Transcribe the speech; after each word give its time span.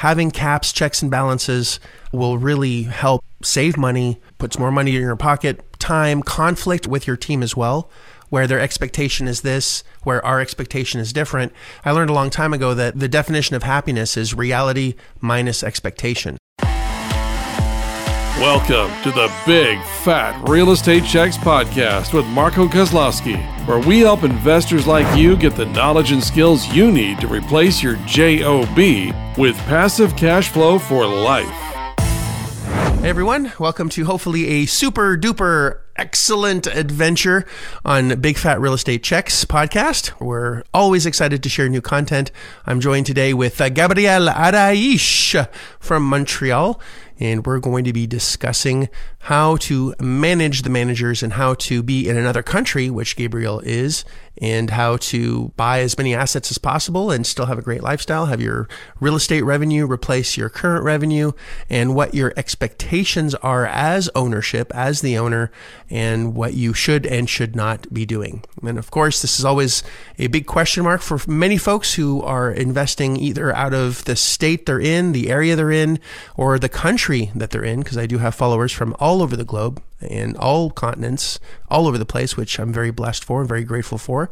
having 0.00 0.30
caps, 0.30 0.72
checks, 0.72 1.02
and 1.02 1.10
balances 1.10 1.78
will 2.10 2.38
really 2.38 2.84
help 2.84 3.22
save 3.42 3.76
money, 3.76 4.18
puts 4.38 4.58
more 4.58 4.72
money 4.72 4.96
in 4.96 5.02
your 5.02 5.14
pocket, 5.14 5.60
time, 5.78 6.22
conflict 6.22 6.86
with 6.86 7.06
your 7.06 7.18
team 7.18 7.42
as 7.42 7.54
well 7.54 7.90
where 8.30 8.46
their 8.46 8.60
expectation 8.60 9.28
is 9.28 9.42
this, 9.42 9.82
where 10.04 10.24
our 10.24 10.40
expectation 10.40 11.00
is 11.00 11.12
different. 11.12 11.52
I 11.84 11.90
learned 11.90 12.10
a 12.10 12.14
long 12.14 12.30
time 12.30 12.54
ago 12.54 12.74
that 12.74 12.98
the 12.98 13.08
definition 13.08 13.56
of 13.56 13.64
happiness 13.64 14.16
is 14.16 14.32
reality 14.34 14.94
minus 15.20 15.64
expectation. 15.64 16.38
Welcome 18.40 18.90
to 19.02 19.10
the 19.10 19.30
Big 19.44 19.78
Fat 20.02 20.48
Real 20.48 20.70
Estate 20.70 21.04
Checks 21.04 21.36
podcast 21.36 22.14
with 22.14 22.24
Marco 22.28 22.66
Kozlowski, 22.66 23.36
where 23.66 23.80
we 23.86 23.98
help 24.00 24.22
investors 24.22 24.86
like 24.86 25.14
you 25.14 25.36
get 25.36 25.56
the 25.56 25.66
knowledge 25.66 26.10
and 26.10 26.24
skills 26.24 26.66
you 26.68 26.90
need 26.90 27.20
to 27.20 27.28
replace 27.28 27.82
your 27.82 27.96
JOB 28.06 28.78
with 29.36 29.58
passive 29.66 30.16
cash 30.16 30.48
flow 30.48 30.78
for 30.78 31.06
life. 31.06 31.46
Hey 33.00 33.10
everyone, 33.10 33.52
welcome 33.58 33.90
to 33.90 34.06
hopefully 34.06 34.46
a 34.48 34.66
super 34.66 35.18
duper 35.18 35.80
excellent 35.96 36.66
adventure 36.66 37.44
on 37.84 38.20
Big 38.20 38.38
Fat 38.38 38.58
Real 38.58 38.72
Estate 38.72 39.02
Checks 39.02 39.44
podcast. 39.44 40.18
We're 40.18 40.62
always 40.72 41.04
excited 41.04 41.42
to 41.42 41.48
share 41.50 41.68
new 41.68 41.82
content. 41.82 42.30
I'm 42.64 42.80
joined 42.80 43.04
today 43.04 43.34
with 43.34 43.60
uh, 43.60 43.68
Gabriel 43.68 44.28
Araish 44.28 45.48
from 45.78 46.04
Montreal, 46.04 46.80
and 47.20 47.46
we're 47.46 47.60
going 47.60 47.84
to 47.84 47.92
be 47.92 48.06
discussing 48.06 48.88
how 49.20 49.56
to 49.56 49.94
manage 50.00 50.62
the 50.62 50.70
managers 50.70 51.22
and 51.22 51.34
how 51.34 51.54
to 51.54 51.82
be 51.82 52.08
in 52.08 52.16
another 52.16 52.42
country, 52.42 52.90
which 52.90 53.14
Gabriel 53.14 53.60
is, 53.60 54.04
and 54.40 54.70
how 54.70 54.96
to 54.96 55.52
buy 55.56 55.80
as 55.80 55.98
many 55.98 56.14
assets 56.14 56.50
as 56.50 56.58
possible 56.58 57.10
and 57.10 57.26
still 57.26 57.46
have 57.46 57.58
a 57.58 57.62
great 57.62 57.82
lifestyle, 57.82 58.26
have 58.26 58.40
your 58.40 58.68
real 58.98 59.14
estate 59.14 59.42
revenue 59.42 59.86
replace 59.86 60.36
your 60.36 60.48
current 60.48 60.84
revenue, 60.84 61.32
and 61.68 61.94
what 61.94 62.14
your 62.14 62.32
expectations 62.36 63.34
are 63.36 63.66
as 63.66 64.08
ownership, 64.14 64.74
as 64.74 65.00
the 65.00 65.18
owner, 65.18 65.50
and 65.90 66.34
what 66.34 66.54
you 66.54 66.72
should 66.72 67.06
and 67.06 67.28
should 67.28 67.54
not 67.54 67.92
be 67.92 68.06
doing. 68.06 68.42
And 68.62 68.78
of 68.78 68.90
course, 68.90 69.20
this 69.20 69.38
is 69.38 69.44
always 69.44 69.82
a 70.18 70.28
big 70.28 70.46
question 70.46 70.84
mark 70.84 71.02
for 71.02 71.18
many 71.26 71.58
folks 71.58 71.94
who 71.94 72.22
are 72.22 72.50
investing 72.50 73.16
either 73.16 73.54
out 73.54 73.74
of 73.74 74.04
the 74.04 74.16
state 74.16 74.66
they're 74.66 74.80
in, 74.80 75.12
the 75.12 75.30
area 75.30 75.56
they're 75.56 75.70
in, 75.70 75.98
or 76.36 76.58
the 76.58 76.68
country 76.68 77.30
that 77.34 77.50
they're 77.50 77.64
in, 77.64 77.80
because 77.80 77.98
I 77.98 78.06
do 78.06 78.18
have 78.18 78.34
followers 78.34 78.72
from 78.72 78.96
all 78.98 79.22
over 79.22 79.36
the 79.36 79.44
globe 79.44 79.82
and 80.00 80.36
all 80.36 80.70
continents, 80.70 81.38
all 81.68 81.86
over 81.86 81.98
the 81.98 82.04
place, 82.04 82.36
which 82.36 82.58
I'm 82.58 82.72
very 82.72 82.90
blessed 82.90 83.24
for 83.24 83.40
and 83.40 83.48
very 83.48 83.64
grateful 83.64 83.98
for. 83.98 84.30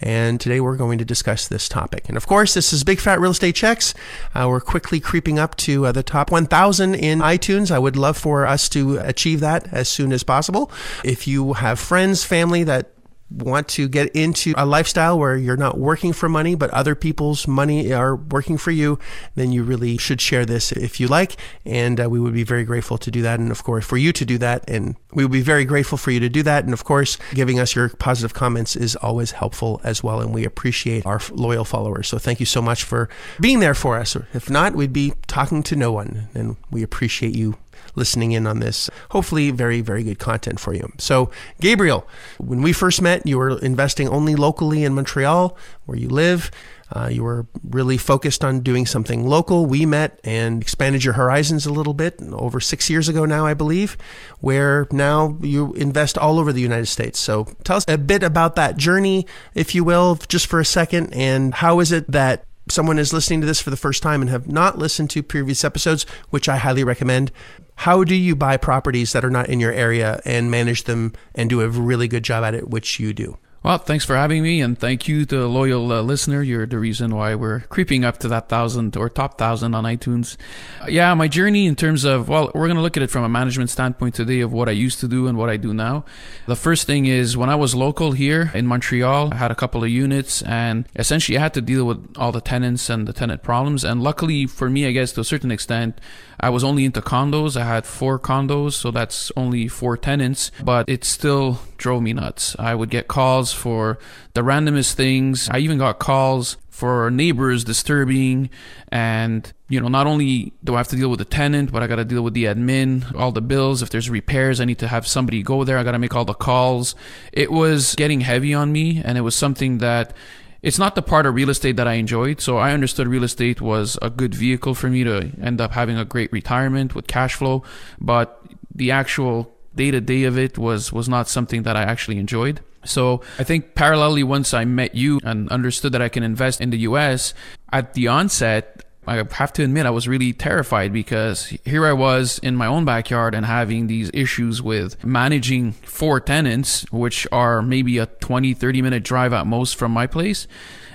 And 0.00 0.40
today 0.40 0.60
we're 0.60 0.76
going 0.76 0.98
to 0.98 1.04
discuss 1.04 1.48
this 1.48 1.68
topic. 1.68 2.08
And 2.08 2.16
of 2.16 2.26
course, 2.26 2.54
this 2.54 2.72
is 2.72 2.84
Big 2.84 3.00
Fat 3.00 3.20
Real 3.20 3.32
Estate 3.32 3.54
Checks. 3.54 3.94
Uh, 4.34 4.46
we're 4.48 4.60
quickly 4.60 5.00
creeping 5.00 5.38
up 5.38 5.56
to 5.56 5.86
uh, 5.86 5.92
the 5.92 6.02
top 6.02 6.30
1,000 6.30 6.94
in 6.94 7.20
iTunes. 7.20 7.70
I 7.70 7.78
would 7.78 7.96
love 7.96 8.16
for 8.16 8.46
us 8.46 8.68
to 8.70 8.98
achieve 8.98 9.40
that 9.40 9.72
as 9.72 9.88
soon 9.88 10.12
as 10.12 10.22
possible. 10.22 10.70
If 11.04 11.26
you 11.26 11.54
have 11.54 11.78
friends, 11.78 12.24
family 12.24 12.64
that 12.64 12.90
want 13.30 13.68
to 13.68 13.88
get 13.88 14.14
into 14.14 14.54
a 14.56 14.66
lifestyle 14.66 15.18
where 15.18 15.36
you're 15.36 15.56
not 15.56 15.78
working 15.78 16.12
for 16.12 16.28
money, 16.28 16.54
but 16.54 16.70
other 16.70 16.94
people's 16.94 17.46
money 17.46 17.92
are 17.92 18.16
working 18.16 18.58
for 18.58 18.70
you, 18.70 18.98
then 19.34 19.52
you 19.52 19.62
really 19.62 19.96
should 19.96 20.20
share 20.20 20.44
this 20.44 20.72
if 20.72 21.00
you 21.00 21.06
like. 21.06 21.36
And 21.64 22.00
uh, 22.00 22.10
we 22.10 22.18
would 22.18 22.34
be 22.34 22.42
very 22.42 22.64
grateful 22.64 22.98
to 22.98 23.10
do 23.10 23.22
that. 23.22 23.38
And 23.38 23.50
of 23.50 23.62
course, 23.62 23.84
for 23.84 23.96
you 23.96 24.12
to 24.12 24.24
do 24.24 24.38
that. 24.38 24.68
And 24.68 24.96
we 25.12 25.24
would 25.24 25.32
be 25.32 25.42
very 25.42 25.64
grateful 25.64 25.98
for 25.98 26.10
you 26.10 26.20
to 26.20 26.28
do 26.28 26.42
that. 26.42 26.64
And 26.64 26.72
of 26.72 26.84
course, 26.84 27.18
giving 27.34 27.58
us 27.60 27.74
your 27.74 27.88
positive 27.88 28.34
comments 28.34 28.76
is 28.76 28.96
always 28.96 29.32
helpful 29.32 29.80
as 29.84 30.02
well. 30.02 30.20
And 30.20 30.34
we 30.34 30.44
appreciate 30.44 31.06
our 31.06 31.20
loyal 31.30 31.64
followers. 31.64 32.08
So 32.08 32.18
thank 32.18 32.40
you 32.40 32.46
so 32.46 32.60
much 32.60 32.84
for 32.84 33.08
being 33.40 33.60
there 33.60 33.74
for 33.74 33.96
us. 33.96 34.16
If 34.34 34.50
not, 34.50 34.74
we'd 34.74 34.92
be 34.92 35.12
talking 35.26 35.62
to 35.64 35.76
no 35.76 35.92
one. 35.92 36.28
And 36.34 36.56
we 36.70 36.82
appreciate 36.82 37.36
you 37.36 37.56
listening 37.94 38.32
in 38.32 38.46
on 38.46 38.60
this. 38.60 38.90
Hopefully, 39.10 39.50
very, 39.50 39.80
very 39.80 40.02
good 40.02 40.18
content 40.18 40.60
for 40.60 40.74
you. 40.74 40.92
So, 40.98 41.30
Gabriel, 41.60 42.06
when 42.38 42.62
we 42.62 42.72
first 42.72 43.02
met, 43.02 43.26
you 43.26 43.38
were 43.38 43.58
investing 43.58 44.08
only 44.08 44.34
locally 44.34 44.84
in 44.84 44.94
Montreal, 44.94 45.56
where 45.86 45.98
you 45.98 46.08
live. 46.08 46.50
Uh, 46.92 47.08
you 47.10 47.22
were 47.22 47.46
really 47.62 47.96
focused 47.96 48.44
on 48.44 48.60
doing 48.60 48.84
something 48.84 49.24
local. 49.24 49.66
We 49.66 49.86
met 49.86 50.18
and 50.24 50.60
expanded 50.60 51.04
your 51.04 51.14
horizons 51.14 51.64
a 51.64 51.72
little 51.72 51.94
bit 51.94 52.20
over 52.32 52.58
six 52.58 52.90
years 52.90 53.08
ago 53.08 53.24
now, 53.24 53.46
I 53.46 53.54
believe, 53.54 53.96
where 54.40 54.88
now 54.90 55.38
you 55.40 55.72
invest 55.74 56.18
all 56.18 56.40
over 56.40 56.52
the 56.52 56.60
United 56.60 56.86
States. 56.86 57.20
So 57.20 57.44
tell 57.62 57.76
us 57.76 57.84
a 57.86 57.96
bit 57.96 58.24
about 58.24 58.56
that 58.56 58.76
journey, 58.76 59.26
if 59.54 59.74
you 59.74 59.84
will, 59.84 60.16
just 60.28 60.48
for 60.48 60.58
a 60.58 60.64
second. 60.64 61.14
And 61.14 61.54
how 61.54 61.78
is 61.78 61.92
it 61.92 62.10
that 62.10 62.44
someone 62.68 62.98
is 62.98 63.12
listening 63.12 63.40
to 63.40 63.46
this 63.46 63.60
for 63.60 63.70
the 63.70 63.76
first 63.76 64.02
time 64.02 64.20
and 64.20 64.30
have 64.30 64.48
not 64.48 64.78
listened 64.78 65.10
to 65.10 65.22
previous 65.22 65.64
episodes, 65.64 66.04
which 66.30 66.48
I 66.48 66.56
highly 66.56 66.84
recommend, 66.84 67.30
how 67.80 68.04
do 68.04 68.14
you 68.14 68.36
buy 68.36 68.58
properties 68.58 69.14
that 69.14 69.24
are 69.24 69.30
not 69.30 69.48
in 69.48 69.58
your 69.58 69.72
area 69.72 70.20
and 70.26 70.50
manage 70.50 70.84
them 70.84 71.14
and 71.34 71.48
do 71.48 71.62
a 71.62 71.68
really 71.68 72.08
good 72.08 72.22
job 72.22 72.44
at 72.44 72.54
it, 72.54 72.68
which 72.68 73.00
you 73.00 73.14
do? 73.14 73.38
Well, 73.62 73.76
thanks 73.76 74.06
for 74.06 74.16
having 74.16 74.42
me, 74.42 74.62
and 74.62 74.78
thank 74.78 75.06
you, 75.06 75.26
to 75.26 75.38
the 75.38 75.46
loyal 75.46 75.92
uh, 75.92 76.00
listener. 76.00 76.42
You're 76.42 76.66
the 76.66 76.78
reason 76.78 77.14
why 77.14 77.34
we're 77.34 77.60
creeping 77.60 78.06
up 78.06 78.16
to 78.18 78.28
that 78.28 78.48
thousand 78.48 78.96
or 78.96 79.10
top 79.10 79.36
thousand 79.36 79.74
on 79.74 79.84
iTunes. 79.84 80.38
Uh, 80.80 80.86
yeah, 80.88 81.12
my 81.12 81.28
journey 81.28 81.66
in 81.66 81.76
terms 81.76 82.04
of, 82.04 82.28
well, 82.28 82.50
we're 82.54 82.68
going 82.68 82.76
to 82.76 82.82
look 82.82 82.96
at 82.96 83.02
it 83.02 83.10
from 83.10 83.22
a 83.22 83.28
management 83.28 83.68
standpoint 83.68 84.14
today 84.14 84.40
of 84.40 84.50
what 84.50 84.70
I 84.70 84.72
used 84.72 85.00
to 85.00 85.08
do 85.08 85.26
and 85.26 85.36
what 85.36 85.50
I 85.50 85.58
do 85.58 85.74
now. 85.74 86.06
The 86.46 86.56
first 86.56 86.86
thing 86.86 87.04
is 87.04 87.36
when 87.36 87.50
I 87.50 87.54
was 87.54 87.74
local 87.74 88.12
here 88.12 88.50
in 88.54 88.66
Montreal, 88.66 89.34
I 89.34 89.36
had 89.36 89.50
a 89.50 89.54
couple 89.54 89.84
of 89.84 89.90
units, 89.90 90.40
and 90.42 90.86
essentially 90.96 91.36
I 91.36 91.42
had 91.42 91.54
to 91.54 91.60
deal 91.60 91.84
with 91.84 92.16
all 92.16 92.32
the 92.32 92.40
tenants 92.40 92.88
and 92.88 93.06
the 93.06 93.12
tenant 93.12 93.42
problems. 93.42 93.84
And 93.84 94.02
luckily 94.02 94.46
for 94.46 94.70
me, 94.70 94.86
I 94.86 94.92
guess 94.92 95.12
to 95.12 95.20
a 95.20 95.24
certain 95.24 95.50
extent, 95.50 96.00
I 96.40 96.50
was 96.50 96.64
only 96.64 96.84
into 96.84 97.00
condos. 97.00 97.56
I 97.56 97.64
had 97.64 97.86
four 97.86 98.18
condos, 98.18 98.72
so 98.72 98.90
that's 98.90 99.30
only 99.36 99.68
four 99.68 99.96
tenants, 99.96 100.50
but 100.62 100.88
it 100.88 101.04
still 101.04 101.60
drove 101.76 102.02
me 102.02 102.12
nuts. 102.12 102.56
I 102.58 102.74
would 102.74 102.90
get 102.90 103.08
calls 103.08 103.52
for 103.52 103.98
the 104.34 104.40
randomest 104.42 104.94
things. 104.94 105.48
I 105.50 105.58
even 105.58 105.78
got 105.78 105.98
calls 105.98 106.56
for 106.80 107.10
neighbors 107.10 107.62
disturbing 107.62 108.48
and 108.90 109.52
you 109.68 109.78
know 109.78 109.88
not 109.88 110.06
only 110.06 110.50
do 110.64 110.74
i 110.74 110.78
have 110.78 110.88
to 110.88 110.96
deal 110.96 111.10
with 111.10 111.18
the 111.18 111.26
tenant 111.26 111.70
but 111.70 111.82
i 111.82 111.86
got 111.86 111.96
to 111.96 112.06
deal 112.06 112.22
with 112.22 112.32
the 112.32 112.44
admin 112.44 113.14
all 113.14 113.30
the 113.32 113.42
bills 113.42 113.82
if 113.82 113.90
there's 113.90 114.08
repairs 114.08 114.62
i 114.62 114.64
need 114.64 114.78
to 114.78 114.88
have 114.88 115.06
somebody 115.06 115.42
go 115.42 115.62
there 115.62 115.76
i 115.76 115.82
got 115.82 115.92
to 115.92 115.98
make 115.98 116.16
all 116.16 116.24
the 116.24 116.32
calls 116.32 116.94
it 117.34 117.52
was 117.52 117.94
getting 117.96 118.22
heavy 118.22 118.54
on 118.54 118.72
me 118.72 119.02
and 119.04 119.18
it 119.18 119.20
was 119.20 119.34
something 119.34 119.76
that 119.76 120.14
it's 120.62 120.78
not 120.78 120.94
the 120.94 121.02
part 121.02 121.26
of 121.26 121.34
real 121.34 121.50
estate 121.50 121.76
that 121.76 121.88
I 121.88 121.94
enjoyed. 121.94 122.40
So 122.40 122.58
I 122.58 122.72
understood 122.72 123.08
real 123.08 123.24
estate 123.24 123.60
was 123.60 123.98
a 124.02 124.10
good 124.10 124.34
vehicle 124.34 124.74
for 124.74 124.88
me 124.88 125.04
to 125.04 125.32
end 125.40 125.60
up 125.60 125.72
having 125.72 125.96
a 125.96 126.04
great 126.04 126.32
retirement 126.32 126.94
with 126.94 127.06
cash 127.06 127.34
flow, 127.34 127.62
but 128.00 128.42
the 128.74 128.90
actual 128.90 129.52
day 129.74 129.90
to 129.90 130.00
day 130.00 130.24
of 130.24 130.38
it 130.38 130.58
was 130.58 130.92
was 130.92 131.08
not 131.08 131.28
something 131.28 131.62
that 131.62 131.76
I 131.76 131.82
actually 131.82 132.18
enjoyed. 132.18 132.60
So 132.84 133.20
I 133.38 133.44
think 133.44 133.74
parallelly, 133.74 134.24
once 134.24 134.54
I 134.54 134.64
met 134.64 134.94
you 134.94 135.20
and 135.22 135.48
understood 135.50 135.92
that 135.92 136.02
I 136.02 136.08
can 136.08 136.22
invest 136.22 136.60
in 136.60 136.70
the 136.70 136.78
US, 136.78 137.34
at 137.72 137.94
the 137.94 138.08
onset, 138.08 138.84
I 139.06 139.24
have 139.32 139.52
to 139.54 139.64
admit 139.64 139.86
I 139.86 139.90
was 139.90 140.06
really 140.06 140.32
terrified 140.32 140.92
because 140.92 141.46
here 141.64 141.86
I 141.86 141.92
was 141.92 142.38
in 142.40 142.54
my 142.54 142.66
own 142.66 142.84
backyard 142.84 143.34
and 143.34 143.46
having 143.46 143.86
these 143.86 144.10
issues 144.12 144.62
with 144.62 145.02
managing 145.04 145.72
four 145.72 146.20
tenants, 146.20 146.84
which 146.92 147.26
are 147.32 147.62
maybe 147.62 147.98
a 147.98 148.06
20, 148.06 148.54
30 148.54 148.82
minute 148.82 149.02
drive 149.02 149.32
at 149.32 149.46
most 149.46 149.76
from 149.76 149.92
my 149.92 150.06
place. 150.06 150.46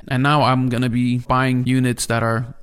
And 0.08 0.22
now 0.22 0.44
I'm 0.44 0.70
going 0.70 0.84
to 0.84 0.90
be 0.90 1.18
buying 1.18 1.66
units 1.66 2.06
that 2.06 2.22
are 2.22 2.56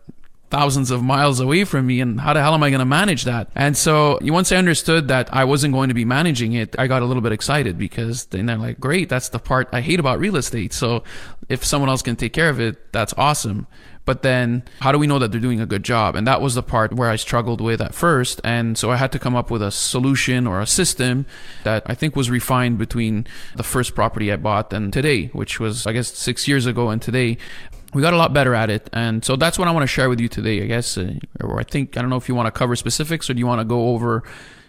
thousands 0.52 0.91
of 0.91 1.02
miles 1.02 1.41
away 1.41 1.64
from 1.64 1.86
me 1.86 1.98
and 1.98 2.20
how 2.20 2.34
the 2.34 2.41
hell 2.42 2.52
am 2.52 2.62
I 2.62 2.69
going 2.69 2.81
to 2.81 2.84
manage 2.84 3.25
that? 3.25 3.48
And 3.54 3.75
so 3.75 4.19
once 4.20 4.52
I 4.52 4.56
understood 4.56 5.08
that 5.08 5.32
I 5.32 5.44
wasn't 5.44 5.72
going 5.72 5.88
to 5.88 5.94
be 5.94 6.04
managing 6.04 6.52
it, 6.52 6.76
I 6.78 6.88
got 6.88 7.00
a 7.00 7.06
little 7.06 7.22
bit 7.22 7.32
excited 7.32 7.78
because 7.78 8.26
then 8.26 8.47
they're 8.47 8.58
like, 8.58 8.78
great, 8.78 9.08
that's 9.08 9.31
the 9.31 9.38
part 9.38 9.70
I 9.72 9.81
hate 9.81 9.98
about 9.98 10.19
real 10.19 10.36
estate. 10.36 10.75
So 10.75 11.04
if 11.48 11.64
someone 11.64 11.88
else 11.88 12.02
can 12.02 12.16
take 12.16 12.34
care 12.34 12.50
of 12.50 12.60
it, 12.60 12.92
that's 12.92 13.14
awesome. 13.16 13.66
But 14.04 14.22
then 14.22 14.64
how 14.80 14.90
do 14.90 14.98
we 14.98 15.06
know 15.06 15.18
that 15.18 15.30
they're 15.30 15.40
doing 15.40 15.60
a 15.60 15.66
good 15.66 15.84
job? 15.84 16.16
And 16.16 16.26
that 16.26 16.40
was 16.40 16.54
the 16.54 16.62
part 16.62 16.92
where 16.92 17.08
I 17.08 17.16
struggled 17.16 17.60
with 17.60 17.81
at 17.81 17.94
first. 17.94 18.40
And 18.43 18.76
so 18.76 18.90
I 18.90 18.96
had 18.96 19.12
to 19.12 19.19
come 19.19 19.37
up 19.37 19.50
with 19.50 19.62
a 19.62 19.70
solution 19.70 20.46
or 20.46 20.60
a 20.60 20.66
system 20.66 21.25
that 21.64 21.84
I 21.87 21.94
think 21.94 22.16
was 22.16 22.28
refined 22.31 22.78
between 22.78 23.26
the 23.54 23.62
first 23.62 23.94
property 23.94 24.32
I 24.32 24.37
bought 24.37 24.72
and 24.72 24.93
today, 24.93 25.26
which 25.26 25.60
was, 25.60 25.87
I 25.87 25.93
guess, 25.93 26.12
six 26.12 26.49
years 26.49 26.66
ago 26.66 26.90
and 26.90 27.00
today. 27.00 27.38
We 27.94 28.02
got 28.02 28.14
a 28.14 28.16
lot 28.16 28.32
better 28.32 28.54
at 28.54 28.70
it. 28.70 28.88
And 28.93 29.25
so 29.25 29.37
that's 29.37 29.58
what 29.58 29.69
I 29.69 29.70
want 29.70 29.82
to 29.82 29.87
share 29.87 30.08
with 30.08 30.19
you 30.19 30.28
today, 30.28 30.62
I 30.62 30.66
guess. 30.66 30.96
Uh, 30.96 31.14
or 31.40 31.60
I 31.60 31.62
think, 31.62 31.96
I 31.96 32.00
don't 32.00 32.10
know 32.10 32.16
if 32.16 32.28
you 32.28 32.34
want 32.34 32.46
to 32.46 32.58
cover 32.58 32.75
specifics 32.75 33.28
or 33.28 33.34
do 33.34 33.38
you 33.38 33.46
want 33.46 33.60
to 33.60 33.64
go 33.64 33.90
over 33.90 34.25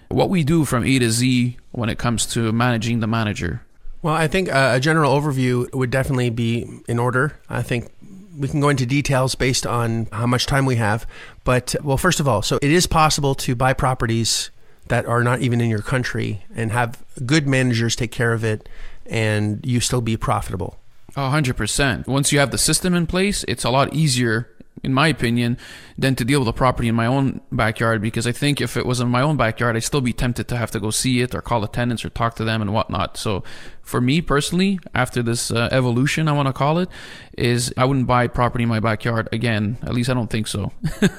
what 0.10 0.30
we 0.30 0.44
do 0.44 0.66
from 0.66 0.84
A 0.84 1.00
to 1.00 1.10
Z 1.10 1.58
when 1.72 1.90
it 1.90 1.98
comes 1.98 2.26
to 2.28 2.52
managing 2.52 3.00
the 3.00 3.08
manager? 3.08 3.66
Well, 4.02 4.14
I 4.14 4.28
think 4.28 4.50
a 4.52 4.82
general 4.82 5.18
overview 5.18 5.74
would 5.74 5.90
definitely 5.90 6.30
be 6.30 6.68
in 6.90 7.00
order. 7.00 7.40
I 7.50 7.62
think 7.62 7.90
we 8.38 8.48
can 8.48 8.60
go 8.60 8.70
into 8.70 8.86
details 8.86 9.36
based 9.36 9.66
on 9.66 10.08
how 10.12 10.26
much 10.26 10.46
time 10.46 10.66
we 10.66 10.76
have. 10.78 11.06
But, 11.44 11.76
well, 11.84 11.98
first 11.98 12.20
of 12.20 12.28
all, 12.28 12.42
so 12.42 12.58
it 12.62 12.72
is 12.72 12.88
possible 12.88 13.36
to 13.36 13.56
buy 13.56 13.74
properties 13.74 14.50
that 14.88 15.06
are 15.06 15.24
not 15.24 15.40
even 15.42 15.62
in 15.62 15.70
your 15.70 15.82
country 15.82 16.44
and 16.56 16.72
have 16.72 17.04
good 17.26 17.48
managers 17.48 17.96
take 17.96 18.12
care 18.12 18.34
of 18.34 18.44
it 18.44 18.68
and 19.06 19.66
you 19.66 19.80
still 19.80 20.02
be 20.02 20.18
profitable. 20.18 20.80
hundred 21.16 21.56
percent. 21.56 22.08
Once 22.08 22.32
you 22.32 22.40
have 22.40 22.52
the 22.52 22.58
system 22.58 22.94
in 22.94 23.06
place, 23.08 23.46
it's 23.48 23.64
a 23.64 23.70
lot 23.70 23.94
easier 23.94 24.50
in 24.82 24.94
my 24.94 25.08
opinion, 25.08 25.58
than 25.98 26.16
to 26.16 26.26
deal 26.26 26.40
with 26.40 26.48
a 26.48 26.54
property 26.54 26.88
in 26.88 26.96
my 26.96 27.06
own 27.06 27.42
backyard. 27.52 28.02
Because 28.02 28.26
I 28.26 28.32
think 28.32 28.60
if 28.60 28.76
it 28.76 28.86
was 28.86 29.00
in 29.00 29.10
my 29.10 29.22
own 29.22 29.38
backyard, 29.38 29.76
I'd 29.76 29.84
still 29.84 30.02
be 30.02 30.14
tempted 30.14 30.48
to 30.48 30.58
have 30.58 30.72
to 30.72 30.80
go 30.80 30.90
see 30.90 31.22
it 31.22 31.36
or 31.36 31.42
call 31.42 31.62
the 31.62 31.68
tenants 31.68 32.04
or 32.04 32.10
talk 32.10 32.36
to 32.36 32.44
them 32.44 32.62
and 32.62 32.74
whatnot. 32.74 33.18
So, 33.18 33.44
for 33.82 34.00
me 34.00 34.22
personally, 34.22 34.80
after 34.96 35.22
this 35.22 35.52
uh, 35.52 35.70
evolution, 35.72 36.28
I 36.28 36.32
want 36.32 36.48
to 36.48 36.54
call 36.54 36.80
it, 36.80 36.90
is 37.38 37.74
I 37.78 37.86
wouldn't 37.86 38.08
buy 38.08 38.28
property 38.28 38.64
in 38.64 38.70
my 38.70 38.80
backyard 38.80 39.28
again. 39.32 39.78
At 39.84 39.94
least 39.94 40.10
I 40.10 40.14
don't 40.14 40.30
think 40.30 40.48
so. 40.48 40.72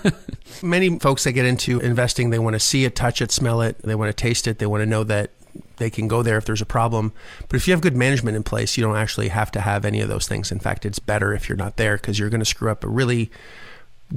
Many 0.63 0.99
folks 0.99 1.25
that 1.25 1.33
get 1.33 1.45
into 1.45 1.79
investing, 1.81 2.31
they 2.31 2.39
want 2.39 2.55
to 2.55 2.61
see 2.61 2.85
it, 2.85 2.97
touch 2.97 3.21
it, 3.21 3.31
smell 3.31 3.61
it, 3.61 3.79
they 3.83 3.95
want 3.95 4.09
to 4.09 4.21
taste 4.21 4.47
it, 4.47 4.59
they 4.59 4.67
want 4.67 4.81
to 4.81 4.87
know 4.87 5.05
that 5.05 5.31
they 5.77 5.91
can 5.91 6.09
go 6.09 6.23
there 6.23 6.39
if 6.39 6.45
there's 6.45 6.63
a 6.63 6.67
problem. 6.67 7.13
But 7.49 7.57
if 7.57 7.67
you 7.67 7.73
have 7.73 7.81
good 7.81 7.97
management 7.97 8.37
in 8.37 8.43
place, 8.43 8.77
you 8.77 8.85
don't 8.85 8.97
actually 8.97 9.29
have 9.29 9.51
to 9.53 9.61
have 9.61 9.85
any 9.85 10.01
of 10.01 10.09
those 10.09 10.29
things. 10.29 10.53
In 10.53 10.61
fact, 10.61 10.87
it's 10.87 10.99
better 10.99 11.33
if 11.33 11.49
you're 11.49 11.57
not 11.57 11.77
there 11.77 11.97
because 11.97 12.19
you're 12.19 12.31
going 12.31 12.41
to 12.41 12.45
screw 12.45 12.71
up 12.71 12.85
a 12.85 12.89
really 12.89 13.31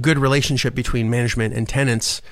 good 0.00 0.18
relationship 0.18 0.74
between 0.74 1.10
management 1.10 1.54
and 1.54 1.68
tenants. 1.68 2.22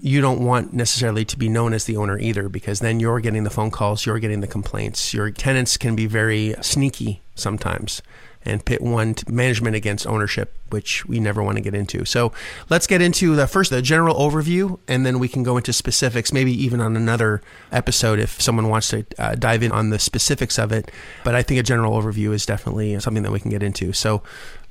You 0.00 0.20
don't 0.20 0.44
want 0.44 0.72
necessarily 0.72 1.24
to 1.24 1.38
be 1.38 1.48
known 1.48 1.72
as 1.72 1.84
the 1.84 1.96
owner 1.96 2.18
either 2.18 2.48
because 2.48 2.80
then 2.80 3.00
you're 3.00 3.20
getting 3.20 3.44
the 3.44 3.50
phone 3.50 3.70
calls, 3.70 4.04
you're 4.04 4.18
getting 4.18 4.40
the 4.40 4.46
complaints. 4.46 5.14
Your 5.14 5.30
tenants 5.30 5.76
can 5.76 5.96
be 5.96 6.06
very 6.06 6.54
sneaky 6.60 7.22
sometimes 7.34 8.02
and 8.46 8.64
pit 8.64 8.80
one 8.80 9.14
management 9.28 9.76
against 9.76 10.06
ownership, 10.06 10.54
which 10.70 11.06
we 11.06 11.20
never 11.20 11.42
want 11.42 11.56
to 11.56 11.62
get 11.62 11.74
into. 11.74 12.04
So 12.04 12.32
let's 12.68 12.86
get 12.86 13.02
into 13.02 13.34
the 13.36 13.46
first 13.46 13.70
the 13.70 13.82
general 13.82 14.14
overview, 14.16 14.78
and 14.88 15.04
then 15.04 15.18
we 15.18 15.28
can 15.28 15.42
go 15.42 15.56
into 15.56 15.72
specifics, 15.72 16.32
maybe 16.32 16.52
even 16.52 16.80
on 16.80 16.96
another 16.96 17.42
episode 17.72 18.18
if 18.18 18.40
someone 18.40 18.68
wants 18.68 18.88
to 18.90 19.04
uh, 19.18 19.34
dive 19.34 19.62
in 19.62 19.72
on 19.72 19.90
the 19.90 19.98
specifics 19.98 20.58
of 20.58 20.72
it. 20.72 20.90
But 21.24 21.34
I 21.34 21.42
think 21.42 21.60
a 21.60 21.62
general 21.62 22.00
overview 22.00 22.32
is 22.32 22.46
definitely 22.46 22.98
something 23.00 23.22
that 23.22 23.32
we 23.32 23.40
can 23.40 23.50
get 23.50 23.62
into. 23.62 23.92
So 23.92 24.22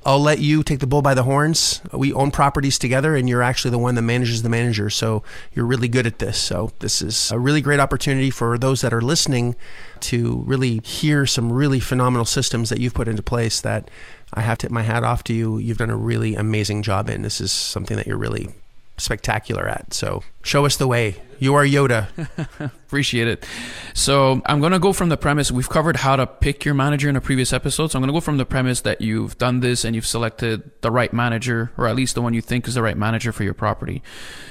I'll 0.06 0.20
let 0.20 0.38
you 0.38 0.62
take 0.62 0.78
the 0.78 0.86
bull 0.86 1.02
by 1.02 1.14
the 1.14 1.24
horns. 1.24 1.80
We 1.92 2.12
own 2.12 2.30
properties 2.30 2.78
together, 2.78 3.16
and 3.16 3.28
you're 3.28 3.42
actually 3.42 3.72
the 3.72 3.78
one 3.78 3.96
that 3.96 4.02
manages 4.02 4.44
the 4.44 4.48
manager. 4.48 4.88
So 4.88 5.24
you're 5.52 5.66
really 5.66 5.88
good 5.88 6.06
at 6.06 6.20
this. 6.20 6.38
So 6.38 6.70
this 6.78 7.02
is 7.02 7.32
a 7.32 7.40
really 7.40 7.60
great 7.60 7.80
opportunity 7.80 8.30
for 8.30 8.56
those 8.56 8.82
that 8.82 8.94
are 8.94 9.00
listening 9.00 9.56
to 10.00 10.44
really 10.46 10.78
hear 10.84 11.26
some 11.26 11.52
really 11.52 11.80
phenomenal 11.80 12.24
systems 12.24 12.68
that 12.68 12.78
you've 12.78 12.94
put 12.94 13.08
into 13.08 13.20
place 13.20 13.60
that 13.62 13.90
I 14.32 14.42
have 14.42 14.58
to 14.58 14.68
tip 14.68 14.70
my 14.70 14.82
hat 14.82 15.02
off 15.02 15.24
to 15.24 15.34
you. 15.34 15.58
You've 15.58 15.78
done 15.78 15.90
a 15.90 15.96
really 15.96 16.36
amazing 16.36 16.84
job 16.84 17.10
in. 17.10 17.22
This 17.22 17.40
is 17.40 17.50
something 17.50 17.96
that 17.96 18.06
you're 18.06 18.16
really 18.16 18.50
spectacular 18.98 19.66
at. 19.68 19.92
So 19.92 20.22
show 20.44 20.64
us 20.66 20.76
the 20.76 20.86
way. 20.86 21.16
You 21.38 21.54
are 21.54 21.64
Yoda. 21.64 22.08
Appreciate 22.86 23.26
it. 23.28 23.44
So 23.94 24.40
I'm 24.46 24.60
going 24.60 24.72
to 24.72 24.78
go 24.78 24.92
from 24.92 25.08
the 25.08 25.16
premise 25.16 25.50
we've 25.50 25.68
covered 25.68 25.96
how 25.96 26.16
to 26.16 26.26
pick 26.26 26.64
your 26.64 26.74
manager 26.74 27.08
in 27.08 27.16
a 27.16 27.20
previous 27.20 27.52
episode. 27.52 27.90
So 27.90 27.98
I'm 27.98 28.02
going 28.02 28.08
to 28.08 28.16
go 28.16 28.20
from 28.20 28.36
the 28.36 28.46
premise 28.46 28.82
that 28.82 29.00
you've 29.00 29.36
done 29.38 29.60
this 29.60 29.84
and 29.84 29.94
you've 29.94 30.06
selected 30.06 30.70
the 30.82 30.90
right 30.90 31.12
manager, 31.12 31.72
or 31.76 31.88
at 31.88 31.96
least 31.96 32.14
the 32.14 32.22
one 32.22 32.32
you 32.32 32.40
think 32.40 32.68
is 32.68 32.74
the 32.74 32.82
right 32.82 32.96
manager 32.96 33.32
for 33.32 33.42
your 33.42 33.54
property. 33.54 34.02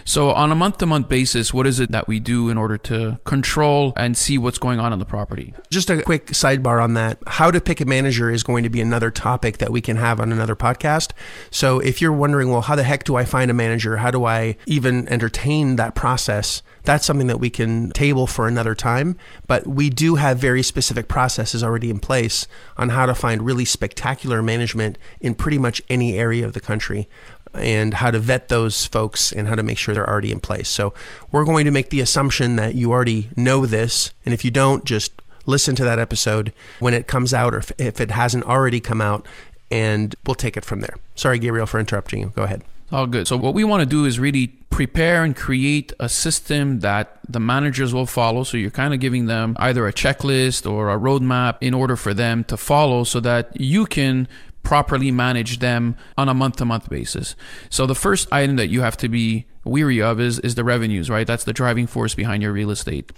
So 0.04 0.32
on 0.32 0.52
a 0.52 0.56
month 0.56 0.80
to 0.80 0.86
month 0.86 1.08
basis, 1.08 1.54
what 1.54 1.66
is 1.66 1.80
it 1.80 1.92
that 1.92 2.08
we 2.08 2.20
do 2.20 2.50
in 2.50 2.58
order 2.58 2.78
to 2.80 3.20
control 3.24 3.94
and 3.96 4.18
see 4.18 4.38
what's 4.38 4.58
going 4.58 4.80
on 4.80 4.92
in 4.92 5.00
the 5.00 5.06
property? 5.06 5.54
Just 5.70 5.90
a 5.90 6.04
quick 6.04 6.28
sidebar 6.28 6.84
on 6.84 6.94
that. 6.96 7.18
How 7.26 7.52
to 7.52 7.62
pick 7.62 7.80
a 7.80 7.86
manager 7.86 8.30
is 8.30 8.44
going 8.44 8.64
to 8.64 8.70
be 8.70 8.81
another 8.81 9.12
topic 9.12 9.60
that 9.60 9.72
we 9.72 9.80
can 9.81 9.96
have 9.98 10.20
on 10.20 10.31
another 10.31 10.56
podcast. 10.56 11.12
So 11.52 11.80
if 11.80 12.02
you're 12.02 12.14
wondering, 12.14 12.50
well, 12.50 12.62
how 12.62 12.76
the 12.76 12.84
heck 12.84 13.06
do 13.06 13.16
I 13.16 13.24
find 13.24 13.50
a 13.50 13.54
manager? 13.54 13.98
How 13.98 14.12
do 14.12 14.26
I 14.26 14.58
even 14.66 15.08
entertain 15.08 15.78
that 15.78 15.96
process? 15.96 16.62
That's 16.86 17.06
something 17.06 17.28
that 17.28 17.40
we 17.40 17.50
can 17.50 17.92
table 17.92 18.28
for 18.28 18.48
another 18.48 18.76
time. 18.76 19.18
But 19.48 19.68
we 19.68 19.90
do 19.90 20.16
have 20.16 20.38
very 20.38 20.64
specific 20.64 21.08
processes 21.08 21.64
already 21.64 21.90
in 21.90 22.00
place 22.00 22.48
on 22.78 22.90
how 22.90 23.06
to 23.06 23.16
find 23.16 23.42
really 23.42 23.66
spectacular 23.66 24.42
management 24.42 24.98
in 25.20 25.36
pretty 25.36 25.58
much 25.58 25.82
any 25.90 26.18
area 26.18 26.46
of 26.46 26.54
the 26.54 26.60
country 26.60 27.08
and 27.54 27.96
how 27.96 28.12
to 28.12 28.20
vet 28.20 28.50
those 28.50 28.86
folks 28.86 29.32
and 29.32 29.48
how 29.48 29.56
to 29.56 29.64
make 29.64 29.78
sure 29.78 29.96
they're 29.96 30.10
already 30.10 30.32
in 30.32 30.40
place. 30.40 30.70
So 30.70 30.94
we're 31.32 31.46
going 31.46 31.66
to 31.66 31.72
make 31.72 31.90
the 31.90 32.02
assumption 32.02 32.58
that 32.58 32.76
you 32.76 32.92
already 32.92 33.30
know 33.36 33.66
this. 33.66 34.12
And 34.26 34.34
if 34.34 34.44
you 34.44 34.52
don't, 34.52 34.84
just 34.86 35.22
listen 35.46 35.76
to 35.76 35.84
that 35.84 36.00
episode 36.00 36.52
when 36.80 36.94
it 36.94 37.08
comes 37.08 37.34
out 37.34 37.54
or 37.54 37.64
if 37.78 38.02
it 38.02 38.12
hasn't 38.12 38.44
already 38.46 38.80
come 38.80 39.02
out 39.02 39.26
and 39.72 40.16
we'll 40.26 40.36
take 40.36 40.58
it 40.58 40.66
from 40.66 40.81
there. 40.81 40.96
Sorry, 41.16 41.40
Gabriel, 41.40 41.66
for 41.66 41.80
interrupting 41.80 42.20
you. 42.20 42.34
Go 42.36 42.44
ahead. 42.44 42.64
All 42.92 43.08
good. 43.08 43.28
So 43.28 43.36
what 43.36 43.54
we 43.54 43.64
want 43.64 43.82
to 43.82 43.86
do 43.86 44.06
is 44.06 44.20
really 44.20 44.48
prepare 44.70 45.24
and 45.24 45.36
create 45.36 45.92
a 46.00 46.08
system 46.08 46.82
that 46.82 47.20
the 47.28 47.40
managers 47.40 47.94
will 47.94 48.06
follow. 48.06 48.44
So 48.44 48.58
you're 48.58 48.72
kind 48.72 48.94
of 48.94 49.00
giving 49.00 49.26
them 49.26 49.56
either 49.58 49.88
a 49.88 49.94
checklist 49.94 50.70
or 50.70 50.92
a 50.92 51.00
roadmap 51.00 51.58
in 51.62 51.74
order 51.74 51.96
for 51.96 52.14
them 52.14 52.44
to 52.46 52.58
follow 52.58 53.04
so 53.04 53.20
that 53.22 53.60
you 53.60 53.86
can 53.86 54.28
properly 54.62 55.12
manage 55.12 55.60
them 55.60 55.96
on 56.18 56.28
a 56.28 56.34
month 56.34 56.58
to 56.58 56.66
month 56.66 56.90
basis. 56.90 57.36
So 57.70 57.86
the 57.86 57.96
first 57.96 58.28
item 58.32 58.56
that 58.58 58.68
you 58.68 58.82
have 58.82 58.98
to 58.98 59.10
be 59.10 59.46
weary 59.66 60.02
of 60.02 60.20
is 60.20 60.40
is 60.40 60.56
the 60.56 60.64
revenues, 60.64 61.10
right? 61.10 61.28
That's 61.28 61.44
the 61.44 61.54
driving 61.54 61.88
force 61.88 62.16
behind 62.16 62.44
your 62.44 62.54
real 62.54 62.72
estate. 62.72 63.12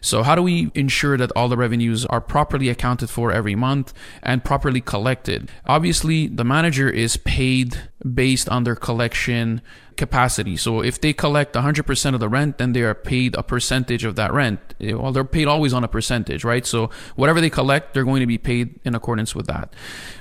So 0.00 0.22
how 0.22 0.34
do 0.34 0.42
we 0.42 0.70
ensure 0.74 1.16
that 1.18 1.32
all 1.36 1.48
the 1.48 1.56
revenues 1.56 2.06
are 2.06 2.20
properly 2.20 2.68
accounted 2.68 3.10
for 3.10 3.32
every 3.32 3.54
month 3.54 3.92
and 4.22 4.44
properly 4.44 4.80
collected? 4.80 5.50
Obviously, 5.66 6.28
the 6.28 6.44
manager 6.44 6.88
is 6.88 7.16
paid 7.16 7.76
based 8.14 8.48
on 8.48 8.64
their 8.64 8.76
collection 8.76 9.60
capacity. 9.98 10.56
So 10.56 10.80
if 10.80 11.00
they 11.00 11.12
collect 11.12 11.54
100% 11.54 12.14
of 12.14 12.20
the 12.20 12.28
rent, 12.28 12.56
then 12.56 12.72
they 12.72 12.82
are 12.82 12.94
paid 12.94 13.34
a 13.34 13.42
percentage 13.42 14.04
of 14.04 14.14
that 14.14 14.32
rent. 14.32 14.60
Eh, 14.80 14.94
well, 14.94 15.12
they're 15.12 15.24
paid 15.24 15.48
always 15.48 15.74
on 15.74 15.84
a 15.84 15.88
percentage, 15.88 16.44
right? 16.44 16.64
So 16.64 16.88
whatever 17.16 17.40
they 17.40 17.50
collect, 17.50 17.92
they're 17.92 18.04
going 18.04 18.20
to 18.20 18.26
be 18.26 18.38
paid 18.38 18.80
in 18.84 18.94
accordance 18.94 19.34
with 19.34 19.46
that. 19.48 19.74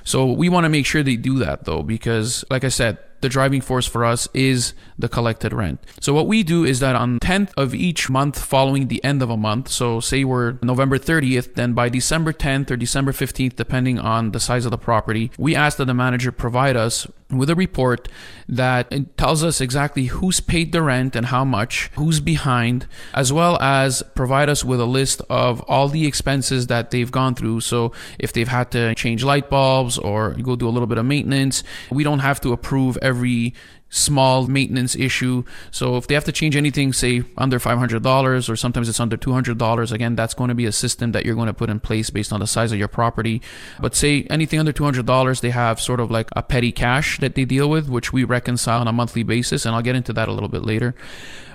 So 0.04 0.26
we 0.26 0.50
want 0.50 0.66
to 0.66 0.70
make 0.70 0.86
sure 0.86 1.04
they 1.04 1.16
do 1.16 1.38
that 1.40 1.64
though, 1.64 1.84
because 1.84 2.44
like 2.50 2.66
I 2.66 2.70
said, 2.70 2.98
the 3.22 3.30
driving 3.30 3.62
force 3.62 3.86
for 3.86 4.06
us 4.06 4.28
is 4.34 4.74
the 4.98 5.10
collected 5.10 5.54
rent. 5.54 5.80
So 6.02 6.14
what 6.14 6.28
we 6.28 6.44
do 6.44 6.64
is 6.64 6.80
that 6.80 6.96
on 6.96 7.20
10th 7.20 7.52
of 7.58 7.74
each 7.74 8.10
month 8.10 8.44
following 8.44 8.88
the 8.88 9.04
end 9.04 9.22
of 9.22 9.30
a 9.30 9.38
month, 9.38 9.70
so 9.70 10.00
say 10.00 10.24
we're 10.24 10.58
November 10.62 10.98
30th, 10.98 11.56
then 11.56 11.74
by 11.74 11.90
December 11.90 12.34
10th 12.34 12.72
or 12.72 12.78
December 12.78 13.12
15th, 13.12 13.56
depending 13.56 14.00
on 14.00 14.32
the 14.32 14.40
size 14.40 14.66
of 14.66 14.72
the 14.72 14.78
property, 14.78 15.32
we 15.38 15.56
ask 15.56 15.78
that 15.78 15.86
the 15.86 15.94
manager 15.94 16.32
provide 16.32 16.76
us 16.76 17.08
with 17.30 17.50
a 17.50 17.56
report 17.56 18.08
that 18.48 19.18
tells 19.18 19.44
us 19.44 19.60
exactly 19.60 20.06
who's 20.06 20.40
paid 20.40 20.72
the 20.72 20.82
rent 20.82 21.16
and 21.16 21.26
how 21.28 21.44
much, 21.44 21.92
who's 21.96 22.20
behind, 22.20 22.88
as 23.14 23.34
well 23.34 23.62
as 23.62 24.02
provide 24.16 24.48
us 24.48 24.64
with 24.64 24.80
a 24.80 24.86
list 24.86 25.22
of 25.30 25.62
all 25.62 25.90
the 25.90 26.08
expenses 26.08 26.68
that 26.68 26.92
they've 26.92 27.12
gone 27.12 27.36
through. 27.36 27.62
So 27.62 27.92
if 28.18 28.32
they've 28.32 28.48
had 28.48 28.72
to 28.72 28.96
change 28.96 29.24
light 29.24 29.50
bulbs 29.50 29.98
or 29.98 30.32
go 30.32 30.56
do 30.56 30.68
a 30.68 30.72
little 30.72 30.88
bit 30.88 30.98
of 30.98 31.06
maintenance, 31.06 31.64
we 31.90 32.04
don't 32.04 32.20
have 32.20 32.40
to 32.42 32.54
approve 32.54 32.98
every 33.02 33.54
small 33.90 34.48
maintenance 34.48 34.96
issue. 34.96 35.44
So 35.72 35.96
if 35.98 36.08
they 36.08 36.14
have 36.14 36.26
to 36.26 36.32
change 36.32 36.56
anything, 36.56 36.94
say 36.94 37.24
under 37.38 37.60
$500 37.60 38.50
or 38.50 38.56
sometimes 38.56 38.90
it's 38.90 39.00
under 39.00 39.18
$200, 39.18 39.92
again, 39.92 40.16
that's 40.16 40.34
going 40.34 40.50
to 40.50 40.56
be 40.56 40.66
a 40.66 40.72
system 40.72 41.12
that 41.14 41.26
you're 41.26 41.36
going 41.36 41.48
to 41.48 41.54
put 41.54 41.70
in 41.70 41.80
place 41.80 42.10
based 42.10 42.34
on 42.34 42.40
the 42.40 42.48
size 42.48 42.72
of 42.72 42.80
your 42.80 42.88
property. 42.88 43.42
But 43.80 43.96
say 43.96 44.24
anything 44.30 44.60
under 44.60 44.74
$200, 44.74 45.42
they 45.42 45.52
have 45.52 45.80
sort 45.80 46.00
of 46.00 46.12
like 46.12 46.30
a 46.36 46.44
petty 46.44 46.72
cash 46.72 47.20
that 47.20 47.36
they 47.36 47.46
deal 47.46 47.70
with, 47.70 47.90
which 47.90 48.12
we 48.12 48.24
reconcile 48.24 48.82
on 48.82 48.88
a 48.88 48.94
monthly 48.94 49.24
basis. 49.24 49.66
And 49.66 49.76
I'll 49.76 49.82
get 49.82 49.96
into 49.96 50.14
that 50.14 50.28
a 50.28 50.34
little 50.34 50.50
bit 50.50 50.64
later. 50.64 50.96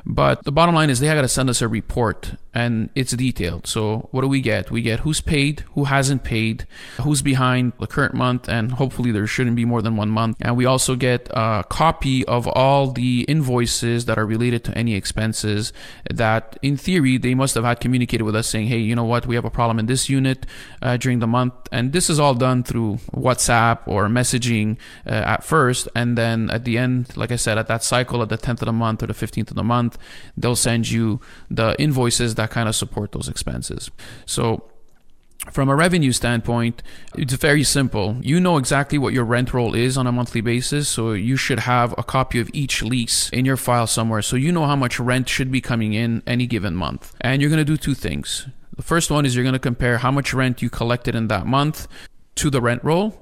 But 0.04 0.42
the 0.45 0.52
bottom 0.52 0.75
line 0.75 0.90
is 0.90 0.99
they 0.99 1.07
got 1.07 1.23
to 1.23 1.28
send 1.28 1.49
us 1.49 1.62
a 1.62 1.68
report 1.68 2.33
and 2.54 2.90
it's 2.94 3.12
detailed. 3.12 3.66
So 3.66 4.09
what 4.11 4.21
do 4.23 4.28
we 4.28 4.40
get? 4.40 4.71
We 4.71 4.82
get 4.82 5.00
who's 5.00 5.21
paid, 5.21 5.61
who 5.75 5.85
hasn't 5.85 6.23
paid, 6.23 6.66
who's 7.00 7.23
behind 7.23 7.73
the 7.80 7.87
current 7.87 8.14
month, 8.14 8.49
and 8.49 8.73
hopefully 8.73 9.11
there 9.11 9.26
shouldn't 9.26 9.56
be 9.56 9.64
more 9.64 9.80
than 9.80 9.97
one 9.97 10.11
month. 10.11 10.37
And 10.40 10.56
we 10.56 10.66
also 10.66 10.94
get 10.94 11.28
a 11.30 11.64
copy 11.68 12.25
of 12.26 12.47
all 12.49 12.90
the 12.90 13.23
invoices 13.23 14.04
that 14.04 14.18
are 14.18 14.26
related 14.26 14.64
to 14.64 14.76
any 14.76 14.94
expenses 14.94 15.73
that 16.11 16.59
in 16.62 16.76
theory 16.76 17.16
they 17.16 17.35
must 17.35 17.54
have 17.54 17.64
had 17.64 17.80
communicated 17.80 18.25
with 18.25 18.37
us 18.37 18.49
saying, 18.49 18.66
hey, 18.66 18.78
you 18.78 18.94
know 18.94 19.04
what, 19.04 19.26
we 19.26 19.35
have 19.35 19.44
a 19.44 19.50
problem 19.50 19.78
in 19.78 19.87
this 19.87 20.09
unit 20.09 20.44
uh, 20.82 20.97
during 20.97 21.21
the 21.21 21.26
month. 21.26 21.54
And 21.73 21.92
this 21.92 22.11
is 22.11 22.21
all 22.21 22.35
done 22.35 22.62
through 22.62 22.99
WhatsApp 23.14 23.80
or 23.87 24.09
messaging 24.09 24.76
uh, 25.06 25.11
at 25.11 25.44
first. 25.44 25.88
And 25.94 26.18
then 26.18 26.50
at 26.50 26.64
the 26.64 26.76
end, 26.76 27.16
like 27.16 27.32
I 27.32 27.37
said, 27.37 27.56
at 27.56 27.68
that 27.68 27.82
cycle 27.82 28.23
at 28.23 28.28
the 28.28 28.38
10th 28.38 28.61
of 28.61 28.66
the 28.66 28.73
month 28.73 29.02
or 29.02 29.06
the 29.06 29.14
15th 29.14 29.50
of 29.50 29.56
the 29.56 29.64
month, 29.64 29.97
they'll 30.37 30.56
send 30.56 30.90
you 30.90 31.21
the 31.50 31.75
invoices 31.80 32.35
that 32.42 32.50
kind 32.50 32.68
of 32.68 32.75
support 32.75 33.12
those 33.12 33.28
expenses. 33.28 33.90
So 34.26 34.68
from 35.50 35.68
a 35.68 35.75
revenue 35.75 36.12
standpoint, 36.12 36.82
it's 37.16 37.34
very 37.34 37.64
simple. 37.64 38.16
You 38.20 38.40
know 38.40 38.56
exactly 38.58 38.99
what 38.99 39.12
your 39.12 39.25
rent 39.25 39.52
roll 39.52 39.75
is 39.75 39.96
on 39.96 40.06
a 40.06 40.12
monthly 40.12 40.40
basis, 40.40 40.88
so 40.88 41.12
you 41.12 41.37
should 41.37 41.61
have 41.61 41.94
a 41.99 42.02
copy 42.02 42.38
of 42.40 42.50
each 42.52 42.82
lease 42.82 43.28
in 43.30 43.44
your 43.44 43.56
file 43.56 43.87
somewhere 43.87 44.22
so 44.22 44.37
you 44.37 44.52
know 44.52 44.66
how 44.66 44.76
much 44.76 45.00
rent 45.00 45.28
should 45.28 45.50
be 45.50 45.61
coming 45.61 45.92
in 45.94 46.22
any 46.26 46.46
given 46.46 46.75
month. 46.75 47.14
And 47.20 47.40
you're 47.40 47.50
going 47.50 47.64
to 47.66 47.72
do 47.72 47.76
two 47.76 47.94
things. 47.94 48.46
The 48.76 48.82
first 48.82 49.11
one 49.11 49.26
is 49.26 49.34
you're 49.34 49.44
going 49.44 49.52
to 49.52 49.68
compare 49.70 49.99
how 49.99 50.11
much 50.11 50.32
rent 50.32 50.62
you 50.62 50.70
collected 50.70 51.14
in 51.14 51.28
that 51.28 51.46
month 51.46 51.88
to 52.37 52.50
the 52.50 52.61
rent 52.61 52.82
roll. 52.84 53.18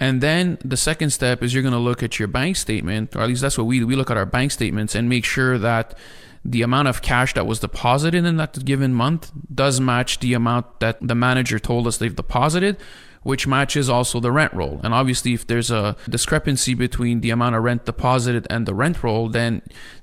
And 0.00 0.20
then 0.20 0.58
the 0.64 0.76
second 0.76 1.10
step 1.10 1.42
is 1.42 1.54
you're 1.54 1.62
going 1.62 1.72
to 1.72 1.78
look 1.78 2.02
at 2.02 2.18
your 2.18 2.28
bank 2.28 2.56
statement, 2.56 3.14
or 3.14 3.22
at 3.22 3.28
least 3.28 3.42
that's 3.42 3.56
what 3.56 3.68
we 3.68 3.78
do. 3.78 3.86
We 3.86 3.96
look 3.96 4.10
at 4.10 4.16
our 4.16 4.26
bank 4.26 4.50
statements 4.50 4.94
and 4.94 5.08
make 5.08 5.24
sure 5.24 5.56
that 5.58 5.96
the 6.44 6.62
amount 6.62 6.88
of 6.88 7.00
cash 7.00 7.34
that 7.34 7.46
was 7.46 7.60
deposited 7.60 8.24
in 8.24 8.36
that 8.36 8.64
given 8.64 8.92
month 8.92 9.32
does 9.52 9.80
match 9.80 10.18
the 10.20 10.34
amount 10.34 10.80
that 10.80 10.98
the 11.00 11.14
manager 11.14 11.58
told 11.58 11.86
us 11.86 11.96
they've 11.96 12.14
deposited 12.14 12.76
which 13.24 13.46
matches 13.46 13.88
also 13.88 14.20
the 14.20 14.30
rent 14.30 14.52
roll. 14.52 14.80
And 14.84 14.94
obviously, 14.94 15.32
if 15.32 15.46
there's 15.46 15.70
a 15.70 15.96
discrepancy 16.08 16.74
between 16.74 17.22
the 17.22 17.30
amount 17.30 17.56
of 17.56 17.64
rent 17.64 17.86
deposited 17.86 18.46
and 18.50 18.66
the 18.66 18.74
rent 18.74 19.02
roll, 19.02 19.28
then 19.28 19.62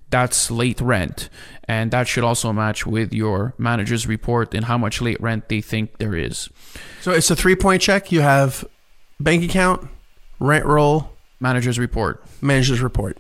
that's 0.10 0.52
late 0.52 0.82
rent. 0.82 1.30
And 1.66 1.92
that 1.92 2.08
should 2.08 2.24
also 2.24 2.52
match 2.52 2.86
with 2.86 3.14
your 3.14 3.54
manager's 3.58 4.08
report 4.08 4.54
and 4.54 4.66
how 4.66 4.78
much 4.78 5.02
late 5.02 5.22
rent 5.22 5.48
they 5.48 5.62
think 5.62 6.00
there 6.00 6.16
is. 6.16 6.50
So 7.02 7.12
it's 7.12 7.32
a 7.32 7.36
three 7.36 7.56
point 7.56 7.82
check. 7.82 8.12
You 8.12 8.22
have 8.22 8.66
bank 9.20 9.44
account, 9.44 9.88
rent 10.40 10.66
roll, 10.66 11.12
Manager's 11.40 11.80
report. 11.80 12.24
manager's 12.42 12.82
report, 12.82 13.18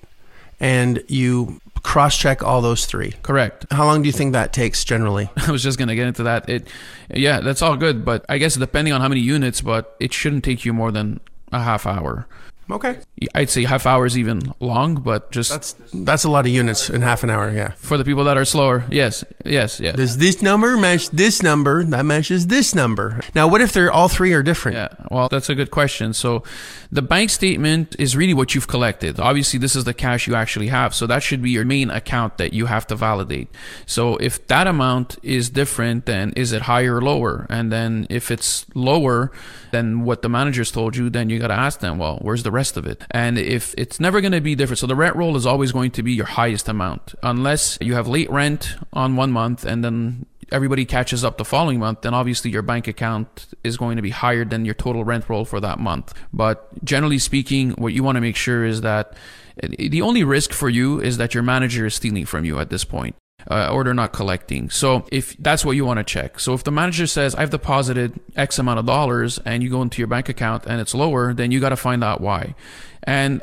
and 0.61 1.03
you 1.07 1.59
cross 1.83 2.15
check 2.15 2.43
all 2.43 2.61
those 2.61 2.85
three. 2.85 3.11
Correct. 3.23 3.65
How 3.71 3.85
long 3.85 4.03
do 4.03 4.07
you 4.07 4.13
think 4.13 4.33
that 4.33 4.53
takes 4.53 4.85
generally? 4.85 5.29
I 5.37 5.51
was 5.51 5.63
just 5.63 5.77
gonna 5.77 5.95
get 5.95 6.07
into 6.07 6.23
that. 6.23 6.47
It, 6.47 6.67
yeah, 7.09 7.41
that's 7.41 7.61
all 7.61 7.75
good, 7.75 8.05
but 8.05 8.23
I 8.29 8.37
guess 8.37 8.55
depending 8.55 8.93
on 8.93 9.01
how 9.01 9.09
many 9.09 9.21
units, 9.21 9.59
but 9.59 9.97
it 9.99 10.13
shouldn't 10.13 10.45
take 10.45 10.63
you 10.63 10.71
more 10.71 10.91
than 10.91 11.19
a 11.51 11.61
half 11.61 11.85
hour. 11.85 12.27
Okay. 12.71 12.99
I'd 13.35 13.49
say 13.49 13.65
half 13.65 13.85
hour 13.85 14.05
is 14.05 14.17
even 14.17 14.53
long, 14.61 14.95
but 14.95 15.29
just 15.31 15.51
That's 15.51 15.75
that's 15.93 16.23
a 16.23 16.29
lot 16.29 16.45
of 16.45 16.51
units 16.51 16.89
in 16.89 17.01
half 17.01 17.23
an 17.23 17.29
hour, 17.29 17.51
yeah. 17.51 17.71
for 17.75 17.97
the 17.97 18.05
people 18.05 18.23
that 18.23 18.37
are 18.37 18.45
slower, 18.45 18.85
yes, 18.89 19.25
yes, 19.45 19.79
yes. 19.79 19.95
Does 19.95 20.17
this 20.17 20.41
number 20.41 20.77
match 20.77 21.09
this 21.09 21.43
number? 21.43 21.83
That 21.83 22.05
matches 22.05 22.47
this 22.47 22.73
number. 22.73 23.19
Now, 23.35 23.47
what 23.47 23.59
if 23.59 23.73
they're 23.73 23.91
all 23.91 24.07
three 24.07 24.33
are 24.33 24.41
different? 24.41 24.77
Yeah, 24.77 25.07
well, 25.11 25.27
that's 25.27 25.49
a 25.49 25.55
good 25.55 25.69
question. 25.69 26.13
So, 26.13 26.43
the 26.91 27.01
bank 27.01 27.29
statement 27.29 27.95
is 27.99 28.15
really 28.15 28.33
what 28.33 28.55
you've 28.55 28.67
collected. 28.67 29.19
Obviously, 29.19 29.59
this 29.59 29.75
is 29.75 29.83
the 29.83 29.93
cash 29.93 30.25
you 30.25 30.35
actually 30.35 30.67
have. 30.67 30.95
So, 30.95 31.05
that 31.07 31.23
should 31.23 31.41
be 31.41 31.51
your 31.51 31.65
main 31.65 31.89
account 31.89 32.37
that 32.37 32.53
you 32.53 32.67
have 32.67 32.87
to 32.87 32.95
validate. 32.95 33.49
So, 33.85 34.15
if 34.17 34.47
that 34.47 34.67
amount 34.67 35.17
is 35.21 35.49
different, 35.49 36.05
then 36.05 36.31
is 36.37 36.53
it 36.53 36.63
higher 36.63 36.95
or 36.95 37.01
lower? 37.01 37.45
And 37.49 37.71
then, 37.71 38.07
if 38.09 38.31
it's 38.31 38.65
lower 38.73 39.31
than 39.71 40.03
what 40.03 40.21
the 40.21 40.29
manager's 40.29 40.71
told 40.71 40.95
you, 40.95 41.09
then 41.09 41.29
you 41.29 41.39
got 41.39 41.47
to 41.47 41.53
ask 41.53 41.79
them, 41.79 41.97
well, 41.97 42.17
where's 42.21 42.43
the 42.43 42.51
rest 42.51 42.77
of 42.77 42.85
it? 42.85 43.03
And 43.11 43.37
if 43.37 43.73
it's 43.77 43.99
never 43.99 44.21
going 44.21 44.33
to 44.33 44.41
be 44.41 44.55
different, 44.55 44.79
so 44.79 44.87
the 44.87 44.95
rent 44.95 45.15
roll 45.15 45.35
is 45.35 45.45
always 45.45 45.71
going 45.71 45.91
to 45.91 46.03
be 46.03 46.13
your 46.13 46.25
highest 46.25 46.67
amount, 46.67 47.15
unless 47.23 47.77
you 47.81 47.95
have 47.95 48.07
late 48.07 48.29
rent 48.29 48.75
on 48.93 49.15
one 49.15 49.31
month 49.31 49.65
and 49.65 49.83
then 49.83 50.25
everybody 50.51 50.85
catches 50.85 51.23
up 51.23 51.37
the 51.37 51.45
following 51.45 51.79
month, 51.79 52.01
then 52.01 52.13
obviously 52.13 52.51
your 52.51 52.61
bank 52.61 52.87
account 52.87 53.47
is 53.63 53.77
going 53.77 53.95
to 53.95 54.01
be 54.01 54.09
higher 54.09 54.43
than 54.43 54.65
your 54.65 54.73
total 54.73 55.03
rent 55.03 55.29
roll 55.29 55.45
for 55.45 55.59
that 55.59 55.79
month. 55.79 56.13
But 56.33 56.83
generally 56.83 57.19
speaking, 57.19 57.71
what 57.71 57.93
you 57.93 58.03
want 58.03 58.17
to 58.17 58.21
make 58.21 58.35
sure 58.35 58.65
is 58.65 58.81
that 58.81 59.15
eh, 59.63 59.89
the 59.89 60.01
only 60.01 60.23
risk 60.23 60.51
for 60.51 60.69
you 60.69 60.99
is 60.99 61.17
that 61.17 61.33
your 61.33 61.43
manager 61.43 61.85
is 61.85 61.95
stealing 61.95 62.25
from 62.25 62.45
you 62.45 62.59
at 62.59 62.69
this 62.69 62.83
point. 62.83 63.15
Uh, 63.49 63.69
or 63.71 63.83
they're 63.83 63.93
not 63.93 64.13
collecting. 64.13 64.69
So 64.69 65.05
if 65.11 65.35
that's 65.37 65.65
what 65.65 65.75
you 65.75 65.85
want 65.85 65.97
to 65.97 66.03
check. 66.03 66.39
So 66.39 66.53
if 66.53 66.63
the 66.63 66.71
manager 66.71 67.07
says 67.07 67.33
I've 67.35 67.49
deposited 67.49 68.19
X 68.35 68.59
amount 68.59 68.79
of 68.79 68.85
dollars 68.85 69.39
and 69.45 69.63
you 69.63 69.69
go 69.69 69.81
into 69.81 69.99
your 69.99 70.07
bank 70.07 70.29
account 70.29 70.65
and 70.67 70.79
it's 70.79 70.93
lower, 70.93 71.33
then 71.33 71.51
you 71.51 71.59
got 71.59 71.69
to 71.69 71.75
find 71.75 72.03
out 72.03 72.21
why. 72.21 72.55
And 73.03 73.41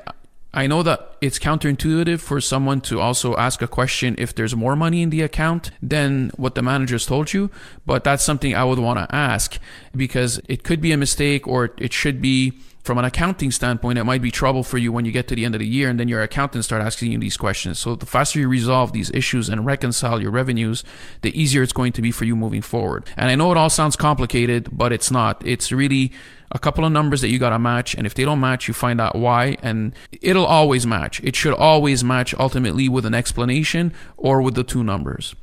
I 0.55 0.67
know 0.67 0.83
that 0.83 1.17
it's 1.21 1.39
counterintuitive 1.39 2.21
for 2.21 2.41
someone 2.41 2.81
to 2.83 3.01
also 3.01 3.37
ask 3.37 3.61
a 3.61 3.69
question 3.69 4.15
if 4.19 4.35
there's 4.35 4.57
more 4.57 4.77
money 4.77 5.03
in 5.03 5.11
the 5.11 5.21
account 5.21 5.71
than 5.83 6.31
what 6.37 6.55
the 6.55 6.63
manager's 6.63 7.05
told 7.05 7.35
you, 7.35 7.51
but 7.85 8.03
that's 8.03 8.25
something 8.25 8.55
I 8.55 8.65
would 8.65 8.79
want 8.79 8.99
to 8.99 9.15
ask 9.15 9.59
because 9.95 10.41
it 10.49 10.65
could 10.65 10.81
be 10.81 10.93
a 10.93 10.97
mistake 10.97 11.47
or 11.47 11.75
it 11.77 11.93
should 11.93 12.23
be 12.23 12.55
from 12.89 12.97
an 12.97 13.05
accounting 13.05 13.51
standpoint, 13.51 13.99
it 13.99 14.05
might 14.05 14.23
be 14.23 14.31
trouble 14.31 14.63
for 14.63 14.79
you 14.79 14.91
when 14.91 15.05
you 15.05 15.13
get 15.13 15.29
to 15.29 15.35
the 15.35 15.45
end 15.45 15.55
of 15.55 15.59
the 15.59 15.67
year 15.67 15.91
and 15.91 16.01
then 16.01 16.09
your 16.09 16.23
accountant 16.23 16.65
start 16.65 16.81
asking 16.81 17.13
you 17.13 17.19
these 17.19 17.37
questions. 17.37 17.79
So 17.79 17.95
the 17.95 18.07
faster 18.07 18.41
you 18.41 18.49
resolve 18.49 18.95
these 18.95 19.11
issues 19.11 19.51
and 19.51 19.67
reconcile 19.67 20.23
your 20.23 20.31
revenues, 20.31 20.85
the 21.21 21.39
easier 21.39 21.63
it's 21.63 21.75
going 21.75 21.93
to 21.93 22.01
be 22.01 22.11
for 22.11 22.25
you 22.25 22.35
moving 22.35 22.63
forward. 22.63 23.05
And 23.15 23.29
I 23.29 23.35
know 23.35 23.53
it 23.53 23.59
all 23.59 23.69
sounds 23.69 23.95
complicated, 23.95 24.71
but 24.73 24.91
it's 24.91 25.11
not. 25.11 25.47
It's 25.47 25.71
really 25.71 26.13
a 26.51 26.59
couple 26.59 26.83
of 26.83 26.91
numbers 26.91 27.21
that 27.21 27.29
you 27.29 27.39
got 27.39 27.51
to 27.51 27.59
match 27.59 27.95
and 27.95 28.07
if 28.07 28.15
they 28.15 28.25
don't 28.25 28.41
match 28.41 28.69
you 28.69 28.73
find 28.73 29.03
out 29.03 29.15
why 29.15 29.59
and 29.63 29.95
it'll 30.23 30.47
always 30.47 30.87
match 30.87 31.21
it 31.23 31.37
should 31.37 31.53
always 31.53 32.03
match 32.03 32.33
ultimately 32.39 32.89
with 32.89 33.05
an 33.05 33.13
explanation 33.13 33.93
or 34.17 34.41
with 34.41 34.55
the 34.55 34.65
two 34.65 34.83
numbers 34.83 35.35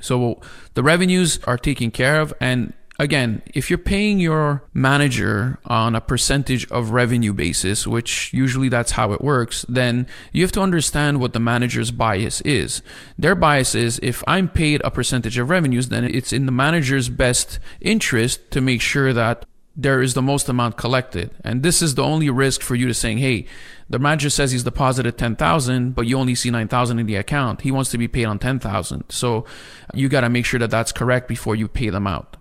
so 0.00 0.40
the 0.72 0.82
revenues 0.82 1.38
are 1.44 1.58
taken 1.58 1.90
care 1.90 2.18
of 2.18 2.32
and 2.40 2.72
again, 2.98 3.42
if 3.54 3.70
you're 3.70 3.78
paying 3.78 4.18
your 4.20 4.62
manager 4.72 5.58
on 5.64 5.94
a 5.94 6.00
percentage 6.00 6.70
of 6.70 6.90
revenue 6.90 7.32
basis, 7.32 7.86
which 7.86 8.32
usually 8.32 8.68
that's 8.68 8.92
how 8.92 9.12
it 9.12 9.20
works, 9.20 9.64
then 9.68 10.06
you 10.32 10.42
have 10.42 10.52
to 10.52 10.60
understand 10.60 11.20
what 11.20 11.32
the 11.32 11.40
manager's 11.40 11.90
bias 11.90 12.40
is. 12.42 12.82
Their 13.18 13.34
bias 13.34 13.74
is 13.74 13.98
if 14.02 14.22
I'm 14.26 14.48
paid 14.48 14.80
a 14.84 14.90
percentage 14.90 15.38
of 15.38 15.50
revenues, 15.50 15.88
then 15.88 16.04
it's 16.04 16.32
in 16.32 16.46
the 16.46 16.52
manager's 16.52 17.08
best 17.08 17.58
interest 17.80 18.50
to 18.52 18.60
make 18.60 18.80
sure 18.80 19.12
that 19.12 19.46
there 19.76 20.00
is 20.00 20.14
the 20.14 20.22
most 20.22 20.48
amount 20.48 20.76
collected. 20.76 21.32
And 21.42 21.64
this 21.64 21.82
is 21.82 21.96
the 21.96 22.04
only 22.04 22.30
risk 22.30 22.60
for 22.62 22.76
you 22.76 22.86
to 22.86 22.94
saying, 22.94 23.18
hey, 23.18 23.46
the 23.90 23.98
manager 23.98 24.30
says 24.30 24.52
he's 24.52 24.62
deposited 24.62 25.18
10,000, 25.18 25.96
but 25.96 26.06
you 26.06 26.16
only 26.16 26.36
see 26.36 26.50
9,000 26.50 27.00
in 27.00 27.06
the 27.06 27.16
account. 27.16 27.62
He 27.62 27.72
wants 27.72 27.90
to 27.90 27.98
be 27.98 28.06
paid 28.06 28.26
on 28.26 28.38
10,000. 28.38 29.04
So 29.08 29.44
you 29.92 30.08
got 30.08 30.20
to 30.20 30.28
make 30.28 30.46
sure 30.46 30.60
that 30.60 30.70
that's 30.70 30.92
correct 30.92 31.26
before 31.26 31.56
you 31.56 31.66
pay 31.66 31.90
them 31.90 32.06
out. 32.06 32.36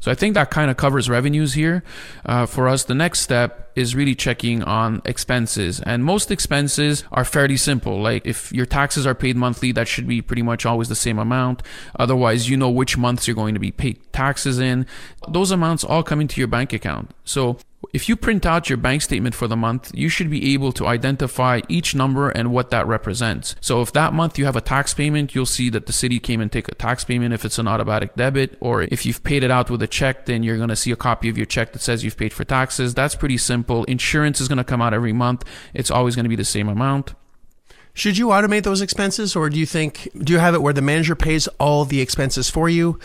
So 0.00 0.10
I 0.10 0.14
think 0.14 0.34
that 0.34 0.50
kind 0.50 0.70
of 0.70 0.76
covers 0.76 1.08
revenues 1.08 1.54
here. 1.54 1.82
Uh, 2.24 2.46
for 2.46 2.68
us, 2.68 2.84
the 2.84 2.94
next 2.94 3.20
step 3.20 3.70
is 3.74 3.94
really 3.94 4.14
checking 4.14 4.62
on 4.62 5.02
expenses. 5.04 5.80
And 5.80 6.04
most 6.04 6.30
expenses 6.30 7.04
are 7.12 7.24
fairly 7.24 7.56
simple. 7.56 8.00
Like 8.00 8.26
if 8.26 8.52
your 8.52 8.66
taxes 8.66 9.06
are 9.06 9.14
paid 9.14 9.36
monthly, 9.36 9.72
that 9.72 9.88
should 9.88 10.06
be 10.06 10.22
pretty 10.22 10.42
much 10.42 10.64
always 10.66 10.88
the 10.88 10.94
same 10.94 11.18
amount. 11.18 11.62
Otherwise, 11.98 12.48
you 12.48 12.56
know 12.56 12.70
which 12.70 12.96
months 12.96 13.26
you're 13.26 13.36
going 13.36 13.54
to 13.54 13.60
be 13.60 13.70
paid 13.70 14.00
taxes 14.12 14.58
in. 14.58 14.86
Those 15.28 15.50
amounts 15.50 15.84
all 15.84 16.02
come 16.02 16.20
into 16.20 16.40
your 16.40 16.48
bank 16.48 16.72
account. 16.72 17.10
So 17.24 17.58
if 17.92 18.08
you 18.08 18.16
print 18.16 18.44
out 18.44 18.68
your 18.68 18.76
bank 18.76 19.02
statement 19.02 19.34
for 19.34 19.46
the 19.46 19.56
month, 19.56 19.90
you 19.94 20.08
should 20.08 20.28
be 20.28 20.52
able 20.52 20.72
to 20.72 20.86
identify 20.86 21.60
each 21.68 21.94
number 21.94 22.28
and 22.28 22.50
what 22.50 22.70
that 22.70 22.86
represents. 22.86 23.54
So 23.60 23.80
if 23.80 23.92
that 23.92 24.12
month 24.12 24.38
you 24.38 24.44
have 24.46 24.56
a 24.56 24.60
tax 24.60 24.94
payment, 24.94 25.34
you'll 25.34 25.46
see 25.46 25.70
that 25.70 25.86
the 25.86 25.92
city 25.92 26.18
came 26.18 26.40
and 26.40 26.50
take 26.50 26.68
a 26.68 26.74
tax 26.74 27.04
payment 27.04 27.34
if 27.34 27.44
it's 27.44 27.58
an 27.58 27.68
automatic 27.68 28.14
debit, 28.16 28.56
or 28.60 28.82
if 28.82 29.06
you've 29.06 29.22
paid 29.22 29.42
it 29.42 29.50
out 29.50 29.70
with 29.70 29.82
a 29.82 29.86
check, 29.86 30.26
then 30.26 30.42
you're 30.42 30.56
going 30.56 30.68
to 30.68 30.76
see 30.76 30.90
a 30.90 30.96
copy 30.96 31.28
of 31.28 31.36
your 31.36 31.46
check 31.46 31.72
that 31.72 31.80
says 31.80 32.04
you've 32.04 32.16
paid 32.16 32.32
for 32.32 32.44
taxes. 32.44 32.94
That's 32.94 33.14
pretty 33.14 33.38
simple. 33.38 33.84
Insurance 33.84 34.40
is 34.40 34.48
going 34.48 34.58
to 34.58 34.64
come 34.64 34.82
out 34.82 34.92
every 34.92 35.12
month. 35.12 35.44
It's 35.72 35.90
always 35.90 36.16
going 36.16 36.24
to 36.24 36.30
be 36.30 36.36
the 36.36 36.44
same 36.44 36.68
amount. 36.68 37.14
Should 37.94 38.16
you 38.16 38.28
automate 38.28 38.62
those 38.62 38.80
expenses, 38.80 39.34
or 39.34 39.50
do 39.50 39.58
you 39.58 39.66
think 39.66 40.08
do 40.16 40.32
you 40.32 40.38
have 40.38 40.54
it 40.54 40.62
where 40.62 40.72
the 40.72 40.82
manager 40.82 41.16
pays 41.16 41.48
all 41.58 41.84
the 41.84 42.00
expenses 42.00 42.48
for 42.48 42.68
you? 42.68 43.00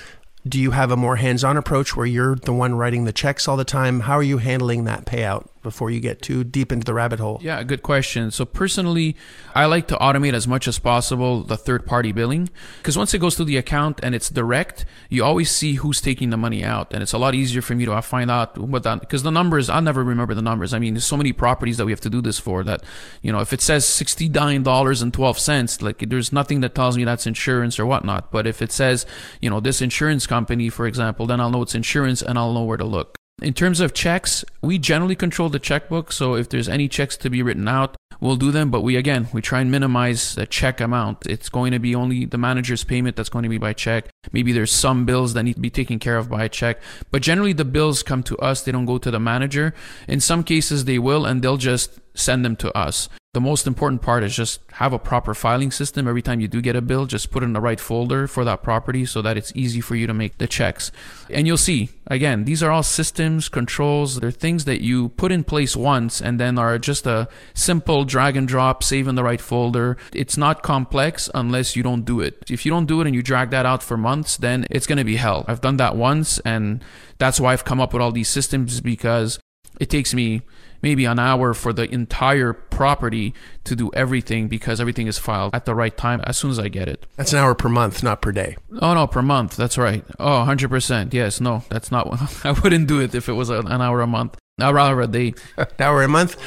Do 0.46 0.60
you 0.60 0.72
have 0.72 0.92
a 0.92 0.98
more 0.98 1.16
hands-on 1.16 1.56
approach 1.56 1.96
where 1.96 2.06
you're 2.06 2.36
the 2.36 2.54
one 2.54 2.76
writing 2.76 3.06
the 3.06 3.14
checks 3.14 3.48
all 3.48 3.56
the 3.56 3.64
time? 3.64 4.02
How 4.02 4.18
are 4.18 4.24
you 4.24 4.40
handling 4.40 4.84
that 4.84 5.06
payout 5.06 5.48
before 5.64 5.90
you 5.90 6.00
get 6.00 6.22
too 6.22 6.44
deep 6.44 6.72
into 6.72 6.86
the 6.86 6.94
rabbit 6.94 7.20
hole? 7.20 7.40
Yeah, 7.42 7.64
good 7.64 7.82
question. 7.82 8.30
So 8.32 8.46
personally, 8.46 9.16
I 9.56 9.66
like 9.66 9.88
to 9.88 9.96
automate 9.96 10.34
as 10.34 10.48
much 10.48 10.68
as 10.68 10.78
possible 10.80 11.44
the 11.44 11.58
third-party 11.58 12.12
billing 12.12 12.50
because 12.78 12.98
once 12.98 13.14
it 13.14 13.20
goes 13.20 13.36
through 13.36 13.46
the 13.46 13.58
account 13.58 14.00
and 14.04 14.14
it's 14.14 14.30
direct, 14.30 14.86
you 15.10 15.24
always 15.24 15.50
see 15.50 15.76
who's 15.76 16.02
taking 16.02 16.30
the 16.30 16.38
money 16.38 16.64
out, 16.64 16.94
and 16.94 17.02
it's 17.02 17.14
a 17.14 17.18
lot 17.18 17.34
easier 17.34 17.62
for 17.62 17.76
me 17.76 17.86
to 17.86 17.94
uh, 17.94 18.02
find 18.02 18.30
out 18.30 18.58
what 18.58 18.84
that 18.84 19.00
because 19.00 19.24
the 19.24 19.32
numbers 19.32 19.70
I'll 19.70 19.82
never 19.82 20.04
remember 20.04 20.34
the 20.34 20.42
numbers. 20.42 20.74
I 20.74 20.80
mean, 20.80 20.94
there's 20.94 21.06
so 21.06 21.18
many 21.18 21.34
properties 21.34 21.78
that 21.78 21.86
we 21.86 21.92
have 21.92 22.02
to 22.02 22.10
do 22.10 22.22
this 22.22 22.40
for 22.40 22.64
that 22.64 22.84
you 23.22 23.32
know 23.32 23.40
if 23.40 23.54
it 23.54 23.62
says 23.62 23.88
sixty-nine 23.88 24.64
dollars 24.64 25.02
and 25.02 25.14
twelve 25.14 25.40
cents, 25.40 25.82
like 25.82 26.00
there's 26.10 26.34
nothing 26.34 26.62
that 26.62 26.76
tells 26.76 26.98
me 26.98 27.04
that's 27.04 27.26
insurance 27.26 27.80
or 27.80 27.86
whatnot. 27.86 28.32
But 28.32 28.46
if 28.46 28.62
it 28.62 28.72
says 28.72 29.06
you 29.42 29.50
know 29.50 29.60
this 29.60 29.82
insurance 29.82 30.28
company, 30.28 30.70
for 30.70 30.86
example, 30.86 31.26
then 31.26 31.40
I'll 31.40 31.50
know 31.50 31.62
it's 31.62 31.76
insurance 31.76 32.22
and 32.22 32.38
I'll 32.38 32.54
know 32.54 32.64
where 32.64 32.78
to 32.78 32.86
look. 32.86 33.23
In 33.42 33.54
terms 33.54 33.80
of 33.80 33.94
checks, 33.94 34.46
we 34.62 34.78
generally 34.78 35.16
control 35.16 35.50
the 35.50 35.60
checkbook. 35.60 36.12
So 36.12 36.36
if 36.36 36.50
there's 36.50 36.70
any 36.70 36.88
checks 36.88 37.18
to 37.18 37.30
be 37.30 37.42
written 37.42 37.68
out, 37.68 37.98
we'll 38.22 38.36
do 38.36 38.52
them. 38.52 38.70
But 38.70 38.82
we, 38.82 38.96
again, 38.96 39.28
we 39.34 39.42
try 39.42 39.60
and 39.60 39.72
minimize 39.72 40.36
the 40.36 40.46
check 40.46 40.80
amount. 40.80 41.26
It's 41.26 41.50
going 41.50 41.72
to 41.72 41.80
be 41.80 41.96
only 41.96 42.26
the 42.26 42.38
manager's 42.38 42.84
payment 42.84 43.16
that's 43.16 43.30
going 43.30 43.44
to 43.44 43.50
be 43.50 43.58
by 43.58 43.74
check. 43.74 44.08
Maybe 44.32 44.52
there's 44.52 44.72
some 44.72 45.06
bills 45.06 45.34
that 45.34 45.44
need 45.44 45.56
to 45.56 45.60
be 45.60 45.70
taken 45.70 46.00
care 46.00 46.18
of 46.18 46.30
by 46.30 46.44
a 46.46 46.50
check. 46.50 46.80
But 47.12 47.22
generally, 47.22 47.54
the 47.54 47.66
bills 47.66 48.04
come 48.04 48.24
to 48.24 48.38
us. 48.38 48.62
They 48.62 48.72
don't 48.72 48.86
go 48.86 48.98
to 48.98 49.12
the 49.12 49.20
manager. 49.20 49.74
In 50.08 50.20
some 50.20 50.44
cases, 50.44 50.86
they 50.86 51.00
will, 51.00 51.26
and 51.26 51.42
they'll 51.42 51.58
just 51.58 52.00
send 52.14 52.46
them 52.46 52.56
to 52.58 52.72
us. 52.78 53.10
The 53.34 53.42
most 53.42 53.66
important 53.66 54.04
part 54.04 54.24
is 54.24 54.36
just 54.36 54.60
have 54.74 54.94
a 54.94 55.00
proper 55.00 55.34
filing 55.34 55.72
system. 55.72 56.08
Every 56.08 56.22
time 56.22 56.40
you 56.40 56.48
do 56.48 56.62
get 56.62 56.76
a 56.76 56.84
bill, 56.84 57.08
just 57.08 57.32
put 57.32 57.42
it 57.42 57.48
in 57.48 57.54
the 57.54 57.62
right 57.62 57.80
folder 57.80 58.28
for 58.28 58.46
that 58.46 58.62
property 58.62 59.08
so 59.08 59.24
that 59.24 59.38
it's 59.38 59.52
easy 59.56 59.82
for 59.82 59.96
you 59.96 60.06
to 60.06 60.14
make 60.14 60.38
the 60.38 60.46
checks. 60.46 60.92
And 61.32 61.48
you'll 61.48 61.58
see, 61.58 61.90
again, 62.06 62.46
these 62.46 62.62
are 62.62 62.70
all 62.70 62.84
systems, 62.84 63.50
controls. 63.50 64.20
They're 64.20 64.30
things 64.30 64.66
that 64.66 64.84
you 64.84 65.10
put 65.10 65.32
in 65.32 65.44
place 65.44 65.76
once 65.76 66.22
and 66.22 66.40
then 66.40 66.60
are 66.60 66.78
just 66.78 67.08
a 67.08 67.28
simple 67.56 68.06
drag 68.06 68.38
and 68.38 68.48
drop, 68.48 68.84
save 68.84 69.08
in 69.08 69.16
the 69.16 69.24
right 69.24 69.42
folder. 69.42 69.98
It's 70.14 70.38
not 70.38 70.62
complex 70.62 71.28
unless 71.34 71.76
you 71.76 71.82
don't 71.82 72.06
do 72.06 72.20
it. 72.20 72.52
If 72.52 72.68
you 72.68 72.72
don't 72.72 72.86
do 72.86 73.02
it 73.02 73.08
and 73.08 73.16
you 73.16 73.24
drag 73.24 73.50
that 73.50 73.66
out 73.66 73.82
for 73.82 73.98
months, 73.98 74.38
then 74.38 74.68
it's 74.70 74.86
going 74.86 75.00
to 75.00 75.04
be 75.04 75.16
hell. 75.16 75.44
I've 75.48 75.62
done 75.62 75.78
that 75.78 75.96
once 75.96 76.38
and 76.46 76.86
that's 77.18 77.40
why 77.40 77.54
I've 77.54 77.66
come 77.66 77.82
up 77.82 77.94
with 77.94 78.02
all 78.04 78.12
these 78.12 78.30
systems 78.30 78.80
because 78.80 79.40
it 79.80 79.90
takes 79.90 80.14
me 80.14 80.44
maybe 80.84 81.06
an 81.06 81.18
hour 81.18 81.54
for 81.54 81.74
the 81.74 81.92
entire 81.92 82.54
property 82.54 83.34
to 83.64 83.76
do 83.76 83.90
everything 83.94 84.48
because 84.48 84.80
everything 84.80 85.08
is 85.08 85.18
filed 85.18 85.56
at 85.56 85.66
the 85.66 85.74
right 85.74 85.98
time 85.98 86.22
as 86.26 86.38
soon 86.38 86.52
as 86.52 86.60
I 86.60 86.68
get 86.68 86.88
it. 86.88 87.06
That's 87.16 87.34
an 87.34 87.40
hour 87.40 87.56
per 87.56 87.70
month, 87.70 88.04
not 88.04 88.22
per 88.22 88.32
day. 88.32 88.58
Oh, 88.82 88.94
no, 88.94 89.08
per 89.08 89.22
month. 89.22 89.56
That's 89.56 89.78
right. 89.78 90.04
Oh, 90.20 90.46
100%. 90.46 91.14
Yes, 91.14 91.42
no, 91.42 91.64
that's 91.70 91.92
not, 91.92 92.08
I 92.46 92.52
wouldn't 92.52 92.88
do 92.88 93.00
it 93.00 93.16
if 93.16 93.30
it 93.30 93.34
was 93.34 93.50
an 93.50 93.68
hour 93.82 94.02
a 94.02 94.08
month. 94.08 94.38
Now, 94.60 94.72
rather 94.72 95.02
a 95.02 95.08
day. 95.08 95.34
An 95.58 95.66
hour 95.80 96.04
a 96.04 96.08
month. 96.08 96.38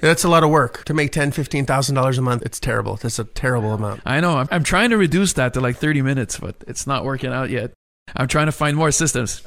That's 0.00 0.24
a 0.24 0.28
lot 0.28 0.44
of 0.44 0.50
work 0.50 0.84
to 0.84 0.92
make 0.92 1.12
ten, 1.12 1.30
fifteen 1.32 1.64
thousand 1.64 1.94
dollars 1.94 2.18
a 2.18 2.22
month. 2.22 2.42
It's 2.42 2.60
terrible. 2.60 2.96
That's 2.96 3.18
a 3.18 3.24
terrible 3.24 3.72
amount. 3.72 4.02
I 4.04 4.20
know. 4.20 4.36
I'm, 4.36 4.48
I'm 4.50 4.64
trying 4.64 4.90
to 4.90 4.98
reduce 4.98 5.32
that 5.34 5.54
to 5.54 5.62
like 5.62 5.78
30 5.78 6.02
minutes, 6.02 6.38
but 6.38 6.56
it's 6.68 6.86
not 6.86 7.06
working 7.06 7.32
out 7.32 7.48
yet. 7.48 7.72
I'm 8.14 8.28
trying 8.28 8.46
to 8.46 8.52
find 8.52 8.76
more 8.76 8.90
systems. 8.90 9.42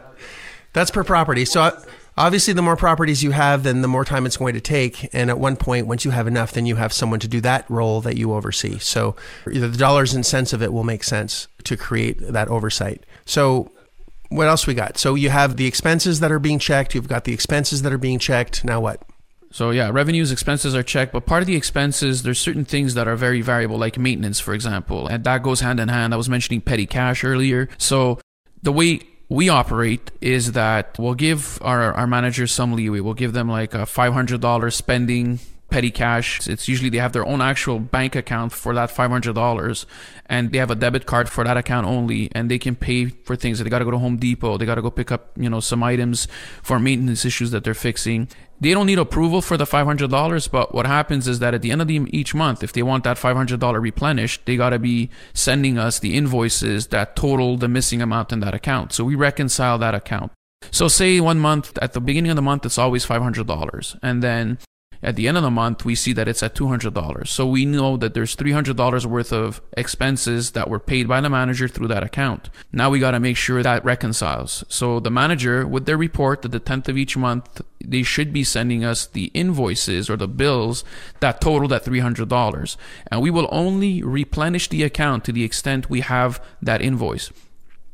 That's 0.74 0.90
per 0.90 1.04
property. 1.04 1.46
So 1.46 1.62
uh, 1.62 1.80
obviously, 2.18 2.52
the 2.52 2.62
more 2.62 2.76
properties 2.76 3.22
you 3.22 3.30
have, 3.30 3.62
then 3.62 3.82
the 3.82 3.88
more 3.88 4.04
time 4.04 4.26
it's 4.26 4.36
going 4.36 4.54
to 4.54 4.60
take. 4.60 5.08
And 5.14 5.30
at 5.30 5.38
one 5.38 5.56
point, 5.56 5.86
once 5.86 6.04
you 6.04 6.10
have 6.10 6.26
enough, 6.26 6.52
then 6.52 6.66
you 6.66 6.76
have 6.76 6.92
someone 6.92 7.20
to 7.20 7.28
do 7.28 7.40
that 7.42 7.68
role 7.70 8.00
that 8.02 8.16
you 8.16 8.34
oversee. 8.34 8.78
So 8.78 9.16
either 9.50 9.68
the 9.68 9.78
dollars 9.78 10.14
and 10.14 10.26
cents 10.26 10.52
of 10.52 10.62
it 10.62 10.72
will 10.72 10.84
make 10.84 11.04
sense 11.04 11.48
to 11.64 11.76
create 11.76 12.18
that 12.20 12.48
oversight. 12.48 13.04
So 13.24 13.70
what 14.28 14.48
else 14.48 14.66
we 14.66 14.74
got? 14.74 14.98
So 14.98 15.14
you 15.14 15.30
have 15.30 15.56
the 15.56 15.66
expenses 15.66 16.20
that 16.20 16.30
are 16.30 16.38
being 16.38 16.58
checked. 16.58 16.94
You've 16.94 17.08
got 17.08 17.24
the 17.24 17.32
expenses 17.32 17.82
that 17.82 17.92
are 17.92 17.98
being 17.98 18.18
checked. 18.18 18.64
Now 18.64 18.80
what? 18.80 19.02
So 19.50 19.70
yeah, 19.70 19.88
revenues, 19.90 20.30
expenses 20.30 20.74
are 20.74 20.82
checked, 20.82 21.12
but 21.12 21.24
part 21.24 21.42
of 21.42 21.46
the 21.46 21.56
expenses, 21.56 22.22
there's 22.22 22.38
certain 22.38 22.66
things 22.66 22.92
that 22.94 23.08
are 23.08 23.16
very 23.16 23.40
variable, 23.40 23.78
like 23.78 23.96
maintenance, 23.96 24.38
for 24.40 24.52
example, 24.52 25.06
and 25.06 25.24
that 25.24 25.42
goes 25.42 25.60
hand 25.60 25.80
in 25.80 25.88
hand. 25.88 26.12
I 26.12 26.18
was 26.18 26.28
mentioning 26.28 26.60
petty 26.60 26.84
cash 26.86 27.24
earlier. 27.24 27.68
So 27.78 28.20
the 28.62 28.72
way 28.72 29.00
we 29.28 29.48
operate 29.48 30.10
is 30.20 30.52
that 30.52 30.98
we'll 30.98 31.14
give 31.14 31.58
our, 31.62 31.92
our 31.92 32.06
managers 32.06 32.52
some 32.52 32.72
leeway. 32.72 33.00
We'll 33.00 33.14
give 33.14 33.32
them 33.32 33.48
like 33.48 33.74
a 33.74 33.78
$500 33.78 34.72
spending 34.72 35.40
petty 35.70 35.90
cash. 35.90 36.48
It's 36.48 36.68
usually 36.68 36.88
they 36.88 36.98
have 36.98 37.12
their 37.12 37.26
own 37.26 37.40
actual 37.42 37.78
bank 37.78 38.16
account 38.16 38.52
for 38.52 38.74
that 38.74 38.90
$500 38.90 39.86
and 40.26 40.50
they 40.50 40.58
have 40.58 40.70
a 40.70 40.74
debit 40.74 41.06
card 41.06 41.28
for 41.28 41.44
that 41.44 41.56
account 41.56 41.86
only 41.86 42.30
and 42.32 42.50
they 42.50 42.58
can 42.58 42.74
pay 42.74 43.06
for 43.06 43.36
things. 43.36 43.58
They 43.58 43.68
got 43.68 43.80
to 43.80 43.84
go 43.84 43.90
to 43.90 43.98
Home 43.98 44.16
Depot. 44.16 44.56
They 44.56 44.66
got 44.66 44.76
to 44.76 44.82
go 44.82 44.90
pick 44.90 45.12
up, 45.12 45.30
you 45.36 45.50
know, 45.50 45.60
some 45.60 45.82
items 45.82 46.26
for 46.62 46.78
maintenance 46.78 47.24
issues 47.24 47.50
that 47.50 47.64
they're 47.64 47.74
fixing. 47.74 48.28
They 48.60 48.72
don't 48.72 48.86
need 48.86 48.98
approval 48.98 49.40
for 49.40 49.56
the 49.56 49.64
$500, 49.64 50.50
but 50.50 50.74
what 50.74 50.86
happens 50.86 51.28
is 51.28 51.38
that 51.38 51.54
at 51.54 51.62
the 51.62 51.70
end 51.70 51.80
of 51.80 51.86
the, 51.86 52.00
each 52.10 52.34
month, 52.34 52.64
if 52.64 52.72
they 52.72 52.82
want 52.82 53.04
that 53.04 53.16
$500 53.16 53.80
replenished, 53.80 54.46
they 54.46 54.56
got 54.56 54.70
to 54.70 54.80
be 54.80 55.10
sending 55.32 55.78
us 55.78 56.00
the 56.00 56.16
invoices 56.16 56.88
that 56.88 57.14
total 57.14 57.56
the 57.56 57.68
missing 57.68 58.02
amount 58.02 58.32
in 58.32 58.40
that 58.40 58.54
account. 58.54 58.92
So 58.92 59.04
we 59.04 59.14
reconcile 59.14 59.78
that 59.78 59.94
account. 59.94 60.32
So 60.72 60.88
say 60.88 61.20
one 61.20 61.38
month 61.38 61.78
at 61.80 61.92
the 61.92 62.00
beginning 62.00 62.30
of 62.30 62.36
the 62.36 62.42
month 62.42 62.66
it's 62.66 62.78
always 62.78 63.06
$500 63.06 63.98
and 64.02 64.22
then 64.22 64.58
at 65.02 65.16
the 65.16 65.28
end 65.28 65.36
of 65.36 65.42
the 65.42 65.50
month, 65.50 65.84
we 65.84 65.94
see 65.94 66.12
that 66.12 66.28
it's 66.28 66.42
at 66.42 66.54
$200. 66.54 67.28
So 67.28 67.46
we 67.46 67.64
know 67.64 67.96
that 67.96 68.14
there's 68.14 68.34
$300 68.34 69.06
worth 69.06 69.32
of 69.32 69.60
expenses 69.76 70.52
that 70.52 70.68
were 70.68 70.80
paid 70.80 71.06
by 71.06 71.20
the 71.20 71.30
manager 71.30 71.68
through 71.68 71.88
that 71.88 72.02
account. 72.02 72.50
Now 72.72 72.90
we 72.90 72.98
got 72.98 73.12
to 73.12 73.20
make 73.20 73.36
sure 73.36 73.62
that 73.62 73.84
reconciles. 73.84 74.64
So 74.68 75.00
the 75.00 75.10
manager, 75.10 75.66
with 75.66 75.86
their 75.86 75.96
report 75.96 76.44
at 76.44 76.50
the 76.50 76.60
10th 76.60 76.88
of 76.88 76.98
each 76.98 77.16
month, 77.16 77.62
they 77.84 78.02
should 78.02 78.32
be 78.32 78.44
sending 78.44 78.84
us 78.84 79.06
the 79.06 79.26
invoices 79.34 80.10
or 80.10 80.16
the 80.16 80.28
bills 80.28 80.84
that 81.20 81.40
total 81.40 81.68
that 81.68 81.84
$300. 81.84 82.76
And 83.10 83.22
we 83.22 83.30
will 83.30 83.48
only 83.50 84.02
replenish 84.02 84.68
the 84.68 84.82
account 84.82 85.24
to 85.24 85.32
the 85.32 85.44
extent 85.44 85.88
we 85.88 86.00
have 86.00 86.44
that 86.60 86.82
invoice. 86.82 87.30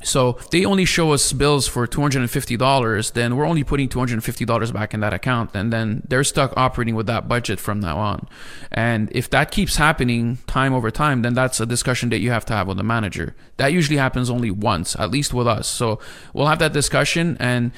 So 0.05 0.37
if 0.37 0.51
they 0.51 0.65
only 0.65 0.85
show 0.85 1.13
us 1.13 1.33
bills 1.33 1.67
for 1.67 1.87
$250, 1.87 3.13
then 3.13 3.37
we're 3.37 3.47
only 3.47 3.65
putting 3.65 3.89
$250 3.89 4.73
back 4.73 4.95
in 4.95 5.01
that 5.01 5.13
account. 5.13 5.51
And 5.55 5.73
then 5.73 6.03
they're 6.09 6.25
stuck 6.25 6.53
operating 6.57 6.95
with 6.95 7.07
that 7.07 7.27
budget 7.27 7.59
from 7.59 7.81
now 7.81 7.99
on. 7.99 8.29
And 8.71 9.11
if 9.13 9.29
that 9.31 9.51
keeps 9.51 9.77
happening 9.77 10.39
time 10.47 10.73
over 10.75 10.91
time, 10.91 11.23
then 11.23 11.35
that's 11.35 11.59
a 11.61 11.67
discussion 11.67 12.11
that 12.11 12.21
you 12.21 12.31
have 12.31 12.45
to 12.47 12.53
have 12.53 12.69
with 12.69 12.77
the 12.77 12.85
manager. 12.85 13.35
That 13.57 13.73
usually 13.73 13.99
happens 13.99 14.31
only 14.31 14.51
once, 14.51 14.95
at 14.97 15.11
least 15.11 15.35
with 15.35 15.47
us. 15.47 15.67
So 15.67 15.99
we'll 16.33 16.47
have 16.47 16.59
that 16.59 16.73
discussion 16.73 17.37
and 17.41 17.73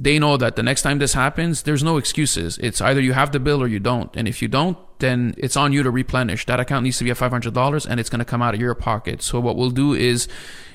they 0.00 0.18
know 0.18 0.36
that 0.36 0.56
the 0.56 0.62
next 0.62 0.82
time 0.82 0.98
this 0.98 1.14
happens, 1.14 1.62
there's 1.62 1.82
no 1.82 1.98
excuses. 1.98 2.58
It's 2.58 2.80
either 2.80 3.00
you 3.00 3.12
have 3.12 3.30
the 3.30 3.38
bill 3.38 3.62
or 3.62 3.68
you 3.68 3.78
don't. 3.78 4.14
And 4.16 4.26
if 4.26 4.42
you 4.42 4.48
don't, 4.48 4.76
then 4.98 5.34
it's 5.38 5.56
on 5.56 5.72
you 5.72 5.82
to 5.84 5.90
replenish. 5.90 6.46
That 6.46 6.58
account 6.58 6.82
needs 6.82 6.98
to 6.98 7.04
be 7.04 7.10
at 7.10 7.16
$500 7.16 7.86
and 7.88 8.00
it's 8.00 8.10
going 8.10 8.18
to 8.18 8.24
come 8.24 8.42
out 8.42 8.54
of 8.54 8.60
your 8.60 8.74
pocket. 8.74 9.22
So 9.22 9.38
what 9.38 9.56
we'll 9.56 9.70
do 9.70 9.94
is 9.94 10.26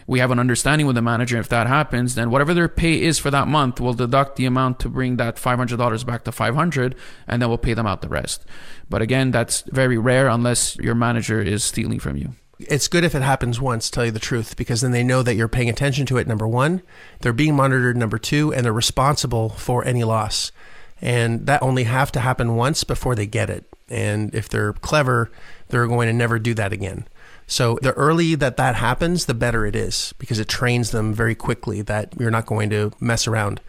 we 0.09 0.17
have 0.17 0.31
an 0.31 0.39
understanding 0.39 0.87
with 0.87 0.95
the 0.95 1.03
manager. 1.03 1.37
If 1.37 1.49
that 1.49 1.67
happens, 1.67 2.15
then 2.15 2.31
whatever 2.31 2.55
their 2.55 2.67
pay 2.67 2.99
is 2.99 3.19
for 3.19 3.29
that 3.29 3.47
month, 3.47 3.79
we'll 3.79 3.93
deduct 3.93 4.37
the 4.37 4.45
amount 4.45 4.79
to 4.79 4.89
bring 4.89 5.17
that 5.17 5.35
$500 5.35 6.05
back 6.05 6.23
to 6.23 6.31
500 6.31 6.95
and 7.27 7.39
then 7.39 7.47
we'll 7.47 7.59
pay 7.59 7.75
them 7.75 7.85
out 7.85 8.01
the 8.01 8.09
rest. 8.09 8.43
But 8.89 9.03
again, 9.03 9.29
that's 9.29 9.61
very 9.67 9.99
rare 9.99 10.27
unless 10.27 10.75
your 10.77 10.95
manager 10.95 11.39
is 11.43 11.63
stealing 11.63 11.99
from 11.99 12.17
you. 12.17 12.33
It's 12.57 12.87
good 12.87 13.03
if 13.03 13.13
it 13.13 13.21
happens 13.21 13.61
once, 13.61 13.91
tell 13.91 14.03
you 14.03 14.09
the 14.09 14.17
truth, 14.17 14.57
because 14.57 14.81
then 14.81 14.91
they 14.91 15.03
know 15.03 15.21
that 15.21 15.35
you're 15.35 15.47
paying 15.47 15.69
attention 15.69 16.07
to 16.07 16.17
it. 16.17 16.27
Number 16.27 16.47
one, 16.47 16.81
they're 17.19 17.31
being 17.31 17.55
monitored. 17.55 17.95
Number 17.95 18.17
two, 18.17 18.51
and 18.51 18.65
they're 18.65 18.73
responsible 18.73 19.49
for 19.49 19.85
any 19.85 20.03
loss. 20.03 20.51
And 20.99 21.45
that 21.45 21.61
only 21.61 21.83
have 21.83 22.11
to 22.13 22.19
happen 22.19 22.55
once 22.55 22.83
before 22.83 23.13
they 23.13 23.27
get 23.27 23.51
it. 23.51 23.63
And 23.87 24.33
if 24.33 24.49
they're 24.49 24.73
clever, 24.73 25.31
they're 25.67 25.87
going 25.87 26.07
to 26.07 26.13
never 26.13 26.39
do 26.39 26.55
that 26.55 26.73
again. 26.73 27.07
So 27.49 27.79
the 27.81 27.93
early 27.93 28.35
that 28.35 28.57
that 28.57 28.75
happens, 28.75 29.25
the 29.25 29.33
better 29.33 29.65
it 29.65 29.75
is 29.75 30.13
because 30.19 30.37
it 30.37 30.47
trains 30.47 30.91
them 30.91 31.15
very 31.15 31.33
quickly 31.33 31.81
that 31.81 32.13
you're 32.19 32.29
not 32.29 32.45
going 32.45 32.69
to 32.69 32.93
mess 32.99 33.27
around. 33.27 33.59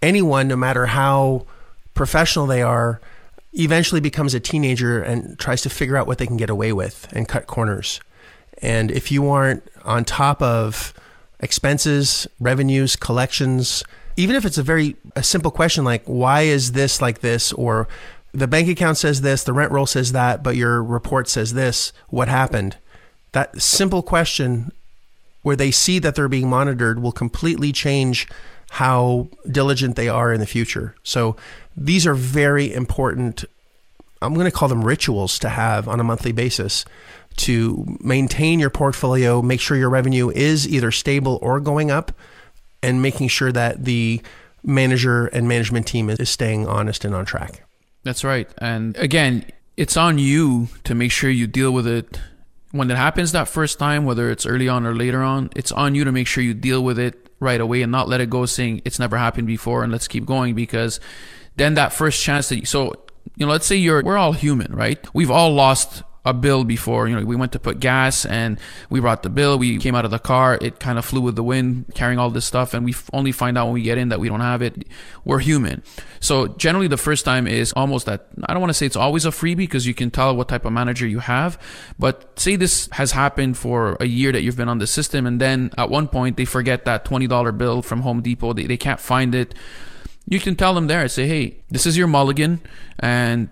Anyone, 0.00 0.48
no 0.48 0.56
matter 0.56 0.86
how 0.86 1.44
professional 1.92 2.46
they 2.46 2.62
are, 2.62 2.98
eventually 3.52 4.00
becomes 4.00 4.32
a 4.32 4.40
teenager 4.40 5.02
and 5.02 5.38
tries 5.38 5.60
to 5.62 5.70
figure 5.70 5.98
out 5.98 6.06
what 6.06 6.16
they 6.16 6.26
can 6.26 6.38
get 6.38 6.48
away 6.48 6.72
with 6.72 7.06
and 7.12 7.28
cut 7.28 7.46
corners. 7.46 8.00
And 8.62 8.90
if 8.90 9.12
you 9.12 9.28
aren't 9.28 9.68
on 9.84 10.06
top 10.06 10.40
of 10.40 10.94
expenses, 11.40 12.26
revenues, 12.40 12.96
collections, 12.96 13.84
even 14.16 14.34
if 14.34 14.46
it's 14.46 14.58
a 14.58 14.62
very 14.62 14.96
a 15.14 15.22
simple 15.22 15.50
question 15.50 15.84
like 15.84 16.02
why 16.04 16.42
is 16.42 16.72
this 16.72 17.02
like 17.02 17.20
this 17.20 17.52
or 17.52 17.86
the 18.32 18.48
bank 18.48 18.66
account 18.68 18.96
says 18.96 19.20
this, 19.20 19.44
the 19.44 19.52
rent 19.52 19.72
roll 19.72 19.86
says 19.86 20.12
that, 20.12 20.42
but 20.42 20.56
your 20.56 20.82
report 20.82 21.28
says 21.28 21.52
this, 21.52 21.92
what 22.08 22.28
happened? 22.28 22.78
That 23.32 23.60
simple 23.60 24.02
question 24.02 24.72
where 25.42 25.56
they 25.56 25.70
see 25.70 25.98
that 25.98 26.14
they're 26.14 26.28
being 26.28 26.48
monitored 26.48 27.00
will 27.00 27.12
completely 27.12 27.72
change 27.72 28.28
how 28.70 29.28
diligent 29.50 29.96
they 29.96 30.08
are 30.08 30.32
in 30.32 30.40
the 30.40 30.46
future. 30.46 30.94
So 31.02 31.36
these 31.76 32.06
are 32.06 32.14
very 32.14 32.72
important 32.72 33.44
I'm 34.22 34.34
going 34.34 34.46
to 34.46 34.50
call 34.50 34.68
them 34.68 34.84
rituals 34.84 35.38
to 35.40 35.48
have 35.48 35.88
on 35.88 35.98
a 35.98 36.04
monthly 36.04 36.32
basis 36.32 36.84
to 37.36 37.96
maintain 38.00 38.60
your 38.60 38.70
portfolio, 38.70 39.40
make 39.40 39.60
sure 39.60 39.76
your 39.76 39.88
revenue 39.88 40.30
is 40.30 40.68
either 40.68 40.90
stable 40.90 41.38
or 41.40 41.60
going 41.60 41.90
up, 41.90 42.12
and 42.82 43.00
making 43.00 43.28
sure 43.28 43.52
that 43.52 43.84
the 43.84 44.20
manager 44.62 45.26
and 45.26 45.48
management 45.48 45.86
team 45.86 46.10
is 46.10 46.28
staying 46.28 46.66
honest 46.66 47.04
and 47.04 47.14
on 47.14 47.24
track. 47.24 47.62
That's 48.02 48.24
right. 48.24 48.48
And 48.58 48.96
again, 48.98 49.44
it's 49.76 49.96
on 49.96 50.18
you 50.18 50.68
to 50.84 50.94
make 50.94 51.12
sure 51.12 51.30
you 51.30 51.46
deal 51.46 51.72
with 51.72 51.86
it 51.86 52.20
when 52.72 52.90
it 52.90 52.96
happens 52.96 53.32
that 53.32 53.48
first 53.48 53.78
time, 53.78 54.04
whether 54.04 54.30
it's 54.30 54.46
early 54.46 54.68
on 54.68 54.86
or 54.86 54.94
later 54.94 55.22
on. 55.22 55.50
It's 55.56 55.72
on 55.72 55.94
you 55.94 56.04
to 56.04 56.12
make 56.12 56.26
sure 56.26 56.42
you 56.42 56.54
deal 56.54 56.82
with 56.82 56.98
it 56.98 57.28
right 57.40 57.60
away 57.60 57.82
and 57.82 57.90
not 57.90 58.08
let 58.08 58.20
it 58.20 58.30
go 58.30 58.46
saying 58.46 58.82
it's 58.84 58.98
never 58.98 59.16
happened 59.16 59.46
before 59.46 59.82
and 59.82 59.90
let's 59.90 60.06
keep 60.06 60.26
going 60.26 60.54
because 60.54 61.00
then 61.56 61.74
that 61.74 61.92
first 61.92 62.22
chance 62.22 62.48
that 62.50 62.60
you, 62.60 62.66
so 62.66 62.94
you 63.36 63.46
know, 63.46 63.52
let's 63.52 63.66
say 63.66 63.76
you're, 63.76 64.02
we're 64.02 64.18
all 64.18 64.32
human, 64.32 64.72
right? 64.74 65.04
We've 65.14 65.30
all 65.30 65.52
lost 65.52 66.02
a 66.24 66.34
bill 66.34 66.64
before. 66.64 67.08
You 67.08 67.16
know, 67.16 67.24
we 67.24 67.36
went 67.36 67.52
to 67.52 67.58
put 67.58 67.80
gas 67.80 68.26
and 68.26 68.58
we 68.90 69.00
brought 69.00 69.22
the 69.22 69.30
bill. 69.30 69.58
We 69.58 69.78
came 69.78 69.94
out 69.94 70.04
of 70.04 70.10
the 70.10 70.18
car. 70.18 70.58
It 70.60 70.78
kind 70.78 70.98
of 70.98 71.04
flew 71.04 71.20
with 71.20 71.36
the 71.36 71.42
wind, 71.42 71.86
carrying 71.94 72.18
all 72.18 72.30
this 72.30 72.44
stuff. 72.44 72.74
And 72.74 72.84
we 72.84 72.94
only 73.12 73.32
find 73.32 73.56
out 73.56 73.66
when 73.66 73.74
we 73.74 73.82
get 73.82 73.98
in 73.98 74.10
that 74.10 74.20
we 74.20 74.28
don't 74.28 74.40
have 74.40 74.62
it. 74.62 74.86
We're 75.24 75.38
human. 75.38 75.82
So 76.20 76.48
generally 76.48 76.88
the 76.88 76.98
first 76.98 77.24
time 77.24 77.46
is 77.46 77.72
almost 77.72 78.06
that, 78.06 78.26
I 78.44 78.52
don't 78.52 78.60
want 78.60 78.70
to 78.70 78.74
say 78.74 78.86
it's 78.86 78.96
always 78.96 79.24
a 79.24 79.30
freebie 79.30 79.56
because 79.56 79.86
you 79.86 79.94
can 79.94 80.10
tell 80.10 80.36
what 80.36 80.48
type 80.48 80.64
of 80.64 80.72
manager 80.72 81.06
you 81.06 81.20
have. 81.20 81.58
But 81.98 82.38
say 82.38 82.56
this 82.56 82.88
has 82.92 83.12
happened 83.12 83.56
for 83.56 83.96
a 84.00 84.06
year 84.06 84.32
that 84.32 84.42
you've 84.42 84.56
been 84.56 84.68
on 84.68 84.78
the 84.78 84.86
system. 84.86 85.26
And 85.26 85.40
then 85.40 85.70
at 85.78 85.88
one 85.88 86.08
point 86.08 86.36
they 86.36 86.44
forget 86.44 86.84
that 86.84 87.04
$20 87.04 87.56
bill 87.56 87.82
from 87.82 88.02
Home 88.02 88.20
Depot. 88.20 88.52
They, 88.52 88.66
they 88.66 88.76
can't 88.76 89.00
find 89.00 89.34
it 89.34 89.54
you 90.30 90.38
can 90.38 90.54
tell 90.54 90.74
them 90.74 90.86
there, 90.86 91.02
and 91.02 91.10
say, 91.10 91.26
hey, 91.26 91.56
this 91.70 91.86
is 91.86 91.98
your 91.98 92.06
mulligan, 92.06 92.60
and 93.00 93.50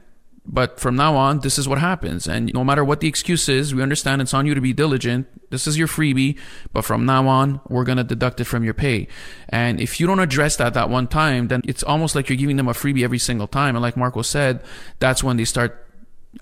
but 0.48 0.80
from 0.80 0.96
now 0.96 1.14
on, 1.14 1.40
this 1.40 1.58
is 1.58 1.68
what 1.68 1.78
happens. 1.78 2.26
And 2.26 2.52
no 2.54 2.64
matter 2.64 2.82
what 2.82 3.00
the 3.00 3.08
excuse 3.08 3.48
is, 3.48 3.74
we 3.74 3.82
understand 3.82 4.22
it's 4.22 4.32
on 4.32 4.46
you 4.46 4.54
to 4.54 4.60
be 4.60 4.72
diligent. 4.72 5.26
This 5.50 5.66
is 5.66 5.76
your 5.76 5.86
freebie, 5.86 6.38
but 6.72 6.86
from 6.86 7.04
now 7.04 7.28
on, 7.28 7.60
we're 7.68 7.84
going 7.84 7.98
to 7.98 8.04
deduct 8.04 8.40
it 8.40 8.44
from 8.44 8.64
your 8.64 8.74
pay. 8.74 9.08
And 9.50 9.78
if 9.78 10.00
you 10.00 10.06
don't 10.06 10.20
address 10.20 10.56
that 10.56 10.72
that 10.74 10.88
one 10.88 11.06
time, 11.06 11.48
then 11.48 11.60
it's 11.64 11.82
almost 11.82 12.14
like 12.14 12.30
you're 12.30 12.38
giving 12.38 12.56
them 12.56 12.68
a 12.68 12.72
freebie 12.72 13.04
every 13.04 13.18
single 13.18 13.46
time. 13.46 13.76
And 13.76 13.82
like 13.82 13.96
Marco 13.96 14.22
said, 14.22 14.62
that's 14.98 15.22
when 15.22 15.36
they 15.36 15.44
start 15.44 15.84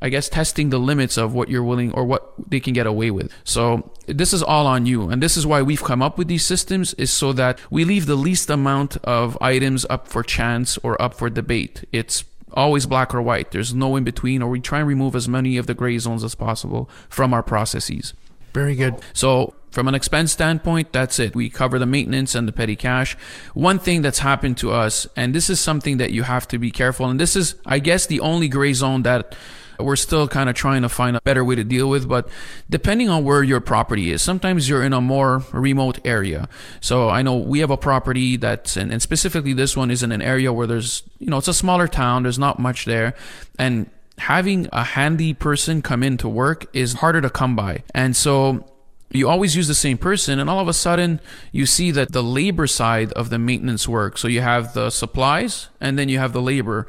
I 0.03 0.09
guess 0.09 0.29
testing 0.29 0.71
the 0.71 0.79
limits 0.79 1.17
of 1.17 1.33
what 1.33 1.49
you're 1.49 1.63
willing 1.63 1.93
or 1.93 2.05
what 2.05 2.33
they 2.51 2.61
can 2.61 2.75
get 2.75 2.87
away 2.87 3.11
with. 3.11 3.33
So 3.45 3.93
this 4.07 4.33
is 4.33 4.43
all 4.43 4.67
on 4.67 4.85
you. 4.85 5.09
And 5.09 5.23
this 5.23 5.37
is 5.37 5.47
why 5.47 5.63
we've 5.63 5.83
come 5.83 6.03
up 6.03 6.19
with 6.19 6.29
these 6.29 6.45
systems 6.45 6.93
is 6.95 7.11
so 7.13 7.33
that 7.35 7.61
we 7.71 7.85
leave 7.85 8.07
the 8.07 8.17
least 8.17 8.51
amount 8.51 8.97
of 9.05 9.39
items 9.41 9.87
up 9.89 10.09
for 10.09 10.23
chance 10.23 10.77
or 10.79 11.01
up 11.01 11.15
for 11.15 11.31
debate. 11.31 11.85
It's 11.93 12.25
always 12.57 12.87
black 12.87 13.15
or 13.15 13.23
white. 13.23 13.51
There's 13.53 13.75
no 13.75 13.95
in 13.97 14.05
between 14.05 14.43
or 14.43 14.49
we 14.49 14.61
try 14.61 14.81
and 14.81 14.89
remove 14.89 15.15
as 15.15 15.29
many 15.29 15.57
of 15.57 15.67
the 15.67 15.75
gray 15.75 15.99
zones 15.99 16.25
as 16.25 16.35
possible 16.35 16.91
from 17.09 17.33
our 17.33 17.43
processes. 17.43 18.15
Very 18.53 18.75
good. 18.75 18.97
So 19.13 19.55
from 19.71 19.89
an 19.89 19.95
expense 19.95 20.33
standpoint, 20.33 20.91
that's 20.91 21.19
it. 21.19 21.37
We 21.37 21.51
cover 21.51 21.79
the 21.79 21.85
maintenance 21.85 22.35
and 22.35 22.49
the 22.49 22.53
petty 22.53 22.77
cash. 22.77 23.15
One 23.53 23.79
thing 23.79 24.01
that's 24.01 24.21
happened 24.21 24.57
to 24.59 24.73
us, 24.73 25.07
and 25.15 25.35
this 25.35 25.51
is 25.51 25.61
something 25.61 25.99
that 25.99 26.13
you 26.13 26.23
have 26.23 26.49
to 26.49 26.59
be 26.59 26.71
careful, 26.71 27.11
and 27.11 27.21
this 27.21 27.37
is, 27.37 27.57
I 27.67 27.79
guess, 27.79 28.07
the 28.07 28.21
only 28.21 28.49
gray 28.49 28.73
zone 28.73 29.03
that 29.03 29.37
we're 29.79 29.97
still 29.97 30.29
kind 30.29 30.49
of 30.49 30.55
trying 30.55 30.83
to 30.83 30.89
find 30.89 31.17
a 31.17 31.21
better 31.23 31.45
way 31.45 31.55
to 31.55 31.65
deal 31.65 31.89
with. 31.89 32.09
But 32.09 32.29
depending 32.69 33.09
on 33.09 33.25
where 33.25 33.43
your 33.43 33.61
property 33.61 34.11
is, 34.11 34.23
sometimes 34.23 34.69
you're 34.69 34.83
in 34.83 34.93
a 34.93 35.01
more 35.01 35.43
remote 35.53 35.99
area. 36.05 36.49
So 36.81 37.09
I 37.09 37.23
know 37.23 37.37
we 37.37 37.61
have 37.61 37.71
a 37.71 37.77
property 37.77 38.37
that's, 38.37 38.77
and, 38.77 38.93
and 38.93 39.03
specifically 39.03 39.53
this 39.53 39.77
one 39.77 39.91
is 39.91 40.03
in 40.03 40.13
an 40.13 40.23
area 40.23 40.53
where 40.53 40.67
there's, 40.67 41.03
you 41.19 41.29
know, 41.29 41.39
it's 41.39 41.49
a 41.49 41.55
smaller 41.55 41.89
town, 41.89 42.23
there's 42.23 42.39
not 42.39 42.59
much 42.59 42.85
there. 42.85 43.15
And 43.59 43.91
having 44.19 44.69
a 44.73 44.83
handy 44.83 45.35
person 45.35 45.83
come 45.83 46.03
in 46.03 46.17
to 46.19 46.29
work 46.29 46.67
is 46.75 46.95
harder 46.95 47.21
to 47.21 47.31
come 47.31 47.55
by. 47.55 47.83
And 47.95 48.17
so 48.17 48.65
you 49.11 49.29
always 49.29 49.55
use 49.55 49.69
the 49.69 49.75
same 49.75 49.99
person 49.99 50.39
and 50.39 50.51
all 50.51 50.61
of 50.61 50.69
a 50.69 50.73
sudden 50.73 51.21
you 51.53 51.67
see 51.67 51.91
that 51.91 52.13
the 52.13 52.23
labor 52.23 52.67
side 52.67 53.13
of 53.13 53.31
the 53.31 53.39
maintenance 53.39 53.87
work 53.87 54.19
so 54.19 54.27
you 54.27 54.41
have 54.41 54.75
the 54.75 54.91
supplies 54.91 55.69
and 55.81 55.99
then 55.99 56.09
you 56.09 56.19
have 56.19 56.33
the 56.33 56.43
labor 56.43 56.87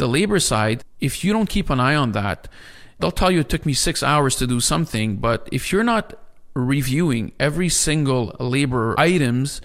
the 0.00 0.08
labor 0.08 0.40
side, 0.40 0.82
if 0.98 1.22
you 1.22 1.32
don't 1.32 1.48
keep 1.48 1.70
an 1.70 1.78
eye 1.78 1.94
on 1.94 2.12
that, 2.12 2.48
they'll 2.98 3.12
tell 3.12 3.30
you 3.30 3.40
it 3.40 3.48
took 3.48 3.64
me 3.64 3.74
six 3.74 4.02
hours 4.02 4.34
to 4.36 4.46
do 4.46 4.58
something. 4.58 5.18
But 5.18 5.48
if 5.52 5.70
you're 5.70 5.84
not 5.84 6.18
reviewing 6.54 7.32
every 7.38 7.68
single 7.68 8.34
labor 8.40 8.98
items, 8.98 9.60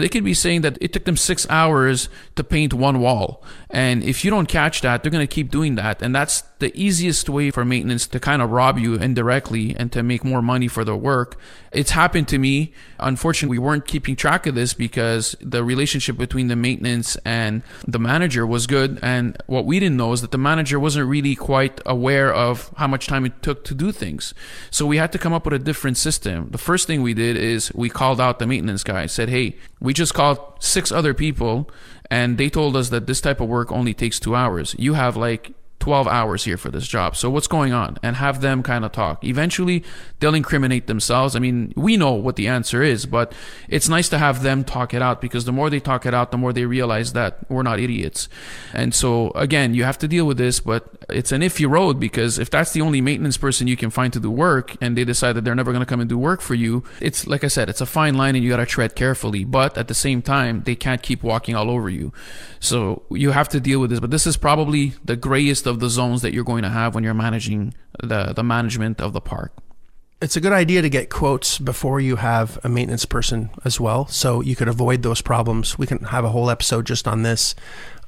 they 0.00 0.08
could 0.08 0.24
be 0.24 0.34
saying 0.34 0.62
that 0.62 0.76
it 0.80 0.92
took 0.92 1.04
them 1.04 1.16
six 1.16 1.46
hours 1.48 2.08
to 2.36 2.42
paint 2.42 2.74
one 2.74 3.00
wall. 3.00 3.44
And 3.70 4.02
if 4.02 4.24
you 4.24 4.30
don't 4.30 4.46
catch 4.46 4.80
that, 4.80 5.02
they're 5.02 5.12
going 5.12 5.26
to 5.26 5.32
keep 5.32 5.50
doing 5.50 5.76
that. 5.76 6.02
And 6.02 6.14
that's 6.14 6.42
the 6.58 6.72
easiest 6.80 7.28
way 7.28 7.50
for 7.50 7.64
maintenance 7.64 8.06
to 8.08 8.18
kind 8.18 8.40
of 8.40 8.50
rob 8.50 8.78
you 8.78 8.94
indirectly 8.94 9.76
and 9.76 9.92
to 9.92 10.02
make 10.02 10.24
more 10.24 10.40
money 10.40 10.66
for 10.68 10.84
their 10.84 10.96
work. 10.96 11.38
It's 11.72 11.90
happened 11.90 12.28
to 12.28 12.38
me. 12.38 12.72
Unfortunately, 12.98 13.58
we 13.58 13.64
weren't 13.64 13.86
keeping 13.86 14.16
track 14.16 14.46
of 14.46 14.54
this 14.54 14.74
because 14.74 15.36
the 15.40 15.64
relationship 15.64 16.16
between 16.16 16.46
the 16.46 16.56
maintenance 16.56 17.16
and 17.24 17.62
the 17.86 17.98
manager 17.98 18.46
was 18.46 18.66
good. 18.66 18.98
And 19.02 19.36
what 19.46 19.66
we 19.66 19.80
didn't 19.80 19.96
know 19.96 20.12
is 20.12 20.20
that 20.22 20.30
the 20.30 20.38
manager 20.38 20.78
wasn't 20.78 21.08
really 21.08 21.34
quite 21.34 21.80
aware 21.84 22.32
of 22.32 22.72
how 22.76 22.86
much 22.86 23.06
time 23.06 23.26
it 23.26 23.42
took 23.42 23.64
to 23.64 23.74
do 23.74 23.92
things. 23.92 24.34
So 24.70 24.86
we 24.86 24.96
had 24.96 25.12
to 25.12 25.18
come 25.18 25.32
up 25.32 25.44
with 25.44 25.54
a 25.54 25.58
different 25.58 25.96
system. 25.96 26.48
The 26.50 26.58
first 26.58 26.86
thing 26.86 27.02
we 27.02 27.14
did 27.14 27.36
is 27.36 27.72
we 27.74 27.90
called 27.90 28.20
out 28.20 28.38
the 28.38 28.46
maintenance 28.46 28.84
guy, 28.84 29.06
said, 29.06 29.28
Hey, 29.28 29.56
we 29.84 29.92
just 29.92 30.14
called 30.14 30.38
six 30.58 30.90
other 30.90 31.12
people 31.12 31.70
and 32.10 32.38
they 32.38 32.48
told 32.48 32.74
us 32.74 32.88
that 32.88 33.06
this 33.06 33.20
type 33.20 33.40
of 33.40 33.48
work 33.48 33.70
only 33.70 33.92
takes 33.92 34.18
two 34.18 34.34
hours. 34.34 34.74
You 34.78 34.94
have 34.94 35.16
like 35.16 35.52
12 35.84 36.08
hours 36.08 36.44
here 36.44 36.56
for 36.56 36.70
this 36.70 36.86
job. 36.86 37.14
So 37.14 37.28
what's 37.28 37.46
going 37.46 37.74
on? 37.74 37.98
And 38.02 38.16
have 38.16 38.40
them 38.40 38.62
kind 38.62 38.86
of 38.86 38.92
talk. 38.92 39.22
Eventually, 39.22 39.84
they'll 40.18 40.34
incriminate 40.34 40.86
themselves. 40.86 41.36
I 41.36 41.40
mean, 41.40 41.74
we 41.76 41.98
know 41.98 42.12
what 42.12 42.36
the 42.36 42.48
answer 42.48 42.82
is, 42.82 43.04
but 43.04 43.34
it's 43.68 43.86
nice 43.86 44.08
to 44.08 44.16
have 44.16 44.42
them 44.42 44.64
talk 44.64 44.94
it 44.94 45.02
out 45.02 45.20
because 45.20 45.44
the 45.44 45.52
more 45.52 45.68
they 45.68 45.80
talk 45.80 46.06
it 46.06 46.14
out, 46.14 46.30
the 46.30 46.38
more 46.38 46.54
they 46.54 46.64
realize 46.64 47.12
that 47.12 47.38
we're 47.50 47.62
not 47.62 47.80
idiots. 47.80 48.30
And 48.72 48.94
so 48.94 49.30
again, 49.32 49.74
you 49.74 49.84
have 49.84 49.98
to 49.98 50.08
deal 50.08 50.24
with 50.24 50.38
this, 50.38 50.58
but 50.58 50.88
it's 51.10 51.32
an 51.32 51.42
iffy 51.42 51.68
road 51.68 52.00
because 52.00 52.38
if 52.38 52.48
that's 52.48 52.72
the 52.72 52.80
only 52.80 53.02
maintenance 53.02 53.36
person 53.36 53.66
you 53.66 53.76
can 53.76 53.90
find 53.90 54.10
to 54.14 54.20
do 54.20 54.30
work 54.30 54.74
and 54.80 54.96
they 54.96 55.04
decide 55.04 55.34
that 55.34 55.44
they're 55.44 55.54
never 55.54 55.72
going 55.72 55.84
to 55.84 55.86
come 55.86 56.00
and 56.00 56.08
do 56.08 56.16
work 56.16 56.40
for 56.40 56.54
you, 56.54 56.82
it's 56.98 57.26
like 57.26 57.44
I 57.44 57.48
said, 57.48 57.68
it's 57.68 57.82
a 57.82 57.86
fine 57.86 58.14
line 58.14 58.34
and 58.36 58.42
you 58.42 58.48
got 58.48 58.56
to 58.56 58.64
tread 58.64 58.94
carefully. 58.94 59.44
But 59.44 59.76
at 59.76 59.88
the 59.88 59.94
same 59.94 60.22
time, 60.22 60.62
they 60.62 60.76
can't 60.76 61.02
keep 61.02 61.22
walking 61.22 61.54
all 61.54 61.70
over 61.70 61.90
you. 61.90 62.14
So 62.58 63.02
you 63.10 63.32
have 63.32 63.50
to 63.50 63.60
deal 63.60 63.80
with 63.80 63.90
this. 63.90 64.00
But 64.00 64.10
this 64.10 64.26
is 64.26 64.38
probably 64.38 64.94
the 65.04 65.16
grayest 65.16 65.66
of 65.66 65.73
of 65.74 65.80
the 65.80 65.90
zones 65.90 66.22
that 66.22 66.32
you're 66.32 66.44
going 66.44 66.62
to 66.62 66.70
have 66.70 66.94
when 66.94 67.04
you're 67.04 67.12
managing 67.12 67.74
the, 68.02 68.32
the 68.32 68.42
management 68.42 69.00
of 69.00 69.12
the 69.12 69.20
park. 69.20 69.52
It's 70.22 70.36
a 70.36 70.40
good 70.40 70.52
idea 70.52 70.80
to 70.80 70.88
get 70.88 71.10
quotes 71.10 71.58
before 71.58 72.00
you 72.00 72.16
have 72.16 72.58
a 72.64 72.68
maintenance 72.68 73.04
person 73.04 73.50
as 73.62 73.78
well, 73.78 74.06
so 74.06 74.40
you 74.40 74.56
could 74.56 74.68
avoid 74.68 75.02
those 75.02 75.20
problems. 75.20 75.76
We 75.76 75.86
can 75.86 75.98
have 76.04 76.24
a 76.24 76.30
whole 76.30 76.48
episode 76.48 76.86
just 76.86 77.06
on 77.06 77.24
this, 77.24 77.54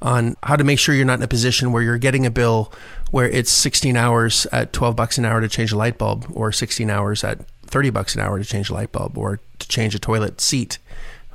on 0.01 0.35
how 0.41 0.55
to 0.55 0.63
make 0.63 0.79
sure 0.79 0.95
you're 0.95 1.05
not 1.05 1.19
in 1.19 1.23
a 1.23 1.27
position 1.27 1.71
where 1.71 1.83
you're 1.83 1.99
getting 1.99 2.25
a 2.25 2.31
bill 2.31 2.73
where 3.11 3.29
it's 3.29 3.51
16 3.51 3.95
hours 3.95 4.47
at 4.51 4.73
12 4.73 4.95
bucks 4.95 5.17
an 5.19 5.25
hour 5.25 5.41
to 5.41 5.47
change 5.47 5.71
a 5.71 5.77
light 5.77 5.99
bulb, 5.99 6.25
or 6.33 6.51
16 6.51 6.89
hours 6.89 7.23
at 7.23 7.45
30 7.67 7.91
bucks 7.91 8.15
an 8.15 8.21
hour 8.21 8.39
to 8.39 8.45
change 8.45 8.71
a 8.71 8.73
light 8.73 8.91
bulb, 8.91 9.15
or 9.15 9.39
to 9.59 9.67
change 9.67 9.93
a 9.93 9.99
toilet 9.99 10.41
seat, 10.41 10.79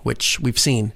which 0.03 0.40
we've 0.40 0.59
seen 0.59 0.92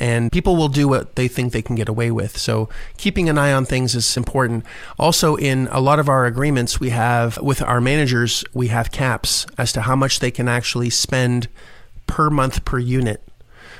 and 0.00 0.32
people 0.32 0.56
will 0.56 0.68
do 0.68 0.88
what 0.88 1.14
they 1.14 1.28
think 1.28 1.52
they 1.52 1.62
can 1.62 1.76
get 1.76 1.88
away 1.88 2.10
with. 2.10 2.36
So 2.38 2.68
keeping 2.96 3.28
an 3.28 3.38
eye 3.38 3.52
on 3.52 3.66
things 3.66 3.94
is 3.94 4.16
important. 4.16 4.64
Also, 4.98 5.36
in 5.36 5.68
a 5.70 5.80
lot 5.80 5.98
of 5.98 6.08
our 6.08 6.24
agreements, 6.24 6.80
we 6.80 6.90
have 6.90 7.38
with 7.38 7.62
our 7.62 7.80
managers, 7.80 8.42
we 8.54 8.68
have 8.68 8.90
caps 8.90 9.46
as 9.58 9.72
to 9.74 9.82
how 9.82 9.94
much 9.94 10.20
they 10.20 10.30
can 10.30 10.48
actually 10.48 10.90
spend 10.90 11.48
per 12.06 12.30
month 12.30 12.64
per 12.64 12.78
unit. 12.78 13.22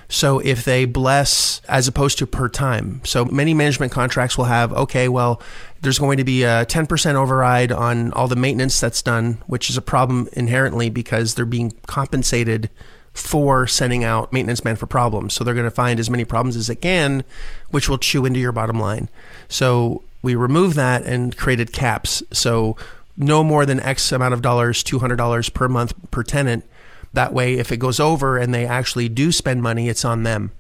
So 0.09 0.41
if 0.41 0.65
they 0.65 0.85
bless 0.85 1.63
as 1.69 1.87
opposed 1.87 2.19
to 2.19 2.27
per 2.27 2.49
time. 2.49 3.01
So 3.05 3.25
many 3.25 3.55
management 3.55 3.93
contracts 3.93 4.37
will 4.37 4.47
have, 4.47 4.73
okay, 4.73 5.09
well, 5.09 5.41
there's 5.83 6.01
going 6.01 6.19
to 6.19 6.25
be 6.25 6.43
a 6.43 6.67
10% 6.67 7.15
override 7.15 7.73
on 7.73 8.13
all 8.13 8.27
the 8.27 8.37
maintenance 8.37 8.81
that's 8.81 9.03
done, 9.03 9.39
which 9.47 9.71
is 9.71 9.77
a 9.77 9.83
problem 9.83 10.29
inherently 10.33 10.91
because 10.91 11.35
they're 11.35 11.47
being 11.47 11.73
compensated 11.87 12.69
for 13.13 13.67
sending 13.67 14.05
out 14.05 14.33
maintenance 14.33 14.65
man 14.65 14.77
for 14.77 14.87
problems. 14.87 15.35
So 15.35 15.45
they're 15.45 15.55
going 15.55 15.65
to 15.65 15.71
find 15.71 15.99
as 15.99 16.11
many 16.11 16.25
problems 16.25 16.57
as 16.57 16.69
they 16.69 16.77
can, 16.77 17.25
which 17.71 17.89
will 17.89 17.99
chew 17.99 18.25
into 18.25 18.41
your 18.41 18.53
bottom 18.53 18.79
line. 18.79 19.09
So 19.49 20.05
we 20.23 20.35
removed 20.35 20.77
that 20.77 21.05
and 21.05 21.37
created 21.37 21.73
caps. 21.73 22.23
So 22.33 22.77
no 23.17 23.43
more 23.43 23.67
than 23.67 23.81
X 23.81 24.13
amount 24.13 24.35
of 24.35 24.43
dollars, 24.43 24.83
$200 24.85 25.53
per 25.55 25.69
month 25.69 25.93
per 26.11 26.23
tenant. 26.23 26.65
That 27.13 27.33
way, 27.33 27.55
if 27.55 27.73
it 27.73 27.79
goes 27.79 27.99
over 27.99 28.37
and 28.37 28.55
they 28.55 28.67
actually 28.67 29.09
do 29.09 29.33
spend 29.33 29.63
money, 29.63 29.89
it's 29.89 30.05
on 30.05 30.23
them. 30.23 30.53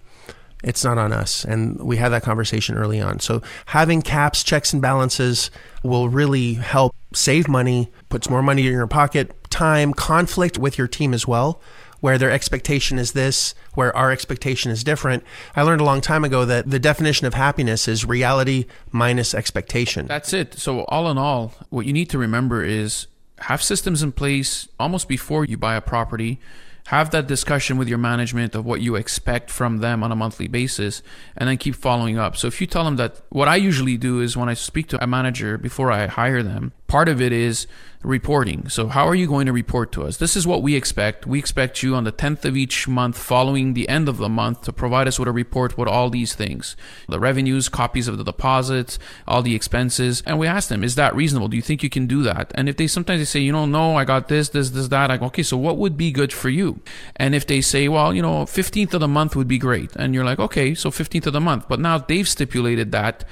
It's 0.63 0.85
not 0.85 0.99
on 0.99 1.13
us. 1.13 1.45
And 1.45 1.81
we 1.81 1.97
had 1.97 2.11
that 2.11 2.23
conversation 2.23 2.77
early 2.77 3.01
on. 3.01 3.21
So 3.21 3.41
having 3.67 4.03
caps, 4.03 4.43
checks, 4.43 4.73
and 4.73 4.83
balances 4.83 5.51
will 5.83 6.09
really 6.09 6.55
help 6.55 6.95
save 7.15 7.49
money, 7.49 7.91
puts 8.09 8.29
more 8.29 8.43
money 8.43 8.67
in 8.67 8.73
your 8.73 8.87
pocket, 8.87 9.35
time, 9.51 9.95
conflict 9.95 10.59
with 10.59 10.77
your 10.77 10.89
team 10.89 11.15
as 11.15 11.27
well 11.27 11.63
where 12.01 12.19
their 12.19 12.31
expectation 12.31 12.99
is 12.99 13.13
this, 13.13 13.55
where 13.75 13.95
our 13.97 14.11
expectation 14.11 14.71
is 14.71 14.83
different. 14.83 15.23
I 15.55 15.63
learned 15.63 15.81
a 15.81 15.85
long 15.85 16.01
time 16.01 16.25
ago 16.25 16.45
that 16.45 16.71
the 16.71 16.79
definition 16.79 17.27
of 17.27 17.35
happiness 17.35 17.87
is 17.87 18.05
reality 18.05 18.67
minus 18.91 19.35
expectation. 19.35 20.07
That's 20.07 20.33
it. 20.33 20.55
So, 20.55 20.85
all 20.85 21.11
in 21.11 21.19
all, 21.19 21.53
what 21.69 21.87
you 21.87 21.93
need 21.93 22.11
to 22.11 22.19
remember 22.19 22.65
is 22.65 23.07
have 23.41 23.63
systems 23.63 24.03
in 24.03 24.13
place 24.13 24.69
almost 24.79 25.09
before 25.09 25.45
you 25.45 25.57
buy 25.57 25.75
a 25.75 25.81
property. 25.81 26.41
Have 26.87 27.11
that 27.11 27.29
discussion 27.29 27.79
with 27.79 27.89
your 27.89 27.99
management 27.99 28.55
of 28.55 28.65
what 28.65 28.81
you 28.81 28.97
expect 28.97 29.49
from 29.51 29.79
them 29.79 30.03
on 30.03 30.11
a 30.11 30.17
monthly 30.17 30.49
basis 30.49 31.03
and 31.37 31.49
then 31.49 31.57
keep 31.57 31.77
following 31.77 32.19
up. 32.19 32.37
So, 32.37 32.49
if 32.49 32.61
you 32.61 32.67
tell 32.67 32.85
them 32.85 32.97
that 32.97 33.21
what 33.29 33.49
I 33.49 33.57
usually 33.57 33.97
do 33.97 34.21
is 34.21 34.37
when 34.37 34.49
I 34.49 34.55
speak 34.55 34.89
to 34.89 35.03
a 35.03 35.07
manager 35.07 35.59
before 35.59 35.93
I 35.93 36.07
hire 36.07 36.43
them, 36.43 36.73
part 36.91 37.09
of 37.09 37.23
it 37.23 37.33
is 37.33 37.69
reporting. 38.03 38.69
So, 38.69 38.89
how 38.89 39.07
are 39.07 39.15
you 39.15 39.29
going 39.29 39.47
to 39.47 39.53
report 39.53 39.93
to 39.93 40.03
us? 40.03 40.17
This 40.17 40.35
is 40.37 40.45
what 40.45 40.61
we 40.61 40.75
expect. 40.75 41.25
We 41.25 41.39
expect 41.39 41.85
you 41.85 41.95
on 41.95 42.03
the 42.03 42.11
10th 42.11 42.45
of 42.45 42.57
each 42.57 42.89
month 42.89 43.17
following 43.17 43.75
the 43.75 43.89
end 43.89 44.09
of 44.09 44.17
the 44.17 44.29
month 44.29 44.63
to 44.63 44.73
provide 44.73 45.07
us 45.07 45.17
with 45.17 45.29
a 45.29 45.33
report 45.33 45.79
with 45.79 45.87
all 45.87 46.11
these 46.11 46.35
things 46.35 46.77
the 47.09 47.21
revenues, 47.21 47.69
copies 47.69 48.09
of 48.09 48.19
the 48.19 48.25
deposits, 48.25 48.99
all 49.29 49.41
the 49.41 49.55
expenses. 49.55 50.23
And 50.27 50.39
we 50.39 50.49
ask 50.49 50.69
them, 50.69 50.83
is 50.83 50.97
that 50.97 51.15
reasonable? 51.15 51.47
Do 51.47 51.57
you 51.57 51.63
think 51.63 51.85
you 51.85 51.91
can 51.91 52.09
do 52.09 52.23
that? 52.23 52.51
And 52.57 52.69
if 52.69 52.77
they 52.77 52.89
sometimes 52.89 53.21
they 53.21 53.25
say, 53.25 53.41
you 53.41 53.53
know, 53.53 53.67
no, 53.67 53.95
I 53.95 54.05
got 54.05 54.27
this, 54.27 54.49
this, 54.49 54.71
this, 54.71 54.89
that, 54.89 55.13
I 55.13 55.17
go, 55.17 55.27
okay, 55.27 55.45
so 55.45 55.57
what 55.57 55.79
would 55.79 55.97
be 55.97 56.11
good 56.11 56.33
for 56.33 56.49
you? 56.49 56.81
And 57.17 57.37
if 57.37 57.47
they 57.47 57.61
say, 57.61 57.87
well, 57.87 58.13
you 58.13 58.23
know, 58.23 58.47
15th 58.47 58.95
of 58.95 59.01
the 59.01 59.09
month 59.09 59.37
would 59.37 59.49
be 59.49 59.59
great. 59.59 59.95
And 59.95 60.13
you're 60.13 60.25
like, 60.25 60.41
okay, 60.41 60.75
so 60.75 60.91
15th 60.91 61.27
of 61.27 61.35
the 61.35 61.41
month. 61.41 61.69
But 61.69 61.79
now 61.79 61.99
they've 61.99 62.29
stipulated 62.29 62.91
that 62.91 63.25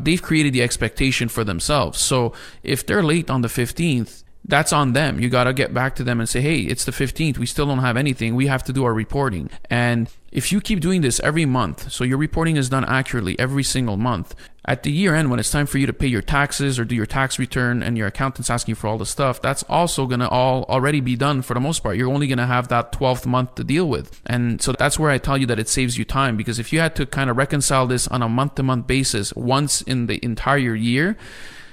they've 0.00 0.22
created 0.22 0.52
the 0.52 0.62
expectation 0.62 1.28
for 1.28 1.44
themselves. 1.44 1.98
So 1.98 2.32
if 2.62 2.86
they're 2.86 3.02
late 3.02 3.30
on 3.30 3.42
the 3.42 3.48
15th, 3.48 4.22
that's 4.48 4.72
on 4.72 4.92
them. 4.92 5.18
You 5.20 5.28
got 5.28 5.44
to 5.44 5.52
get 5.52 5.74
back 5.74 5.96
to 5.96 6.04
them 6.04 6.20
and 6.20 6.28
say, 6.28 6.40
hey, 6.40 6.60
it's 6.60 6.84
the 6.84 6.92
15th. 6.92 7.38
We 7.38 7.46
still 7.46 7.66
don't 7.66 7.80
have 7.80 7.96
anything. 7.96 8.34
We 8.34 8.46
have 8.46 8.62
to 8.64 8.72
do 8.72 8.84
our 8.84 8.94
reporting. 8.94 9.50
And 9.68 10.08
if 10.30 10.52
you 10.52 10.60
keep 10.60 10.80
doing 10.80 11.00
this 11.00 11.18
every 11.20 11.46
month, 11.46 11.90
so 11.90 12.04
your 12.04 12.18
reporting 12.18 12.56
is 12.56 12.68
done 12.68 12.84
accurately 12.84 13.38
every 13.38 13.64
single 13.64 13.96
month, 13.96 14.34
at 14.66 14.82
the 14.82 14.90
year 14.90 15.14
end, 15.14 15.30
when 15.30 15.38
it's 15.38 15.50
time 15.50 15.66
for 15.66 15.78
you 15.78 15.86
to 15.86 15.92
pay 15.92 16.08
your 16.08 16.22
taxes 16.22 16.78
or 16.78 16.84
do 16.84 16.96
your 16.96 17.06
tax 17.06 17.38
return 17.38 17.84
and 17.84 17.96
your 17.96 18.08
accountant's 18.08 18.50
asking 18.50 18.74
for 18.74 18.88
all 18.88 18.98
the 18.98 19.06
stuff, 19.06 19.40
that's 19.40 19.62
also 19.64 20.06
going 20.06 20.20
to 20.20 20.28
all 20.28 20.64
already 20.64 21.00
be 21.00 21.14
done 21.14 21.42
for 21.42 21.54
the 21.54 21.60
most 21.60 21.84
part. 21.84 21.96
You're 21.96 22.12
only 22.12 22.26
going 22.26 22.38
to 22.38 22.46
have 22.46 22.66
that 22.68 22.90
12th 22.90 23.26
month 23.26 23.54
to 23.54 23.64
deal 23.64 23.88
with. 23.88 24.20
And 24.26 24.60
so 24.60 24.72
that's 24.72 24.98
where 24.98 25.10
I 25.10 25.18
tell 25.18 25.38
you 25.38 25.46
that 25.46 25.60
it 25.60 25.68
saves 25.68 25.96
you 25.96 26.04
time 26.04 26.36
because 26.36 26.58
if 26.58 26.72
you 26.72 26.80
had 26.80 26.96
to 26.96 27.06
kind 27.06 27.30
of 27.30 27.36
reconcile 27.36 27.86
this 27.86 28.08
on 28.08 28.22
a 28.22 28.28
month 28.28 28.56
to 28.56 28.64
month 28.64 28.88
basis 28.88 29.32
once 29.34 29.82
in 29.82 30.06
the 30.06 30.22
entire 30.24 30.74
year, 30.74 31.16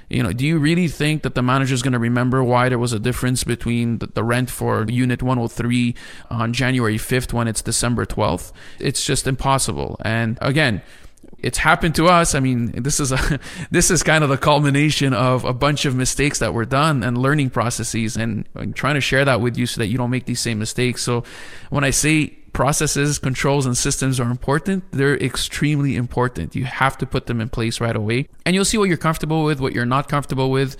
you 0.08 0.22
know, 0.22 0.32
do 0.32 0.46
you 0.46 0.58
really 0.58 0.86
think 0.86 1.22
that 1.22 1.34
the 1.34 1.42
manager 1.42 1.74
is 1.74 1.82
going 1.82 1.94
to 1.94 1.98
remember 1.98 2.44
why 2.44 2.68
there 2.68 2.78
was 2.78 2.92
a 2.92 3.00
difference 3.00 3.42
between 3.42 3.98
the, 3.98 4.06
the, 4.06 4.22
rent 4.22 4.50
for 4.50 4.84
Unit 4.88 5.22
103 5.22 5.94
on 6.30 6.52
January 6.52 6.98
5th 6.98 7.32
when 7.32 7.48
it's 7.48 7.62
December 7.62 8.06
12th? 8.06 8.52
It's 8.78 9.04
just 9.04 9.26
impossible. 9.26 9.96
And 10.04 10.38
again, 10.40 10.82
it's 11.44 11.58
happened 11.58 11.94
to 11.96 12.06
us. 12.06 12.34
I 12.34 12.40
mean, 12.40 12.72
this 12.72 12.98
is 12.98 13.12
a 13.12 13.38
this 13.70 13.90
is 13.90 14.02
kind 14.02 14.24
of 14.24 14.30
the 14.30 14.38
culmination 14.38 15.12
of 15.12 15.44
a 15.44 15.52
bunch 15.52 15.84
of 15.84 15.94
mistakes 15.94 16.38
that 16.38 16.54
were 16.54 16.64
done 16.64 17.02
and 17.02 17.18
learning 17.18 17.50
processes, 17.50 18.16
and 18.16 18.48
I'm 18.56 18.72
trying 18.72 18.94
to 18.94 19.00
share 19.00 19.24
that 19.26 19.40
with 19.40 19.56
you 19.58 19.66
so 19.66 19.80
that 19.80 19.88
you 19.88 19.98
don't 19.98 20.10
make 20.10 20.24
these 20.24 20.40
same 20.40 20.58
mistakes. 20.58 21.02
So, 21.02 21.22
when 21.68 21.84
I 21.84 21.90
say 21.90 22.38
processes, 22.54 23.18
controls, 23.18 23.66
and 23.66 23.76
systems 23.76 24.18
are 24.20 24.30
important, 24.30 24.84
they're 24.92 25.16
extremely 25.16 25.96
important. 25.96 26.54
You 26.54 26.64
have 26.64 26.96
to 26.98 27.06
put 27.06 27.26
them 27.26 27.40
in 27.40 27.48
place 27.48 27.80
right 27.80 27.94
away. 27.94 28.28
And 28.46 28.54
you'll 28.54 28.64
see 28.64 28.78
what 28.78 28.88
you're 28.88 28.96
comfortable 28.96 29.44
with, 29.44 29.60
what 29.60 29.74
you're 29.74 29.84
not 29.84 30.08
comfortable 30.08 30.50
with. 30.50 30.76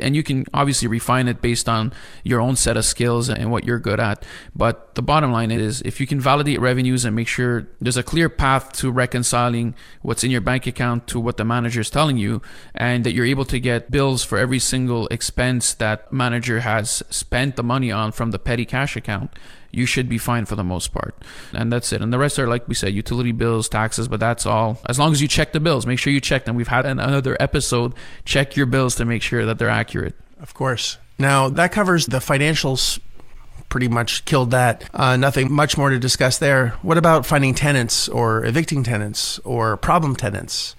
And 0.00 0.16
you 0.16 0.22
can 0.22 0.46
obviously 0.54 0.88
refine 0.88 1.28
it 1.28 1.42
based 1.42 1.68
on 1.68 1.92
your 2.24 2.40
own 2.40 2.56
set 2.56 2.78
of 2.78 2.84
skills 2.84 3.28
and 3.28 3.52
what 3.52 3.64
you're 3.64 3.78
good 3.78 4.00
at. 4.00 4.24
But 4.56 4.94
the 4.94 5.02
bottom 5.02 5.30
line 5.30 5.50
is 5.50 5.82
if 5.82 6.00
you 6.00 6.06
can 6.06 6.18
validate 6.18 6.60
revenues 6.60 7.04
and 7.04 7.14
make 7.14 7.28
sure 7.28 7.68
there's 7.78 7.98
a 7.98 8.02
clear 8.02 8.30
path 8.30 8.72
to 8.78 8.90
reconciling 8.90 9.74
what's 10.00 10.24
in 10.24 10.30
your 10.30 10.40
bank 10.40 10.66
account 10.66 11.06
to 11.08 11.20
what 11.20 11.36
the 11.36 11.44
manager 11.44 11.82
is 11.82 11.90
telling 11.90 12.16
you, 12.16 12.40
and 12.74 13.04
that 13.04 13.12
you're 13.12 13.26
able 13.26 13.44
to 13.44 13.60
get 13.60 13.90
bills 13.90 14.24
for 14.24 14.38
every 14.38 14.58
single 14.58 15.06
expense 15.08 15.74
that 15.74 16.10
manager 16.10 16.60
has 16.60 17.02
spent 17.10 17.56
the 17.56 17.62
money 17.62 17.92
on 17.92 18.12
from 18.12 18.30
the 18.30 18.38
petty 18.38 18.64
cash 18.64 18.96
account 18.96 19.30
you 19.70 19.86
should 19.86 20.08
be 20.08 20.18
fine 20.18 20.44
for 20.46 20.56
the 20.56 20.64
most 20.64 20.92
part. 20.92 21.14
And 21.52 21.72
that's 21.72 21.92
it. 21.92 22.00
And 22.00 22.12
the 22.12 22.18
rest 22.18 22.38
are, 22.38 22.46
like 22.46 22.66
we 22.68 22.74
said, 22.74 22.94
utility 22.94 23.32
bills, 23.32 23.68
taxes, 23.68 24.08
but 24.08 24.20
that's 24.20 24.46
all. 24.46 24.80
As 24.86 24.98
long 24.98 25.12
as 25.12 25.20
you 25.20 25.28
check 25.28 25.52
the 25.52 25.60
bills, 25.60 25.86
make 25.86 25.98
sure 25.98 26.12
you 26.12 26.20
check 26.20 26.44
them. 26.44 26.56
We've 26.56 26.68
had 26.68 26.86
another 26.86 27.36
episode. 27.38 27.94
Check 28.24 28.56
your 28.56 28.66
bills 28.66 28.94
to 28.96 29.04
make 29.04 29.22
sure 29.22 29.44
that 29.44 29.58
they're 29.58 29.68
accurate. 29.68 30.14
Of 30.40 30.54
course. 30.54 30.98
Now, 31.18 31.48
that 31.50 31.72
covers 31.72 32.06
the 32.06 32.18
financials. 32.18 32.98
Pretty 33.68 33.88
much 33.88 34.24
killed 34.24 34.52
that. 34.52 34.88
Uh, 34.94 35.16
nothing 35.16 35.52
much 35.52 35.76
more 35.76 35.90
to 35.90 35.98
discuss 35.98 36.38
there. 36.38 36.68
What 36.80 36.96
about 36.96 37.26
finding 37.26 37.54
tenants 37.54 38.08
or 38.08 38.44
evicting 38.46 38.82
tenants 38.82 39.38
or 39.40 39.76
problem 39.76 40.16
tenants? 40.16 40.74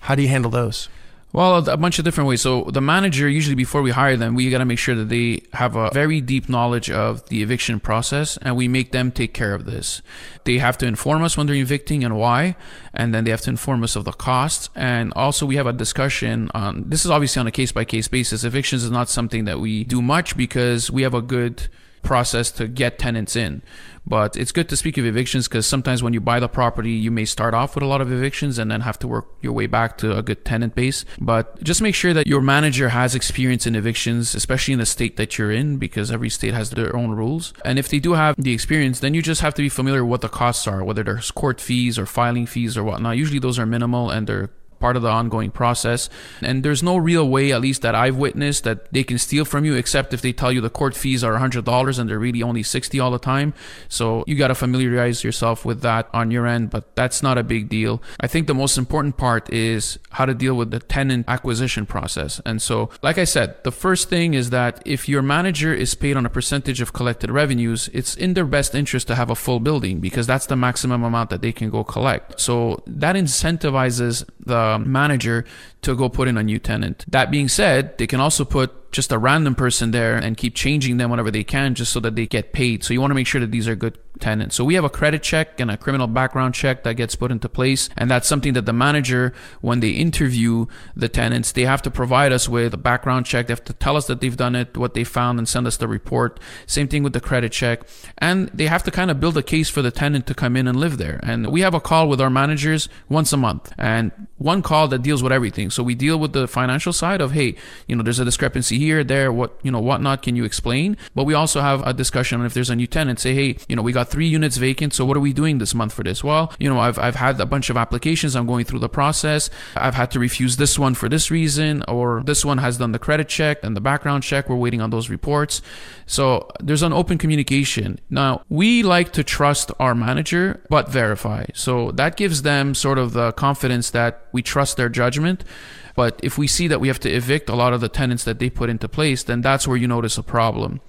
How 0.00 0.14
do 0.14 0.22
you 0.22 0.28
handle 0.28 0.50
those? 0.50 0.88
Well, 1.32 1.68
a 1.68 1.76
bunch 1.76 2.00
of 2.00 2.04
different 2.04 2.26
ways. 2.26 2.40
So 2.40 2.64
the 2.64 2.80
manager, 2.80 3.28
usually 3.28 3.54
before 3.54 3.82
we 3.82 3.92
hire 3.92 4.16
them, 4.16 4.34
we 4.34 4.50
got 4.50 4.58
to 4.58 4.64
make 4.64 4.80
sure 4.80 4.96
that 4.96 5.08
they 5.08 5.42
have 5.52 5.76
a 5.76 5.90
very 5.92 6.20
deep 6.20 6.48
knowledge 6.48 6.90
of 6.90 7.28
the 7.28 7.40
eviction 7.40 7.78
process 7.78 8.36
and 8.38 8.56
we 8.56 8.66
make 8.66 8.90
them 8.90 9.12
take 9.12 9.32
care 9.32 9.54
of 9.54 9.64
this. 9.64 10.02
They 10.42 10.58
have 10.58 10.76
to 10.78 10.86
inform 10.86 11.22
us 11.22 11.36
when 11.36 11.46
they're 11.46 11.54
evicting 11.54 12.02
and 12.02 12.16
why, 12.16 12.56
and 12.92 13.14
then 13.14 13.22
they 13.22 13.30
have 13.30 13.42
to 13.42 13.50
inform 13.50 13.84
us 13.84 13.94
of 13.94 14.04
the 14.04 14.12
costs. 14.12 14.70
And 14.74 15.12
also 15.14 15.46
we 15.46 15.54
have 15.54 15.68
a 15.68 15.72
discussion 15.72 16.50
on, 16.52 16.88
this 16.88 17.04
is 17.04 17.12
obviously 17.12 17.38
on 17.38 17.46
a 17.46 17.52
case 17.52 17.70
by 17.70 17.84
case 17.84 18.08
basis. 18.08 18.42
Evictions 18.42 18.82
is 18.82 18.90
not 18.90 19.08
something 19.08 19.44
that 19.44 19.60
we 19.60 19.84
do 19.84 20.02
much 20.02 20.36
because 20.36 20.90
we 20.90 21.02
have 21.02 21.14
a 21.14 21.22
good 21.22 21.68
process 22.02 22.50
to 22.52 22.68
get 22.68 22.98
tenants 22.98 23.36
in. 23.36 23.62
But 24.06 24.36
it's 24.36 24.50
good 24.50 24.68
to 24.70 24.76
speak 24.76 24.98
of 24.98 25.04
evictions 25.04 25.46
because 25.46 25.66
sometimes 25.66 26.02
when 26.02 26.12
you 26.12 26.20
buy 26.20 26.40
the 26.40 26.48
property, 26.48 26.92
you 26.92 27.10
may 27.10 27.24
start 27.24 27.54
off 27.54 27.74
with 27.74 27.84
a 27.84 27.86
lot 27.86 28.00
of 28.00 28.10
evictions 28.10 28.58
and 28.58 28.70
then 28.70 28.80
have 28.80 28.98
to 29.00 29.08
work 29.08 29.28
your 29.40 29.52
way 29.52 29.66
back 29.66 29.98
to 29.98 30.16
a 30.16 30.22
good 30.22 30.44
tenant 30.44 30.74
base. 30.74 31.04
But 31.20 31.62
just 31.62 31.82
make 31.82 31.94
sure 31.94 32.14
that 32.14 32.26
your 32.26 32.40
manager 32.40 32.88
has 32.88 33.14
experience 33.14 33.66
in 33.66 33.76
evictions, 33.76 34.34
especially 34.34 34.72
in 34.72 34.80
the 34.80 34.86
state 34.86 35.16
that 35.16 35.38
you're 35.38 35.52
in, 35.52 35.76
because 35.76 36.10
every 36.10 36.30
state 36.30 36.54
has 36.54 36.70
their 36.70 36.96
own 36.96 37.10
rules. 37.10 37.52
And 37.64 37.78
if 37.78 37.88
they 37.88 37.98
do 37.98 38.14
have 38.14 38.36
the 38.36 38.52
experience, 38.52 39.00
then 39.00 39.14
you 39.14 39.22
just 39.22 39.42
have 39.42 39.54
to 39.54 39.62
be 39.62 39.68
familiar 39.68 40.04
with 40.04 40.10
what 40.10 40.20
the 40.22 40.28
costs 40.28 40.66
are, 40.66 40.82
whether 40.82 41.02
there's 41.02 41.30
court 41.30 41.60
fees 41.60 41.98
or 41.98 42.06
filing 42.06 42.46
fees 42.46 42.76
or 42.76 42.82
whatnot. 42.82 43.16
Usually 43.16 43.38
those 43.38 43.58
are 43.58 43.66
minimal 43.66 44.10
and 44.10 44.26
they're 44.26 44.50
part 44.80 44.96
of 44.96 45.02
the 45.02 45.08
ongoing 45.08 45.50
process. 45.50 46.08
And 46.40 46.64
there's 46.64 46.82
no 46.82 46.96
real 46.96 47.28
way, 47.28 47.52
at 47.52 47.60
least 47.60 47.82
that 47.82 47.94
I've 47.94 48.16
witnessed, 48.16 48.64
that 48.64 48.92
they 48.92 49.04
can 49.04 49.18
steal 49.18 49.44
from 49.44 49.64
you 49.64 49.74
except 49.74 50.12
if 50.12 50.22
they 50.22 50.32
tell 50.32 50.50
you 50.50 50.60
the 50.60 50.70
court 50.70 50.96
fees 50.96 51.22
are 51.22 51.38
$100 51.38 51.98
and 51.98 52.10
they're 52.10 52.18
really 52.18 52.42
only 52.42 52.62
60 52.62 52.98
all 52.98 53.10
the 53.10 53.18
time. 53.18 53.54
So 53.88 54.24
you 54.26 54.34
got 54.36 54.48
to 54.48 54.54
familiarize 54.54 55.22
yourself 55.22 55.64
with 55.64 55.82
that 55.82 56.08
on 56.12 56.30
your 56.30 56.46
end, 56.46 56.70
but 56.70 56.96
that's 56.96 57.22
not 57.22 57.38
a 57.38 57.42
big 57.42 57.68
deal. 57.68 58.02
I 58.18 58.26
think 58.26 58.46
the 58.46 58.54
most 58.54 58.78
important 58.78 59.16
part 59.16 59.52
is 59.52 59.98
how 60.10 60.26
to 60.26 60.34
deal 60.34 60.54
with 60.54 60.70
the 60.70 60.80
tenant 60.80 61.26
acquisition 61.28 61.86
process. 61.86 62.40
And 62.44 62.60
so, 62.60 62.90
like 63.02 63.18
I 63.18 63.24
said, 63.24 63.62
the 63.64 63.72
first 63.72 64.08
thing 64.08 64.34
is 64.34 64.50
that 64.50 64.82
if 64.86 65.08
your 65.08 65.22
manager 65.22 65.72
is 65.74 65.94
paid 65.94 66.16
on 66.16 66.24
a 66.26 66.30
percentage 66.30 66.80
of 66.80 66.92
collected 66.92 67.30
revenues, 67.30 67.90
it's 67.92 68.16
in 68.16 68.34
their 68.34 68.44
best 68.44 68.74
interest 68.74 69.06
to 69.08 69.14
have 69.14 69.30
a 69.30 69.34
full 69.34 69.60
building 69.60 70.00
because 70.00 70.26
that's 70.26 70.46
the 70.46 70.56
maximum 70.56 71.02
amount 71.02 71.30
that 71.30 71.42
they 71.42 71.52
can 71.52 71.70
go 71.70 71.84
collect. 71.84 72.40
So 72.40 72.82
that 72.86 73.16
incentivizes 73.16 74.28
the 74.44 74.78
manager 74.84 75.44
to 75.82 75.94
go 75.94 76.08
put 76.08 76.28
in 76.28 76.36
a 76.36 76.42
new 76.42 76.58
tenant. 76.58 77.04
That 77.08 77.30
being 77.30 77.48
said, 77.48 77.96
they 77.98 78.06
can 78.06 78.20
also 78.20 78.44
put 78.44 78.74
just 78.90 79.12
a 79.12 79.18
random 79.18 79.54
person 79.54 79.90
there 79.90 80.16
and 80.16 80.36
keep 80.36 80.54
changing 80.54 80.96
them 80.96 81.10
whenever 81.10 81.30
they 81.30 81.44
can 81.44 81.74
just 81.74 81.92
so 81.92 82.00
that 82.00 82.16
they 82.16 82.26
get 82.26 82.52
paid. 82.52 82.82
So 82.84 82.92
you 82.92 83.00
want 83.00 83.10
to 83.10 83.14
make 83.14 83.26
sure 83.26 83.40
that 83.40 83.50
these 83.50 83.68
are 83.68 83.76
good 83.76 83.98
tenants. 84.18 84.56
So 84.56 84.64
we 84.64 84.74
have 84.74 84.84
a 84.84 84.90
credit 84.90 85.22
check 85.22 85.60
and 85.60 85.70
a 85.70 85.76
criminal 85.76 86.06
background 86.06 86.54
check 86.54 86.82
that 86.82 86.94
gets 86.94 87.14
put 87.14 87.30
into 87.30 87.48
place. 87.48 87.88
And 87.96 88.10
that's 88.10 88.28
something 88.28 88.52
that 88.54 88.66
the 88.66 88.72
manager, 88.72 89.32
when 89.60 89.80
they 89.80 89.90
interview 89.90 90.66
the 90.94 91.08
tenants, 91.08 91.52
they 91.52 91.64
have 91.64 91.82
to 91.82 91.90
provide 91.90 92.32
us 92.32 92.48
with 92.48 92.74
a 92.74 92.78
background 92.78 93.26
check. 93.26 93.46
They 93.46 93.52
have 93.52 93.64
to 93.64 93.72
tell 93.72 93.96
us 93.96 94.06
that 94.06 94.20
they've 94.20 94.36
done 94.36 94.54
it, 94.54 94.76
what 94.76 94.94
they 94.94 95.04
found, 95.04 95.38
and 95.38 95.48
send 95.48 95.66
us 95.66 95.76
the 95.76 95.88
report. 95.88 96.40
Same 96.66 96.88
thing 96.88 97.02
with 97.02 97.12
the 97.12 97.20
credit 97.20 97.52
check. 97.52 97.82
And 98.18 98.48
they 98.48 98.66
have 98.66 98.82
to 98.84 98.90
kind 98.90 99.10
of 99.10 99.20
build 99.20 99.36
a 99.36 99.42
case 99.42 99.70
for 99.70 99.82
the 99.82 99.90
tenant 99.90 100.26
to 100.26 100.34
come 100.34 100.56
in 100.56 100.66
and 100.66 100.78
live 100.78 100.98
there. 100.98 101.20
And 101.22 101.46
we 101.50 101.60
have 101.62 101.74
a 101.74 101.80
call 101.80 102.08
with 102.08 102.20
our 102.20 102.30
managers 102.30 102.88
once 103.08 103.32
a 103.32 103.36
month 103.36 103.72
and 103.78 104.12
one 104.36 104.62
call 104.62 104.88
that 104.88 105.02
deals 105.02 105.22
with 105.22 105.32
everything. 105.32 105.70
So 105.70 105.82
we 105.82 105.94
deal 105.94 106.18
with 106.18 106.32
the 106.32 106.48
financial 106.48 106.92
side 106.92 107.20
of, 107.20 107.32
hey, 107.32 107.56
you 107.86 107.94
know, 107.94 108.02
there's 108.02 108.18
a 108.18 108.24
discrepancy 108.24 108.79
here, 108.80 109.04
there, 109.04 109.30
what, 109.30 109.50
you 109.62 109.70
know, 109.70 109.80
whatnot 109.80 110.22
can 110.22 110.34
you 110.36 110.44
explain? 110.44 110.96
But 111.14 111.24
we 111.24 111.34
also 111.34 111.60
have 111.60 111.86
a 111.86 111.92
discussion 111.92 112.40
on 112.40 112.46
if 112.46 112.54
there's 112.54 112.70
a 112.70 112.76
new 112.76 112.86
tenant, 112.86 113.20
say, 113.20 113.34
hey, 113.34 113.50
you 113.68 113.76
know, 113.76 113.82
we 113.82 113.92
got 113.92 114.08
three 114.08 114.26
units 114.26 114.56
vacant. 114.56 114.94
So 114.94 115.04
what 115.04 115.16
are 115.16 115.20
we 115.28 115.32
doing 115.32 115.58
this 115.58 115.74
month 115.74 115.92
for 115.92 116.02
this? 116.02 116.24
Well, 116.24 116.52
you 116.58 116.68
know, 116.70 116.80
I've, 116.80 116.98
I've 116.98 117.16
had 117.16 117.38
a 117.40 117.46
bunch 117.46 117.68
of 117.70 117.76
applications. 117.76 118.34
I'm 118.34 118.46
going 118.46 118.64
through 118.64 118.78
the 118.78 118.88
process. 118.88 119.50
I've 119.76 119.94
had 119.94 120.10
to 120.12 120.18
refuse 120.18 120.56
this 120.56 120.78
one 120.78 120.94
for 120.94 121.08
this 121.08 121.30
reason, 121.30 121.84
or 121.88 122.22
this 122.24 122.44
one 122.44 122.58
has 122.58 122.78
done 122.78 122.92
the 122.92 122.98
credit 122.98 123.28
check 123.28 123.62
and 123.62 123.76
the 123.76 123.80
background 123.80 124.22
check. 124.22 124.48
We're 124.48 124.56
waiting 124.56 124.80
on 124.80 124.90
those 124.90 125.10
reports. 125.10 125.60
So 126.06 126.50
there's 126.58 126.82
an 126.82 126.92
open 126.92 127.18
communication. 127.18 128.00
Now, 128.08 128.42
we 128.48 128.82
like 128.82 129.12
to 129.12 129.22
trust 129.22 129.70
our 129.78 129.94
manager, 129.94 130.64
but 130.68 130.88
verify. 130.90 131.44
So 131.54 131.92
that 131.92 132.16
gives 132.16 132.42
them 132.42 132.74
sort 132.74 132.98
of 132.98 133.12
the 133.12 133.32
confidence 133.32 133.90
that 133.90 134.26
we 134.32 134.42
trust 134.42 134.76
their 134.76 134.88
judgment. 134.88 135.44
But 135.94 136.20
if 136.22 136.38
we 136.38 136.46
see 136.46 136.68
that 136.68 136.80
we 136.80 136.88
have 136.88 137.00
to 137.00 137.10
evict 137.10 137.48
a 137.48 137.54
lot 137.54 137.72
of 137.72 137.80
the 137.80 137.88
tenants 137.88 138.24
that 138.24 138.38
they 138.38 138.50
put 138.50 138.70
into 138.70 138.88
place, 138.88 139.22
then 139.22 139.40
that's 139.40 139.66
where 139.66 139.76
you 139.76 139.88
notice 139.88 140.18
a 140.18 140.22
problem. 140.22 140.80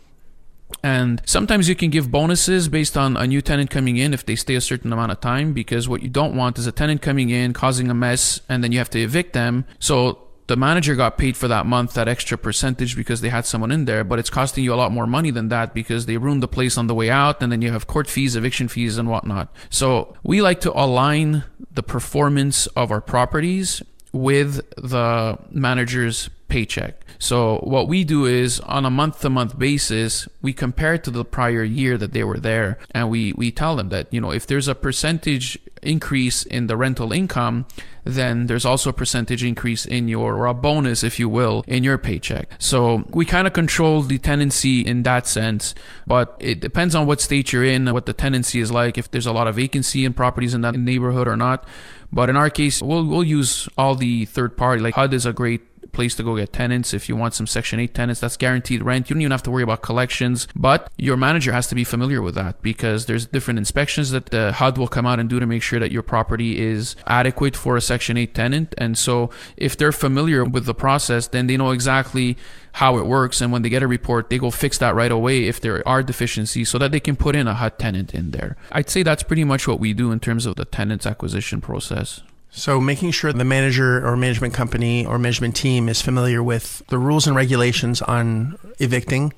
And 0.84 1.22
sometimes 1.26 1.68
you 1.68 1.76
can 1.76 1.90
give 1.90 2.12
bonuses 2.12 2.70
based 2.70 2.98
on 2.98 3.18
a 3.18 3.28
new 3.28 3.42
tenant 3.42 3.70
coming 3.70 3.98
in 3.98 4.14
if 4.14 4.26
they 4.26 4.36
stay 4.36 4.56
a 4.56 4.62
certain 4.62 4.92
amount 4.94 5.12
of 5.12 5.20
time, 5.20 5.54
because 5.54 5.90
what 5.90 6.02
you 6.02 6.10
don't 6.10 6.36
want 6.36 6.58
is 6.58 6.66
a 6.66 6.72
tenant 6.72 7.02
coming 7.02 7.30
in, 7.30 7.54
causing 7.54 7.90
a 7.90 7.94
mess, 7.94 8.40
and 8.48 8.64
then 8.64 8.72
you 8.72 8.78
have 8.78 8.90
to 8.92 9.00
evict 9.00 9.34
them. 9.34 9.66
So 9.80 10.28
the 10.48 10.56
manager 10.56 10.96
got 10.96 11.18
paid 11.18 11.38
for 11.38 11.48
that 11.48 11.66
month 11.66 11.94
that 11.94 12.08
extra 12.08 12.38
percentage 12.38 12.96
because 12.96 13.22
they 13.22 13.30
had 13.30 13.46
someone 13.46 13.72
in 13.72 13.86
there, 13.86 14.04
but 14.04 14.20
it's 14.20 14.30
costing 14.30 14.64
you 14.64 14.74
a 14.74 14.76
lot 14.76 14.92
more 14.92 15.08
money 15.08 15.32
than 15.32 15.50
that 15.50 15.74
because 15.74 16.08
they 16.08 16.18
ruined 16.18 16.44
the 16.44 16.48
place 16.48 16.78
on 16.78 16.88
the 16.88 16.96
way 16.96 17.10
out, 17.10 17.42
and 17.42 17.52
then 17.52 17.62
you 17.62 17.72
have 17.72 17.88
court 17.88 18.08
fees, 18.08 18.36
eviction 18.36 18.68
fees, 18.68 18.98
and 18.98 19.10
whatnot. 19.10 19.54
So 19.70 20.16
we 20.24 20.42
like 20.42 20.62
to 20.62 20.72
align 20.72 21.44
the 21.72 21.84
performance 21.84 22.68
of 22.68 22.92
our 22.92 23.02
properties 23.02 23.82
with 24.12 24.62
the 24.76 25.38
manager's 25.52 26.30
paycheck. 26.48 27.06
So 27.18 27.58
what 27.60 27.88
we 27.88 28.04
do 28.04 28.26
is 28.26 28.60
on 28.62 28.84
a 28.84 28.90
month 28.90 29.22
to 29.22 29.30
month 29.30 29.58
basis, 29.58 30.28
we 30.42 30.54
compare 30.54 30.98
to 30.98 31.12
the 31.12 31.24
prior 31.24 31.64
year 31.64 31.98
that 31.98 32.14
they 32.14 32.24
were 32.24 32.40
there 32.40 32.78
and 32.92 33.10
we 33.10 33.34
we 33.34 33.52
tell 33.52 33.76
them 33.76 33.90
that, 33.90 34.12
you 34.12 34.20
know, 34.20 34.32
if 34.32 34.48
there's 34.48 34.68
a 34.68 34.76
percentage 34.76 35.58
increase 35.84 36.44
in 36.44 36.68
the 36.68 36.76
rental 36.76 37.14
income, 37.14 37.66
then 38.04 38.48
there's 38.48 38.66
also 38.66 38.90
a 38.90 38.94
percentage 38.94 39.44
increase 39.44 39.86
in 39.86 40.08
your 40.08 40.36
or 40.36 40.46
a 40.48 40.54
bonus 40.54 41.04
if 41.04 41.20
you 41.20 41.30
will 41.30 41.64
in 41.68 41.84
your 41.84 41.98
paycheck. 41.98 42.50
So 42.58 43.04
we 43.10 43.24
kind 43.26 43.48
of 43.48 43.54
control 43.54 44.02
the 44.02 44.18
tenancy 44.18 44.82
in 44.82 45.04
that 45.04 45.28
sense, 45.28 45.76
but 46.08 46.36
it 46.40 46.60
depends 46.60 46.96
on 46.96 47.06
what 47.06 47.22
state 47.22 47.54
you're 47.54 47.64
in, 47.64 47.92
what 47.94 48.08
the 48.08 48.14
tenancy 48.14 48.60
is 48.60 48.72
like, 48.72 48.98
if 48.98 49.12
there's 49.12 49.28
a 49.28 49.32
lot 49.32 49.48
of 49.48 49.56
vacancy 49.56 50.06
in 50.06 50.14
properties 50.14 50.54
in 50.54 50.62
that 50.62 50.76
neighborhood 50.76 51.28
or 51.28 51.38
not. 51.38 51.66
But 52.12 52.30
in 52.30 52.36
our 52.36 52.50
case, 52.50 52.82
we'll 52.82 53.06
we'll 53.06 53.24
use 53.24 53.70
all 53.78 53.96
the 53.96 54.26
third 54.26 54.58
party. 54.58 54.82
Like 54.82 54.96
HUD 54.96 55.14
is 55.14 55.26
a 55.26 55.34
great 55.34 55.62
place 55.92 56.16
to 56.16 56.24
go 56.24 56.36
get 56.36 56.54
tenants. 56.54 56.94
If 56.94 57.10
you 57.10 57.16
want 57.16 57.34
some 57.34 57.48
Section 57.48 57.80
8 57.80 57.94
tenants, 57.94 58.22
that's 58.22 58.38
guaranteed 58.38 58.84
rent. 58.84 59.10
You 59.10 59.16
don't 59.16 59.22
even 59.22 59.32
have 59.32 59.44
to 59.44 59.52
worry 59.52 59.64
about 59.64 59.82
collections, 59.82 60.48
but 60.56 60.92
your 60.98 61.18
manager 61.18 61.52
has 61.52 61.68
to 61.68 61.76
be 61.76 61.84
familiar 61.84 62.22
with 62.22 62.36
that 62.36 62.62
because 62.62 63.06
there's 63.06 63.26
different 63.26 63.58
inspections 63.58 64.12
that 64.12 64.28
the 64.28 64.54
HUD 64.54 64.78
will 64.78 64.88
come 64.88 65.06
out 65.06 65.20
and 65.20 65.30
do 65.30 65.40
to 65.40 65.46
make 65.46 65.64
sure 65.64 65.80
that 65.80 65.92
your 65.92 66.04
property 66.04 66.60
is 66.60 66.96
adequate 67.08 67.56
for 67.56 67.78
a 67.78 67.82
Section 67.82 68.18
8 68.18 68.34
tenant. 68.34 68.76
And 68.78 68.98
so 68.98 69.30
if 69.58 69.78
they're 69.78 69.92
familiar 69.92 70.44
with 70.44 70.66
the 70.66 70.74
process, 70.74 71.28
then 71.28 71.48
they 71.48 71.58
know 71.58 71.72
exactly 71.72 72.38
how 72.74 72.98
it 72.98 73.06
works. 73.06 73.42
And 73.42 73.52
when 73.52 73.62
they 73.62 73.70
get 73.70 73.84
a 73.84 73.88
report, 73.88 74.30
they 74.30 74.38
go 74.38 74.52
fix 74.52 74.78
that 74.78 74.96
right 74.96 75.12
away 75.12 75.46
if 75.46 75.60
there 75.60 75.86
are 75.88 76.04
deficiencies 76.04 76.70
so 76.70 76.78
that 76.78 76.92
they 76.92 77.00
can 77.00 77.16
put 77.16 77.36
in 77.36 77.48
a 77.48 77.54
HUD 77.54 77.80
tenant 77.80 78.14
in 78.14 78.32
there. 78.32 78.56
I'd 78.72 78.90
say 78.90 79.04
that's 79.04 79.24
pretty 79.24 79.44
much 79.44 79.68
what 79.68 79.80
we 79.80 79.94
do 79.94 80.12
in 80.12 80.20
terms 80.20 80.46
of 80.46 80.56
the 80.56 80.66
tenants 80.66 81.06
acquisition 81.06 81.62
process. 81.62 82.22
So, 82.54 82.82
making 82.82 83.12
sure 83.12 83.32
the 83.32 83.46
manager 83.46 84.06
or 84.06 84.18
management 84.18 84.54
company 84.54 85.06
or 85.06 85.18
management 85.18 85.56
team 85.56 85.88
is 85.88 86.02
familiar 86.02 86.44
with 86.44 86.86
the 86.88 86.98
rules 86.98 87.26
and 87.26 87.34
regulations 87.34 88.02
on 88.02 88.58
evicting, 88.78 89.32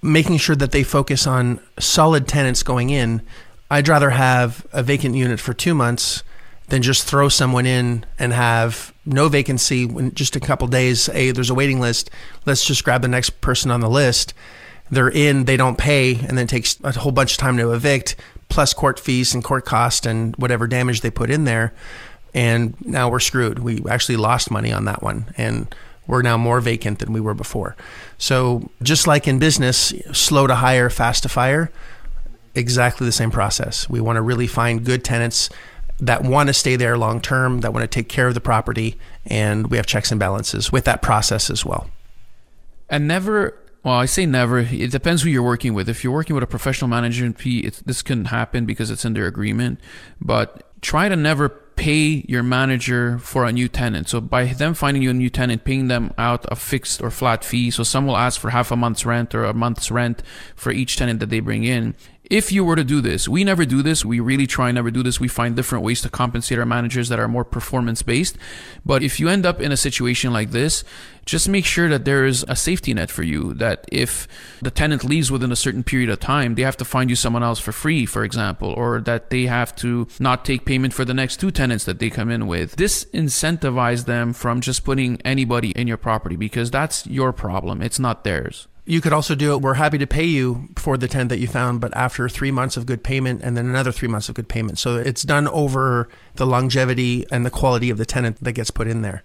making 0.00 0.36
sure 0.36 0.54
that 0.54 0.70
they 0.70 0.84
focus 0.84 1.26
on 1.26 1.58
solid 1.80 2.28
tenants 2.28 2.62
going 2.62 2.90
in. 2.90 3.22
I'd 3.72 3.88
rather 3.88 4.10
have 4.10 4.64
a 4.72 4.84
vacant 4.84 5.16
unit 5.16 5.40
for 5.40 5.52
two 5.52 5.74
months 5.74 6.22
than 6.68 6.80
just 6.80 7.04
throw 7.08 7.28
someone 7.28 7.66
in 7.66 8.06
and 8.20 8.32
have 8.32 8.94
no 9.04 9.28
vacancy 9.28 9.82
in 9.82 10.14
just 10.14 10.36
a 10.36 10.40
couple 10.40 10.68
days. 10.68 11.06
Hey, 11.06 11.32
there's 11.32 11.50
a 11.50 11.54
waiting 11.54 11.80
list. 11.80 12.08
Let's 12.46 12.64
just 12.64 12.84
grab 12.84 13.02
the 13.02 13.08
next 13.08 13.40
person 13.40 13.72
on 13.72 13.80
the 13.80 13.90
list. 13.90 14.32
They're 14.92 15.10
in, 15.10 15.46
they 15.46 15.56
don't 15.56 15.76
pay, 15.76 16.14
and 16.16 16.38
then 16.38 16.46
takes 16.46 16.78
a 16.84 16.92
whole 16.92 17.10
bunch 17.10 17.32
of 17.32 17.38
time 17.38 17.56
to 17.56 17.72
evict, 17.72 18.14
plus 18.48 18.72
court 18.72 19.00
fees 19.00 19.34
and 19.34 19.42
court 19.42 19.64
cost 19.64 20.06
and 20.06 20.36
whatever 20.36 20.68
damage 20.68 21.00
they 21.00 21.10
put 21.10 21.30
in 21.30 21.44
there. 21.44 21.74
And 22.34 22.74
now 22.84 23.08
we're 23.08 23.20
screwed. 23.20 23.60
We 23.60 23.82
actually 23.88 24.16
lost 24.16 24.50
money 24.50 24.72
on 24.72 24.84
that 24.86 25.02
one. 25.02 25.32
And 25.36 25.72
we're 26.06 26.22
now 26.22 26.36
more 26.36 26.60
vacant 26.60 26.98
than 26.98 27.12
we 27.12 27.20
were 27.20 27.34
before. 27.34 27.76
So, 28.18 28.70
just 28.82 29.06
like 29.06 29.26
in 29.26 29.38
business, 29.38 29.94
slow 30.12 30.46
to 30.46 30.56
hire, 30.56 30.90
fast 30.90 31.22
to 31.22 31.28
fire, 31.28 31.70
exactly 32.54 33.06
the 33.06 33.12
same 33.12 33.30
process. 33.30 33.88
We 33.88 34.00
want 34.00 34.16
to 34.16 34.22
really 34.22 34.46
find 34.46 34.84
good 34.84 35.04
tenants 35.04 35.48
that 36.00 36.22
want 36.22 36.48
to 36.48 36.52
stay 36.52 36.76
there 36.76 36.98
long 36.98 37.20
term, 37.20 37.60
that 37.60 37.72
want 37.72 37.82
to 37.84 37.88
take 37.88 38.08
care 38.08 38.26
of 38.26 38.34
the 38.34 38.40
property, 38.40 38.98
and 39.24 39.70
we 39.70 39.76
have 39.76 39.86
checks 39.86 40.10
and 40.10 40.18
balances 40.18 40.72
with 40.72 40.84
that 40.84 41.02
process 41.02 41.50
as 41.50 41.64
well. 41.64 41.88
And 42.90 43.08
never, 43.08 43.56
well, 43.82 43.94
I 43.94 44.06
say 44.06 44.26
never. 44.26 44.58
It 44.58 44.90
depends 44.90 45.22
who 45.22 45.30
you're 45.30 45.42
working 45.42 45.72
with. 45.72 45.88
If 45.88 46.04
you're 46.04 46.12
working 46.12 46.34
with 46.34 46.42
a 46.42 46.48
professional 46.48 46.88
management 46.88 47.38
fee, 47.38 47.70
this 47.86 48.02
can 48.02 48.26
happen 48.26 48.66
because 48.66 48.90
it's 48.90 49.04
in 49.04 49.14
their 49.14 49.26
agreement. 49.26 49.80
But 50.20 50.68
try 50.82 51.08
to 51.08 51.16
never 51.16 51.48
pay 51.76 52.24
your 52.28 52.42
manager 52.42 53.18
for 53.18 53.44
a 53.44 53.52
new 53.52 53.68
tenant. 53.68 54.08
So 54.08 54.20
by 54.20 54.46
them 54.46 54.74
finding 54.74 55.02
you 55.02 55.10
a 55.10 55.14
new 55.14 55.30
tenant, 55.30 55.64
paying 55.64 55.88
them 55.88 56.12
out 56.16 56.44
a 56.50 56.56
fixed 56.56 57.02
or 57.02 57.10
flat 57.10 57.44
fee. 57.44 57.70
So 57.70 57.82
some 57.82 58.06
will 58.06 58.16
ask 58.16 58.40
for 58.40 58.50
half 58.50 58.70
a 58.70 58.76
month's 58.76 59.04
rent 59.04 59.34
or 59.34 59.44
a 59.44 59.54
month's 59.54 59.90
rent 59.90 60.22
for 60.54 60.72
each 60.72 60.96
tenant 60.96 61.20
that 61.20 61.30
they 61.30 61.40
bring 61.40 61.64
in. 61.64 61.94
If 62.30 62.50
you 62.50 62.64
were 62.64 62.76
to 62.76 62.84
do 62.84 63.02
this, 63.02 63.28
we 63.28 63.44
never 63.44 63.66
do 63.66 63.82
this. 63.82 64.02
We 64.02 64.18
really 64.18 64.46
try 64.46 64.70
and 64.70 64.76
never 64.76 64.90
do 64.90 65.02
this. 65.02 65.20
We 65.20 65.28
find 65.28 65.54
different 65.54 65.84
ways 65.84 66.00
to 66.02 66.08
compensate 66.08 66.58
our 66.58 66.64
managers 66.64 67.10
that 67.10 67.18
are 67.18 67.28
more 67.28 67.44
performance 67.44 68.02
based. 68.02 68.38
But 68.84 69.02
if 69.02 69.20
you 69.20 69.28
end 69.28 69.44
up 69.44 69.60
in 69.60 69.72
a 69.72 69.76
situation 69.76 70.32
like 70.32 70.50
this, 70.50 70.84
just 71.24 71.48
make 71.48 71.64
sure 71.64 71.88
that 71.88 72.04
there 72.04 72.24
is 72.24 72.44
a 72.48 72.56
safety 72.56 72.94
net 72.94 73.10
for 73.10 73.22
you. 73.22 73.54
That 73.54 73.84
if 73.90 74.28
the 74.62 74.70
tenant 74.70 75.04
leaves 75.04 75.30
within 75.30 75.52
a 75.52 75.56
certain 75.56 75.82
period 75.82 76.10
of 76.10 76.20
time, 76.20 76.54
they 76.54 76.62
have 76.62 76.76
to 76.78 76.84
find 76.84 77.10
you 77.10 77.16
someone 77.16 77.42
else 77.42 77.58
for 77.58 77.72
free, 77.72 78.06
for 78.06 78.24
example, 78.24 78.70
or 78.70 79.00
that 79.02 79.30
they 79.30 79.44
have 79.44 79.74
to 79.76 80.06
not 80.18 80.44
take 80.44 80.64
payment 80.64 80.94
for 80.94 81.04
the 81.04 81.14
next 81.14 81.38
two 81.38 81.50
tenants 81.50 81.84
that 81.84 81.98
they 81.98 82.10
come 82.10 82.30
in 82.30 82.46
with. 82.46 82.76
This 82.76 83.04
incentivizes 83.06 84.04
them 84.06 84.32
from 84.32 84.60
just 84.60 84.84
putting 84.84 85.20
anybody 85.22 85.70
in 85.70 85.86
your 85.86 85.96
property 85.96 86.36
because 86.36 86.70
that's 86.70 87.06
your 87.06 87.32
problem. 87.32 87.82
It's 87.82 87.98
not 87.98 88.24
theirs. 88.24 88.68
You 88.86 89.00
could 89.00 89.14
also 89.14 89.34
do 89.34 89.54
it. 89.54 89.62
We're 89.62 89.74
happy 89.74 89.96
to 89.96 90.06
pay 90.06 90.24
you 90.24 90.68
for 90.76 90.98
the 90.98 91.08
tenant 91.08 91.30
that 91.30 91.38
you 91.38 91.46
found, 91.46 91.80
but 91.80 91.96
after 91.96 92.28
three 92.28 92.50
months 92.50 92.76
of 92.76 92.84
good 92.84 93.02
payment 93.02 93.40
and 93.42 93.56
then 93.56 93.66
another 93.66 93.90
three 93.90 94.08
months 94.08 94.28
of 94.28 94.34
good 94.34 94.48
payment. 94.48 94.78
So 94.78 94.96
it's 94.98 95.22
done 95.22 95.48
over 95.48 96.08
the 96.34 96.46
longevity 96.46 97.24
and 97.30 97.46
the 97.46 97.50
quality 97.50 97.88
of 97.88 97.96
the 97.96 98.04
tenant 98.04 98.44
that 98.44 98.52
gets 98.52 98.70
put 98.70 98.86
in 98.86 99.00
there. 99.00 99.24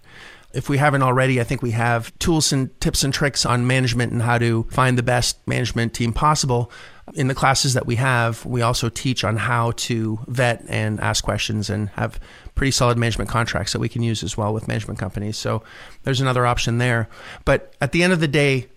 If 0.52 0.68
we 0.68 0.78
haven't 0.78 1.02
already, 1.02 1.40
I 1.40 1.44
think 1.44 1.62
we 1.62 1.70
have 1.72 2.16
tools 2.18 2.52
and 2.52 2.78
tips 2.80 3.04
and 3.04 3.14
tricks 3.14 3.46
on 3.46 3.66
management 3.66 4.12
and 4.12 4.22
how 4.22 4.38
to 4.38 4.64
find 4.70 4.98
the 4.98 5.02
best 5.02 5.46
management 5.46 5.94
team 5.94 6.12
possible. 6.12 6.72
In 7.14 7.28
the 7.28 7.34
classes 7.34 7.74
that 7.74 7.86
we 7.86 7.96
have, 7.96 8.44
we 8.44 8.62
also 8.62 8.88
teach 8.88 9.22
on 9.24 9.36
how 9.36 9.72
to 9.72 10.18
vet 10.26 10.64
and 10.68 11.00
ask 11.00 11.22
questions 11.22 11.70
and 11.70 11.88
have 11.90 12.18
pretty 12.54 12.70
solid 12.72 12.98
management 12.98 13.30
contracts 13.30 13.72
that 13.72 13.78
we 13.78 13.88
can 13.88 14.02
use 14.02 14.22
as 14.22 14.36
well 14.36 14.52
with 14.52 14.68
management 14.68 14.98
companies. 14.98 15.36
So 15.36 15.62
there's 16.02 16.20
another 16.20 16.46
option 16.46 16.78
there. 16.78 17.08
But 17.44 17.74
at 17.80 17.92
the 17.92 18.02
end 18.02 18.12
of 18.12 18.20
the 18.20 18.28
day, 18.28 18.68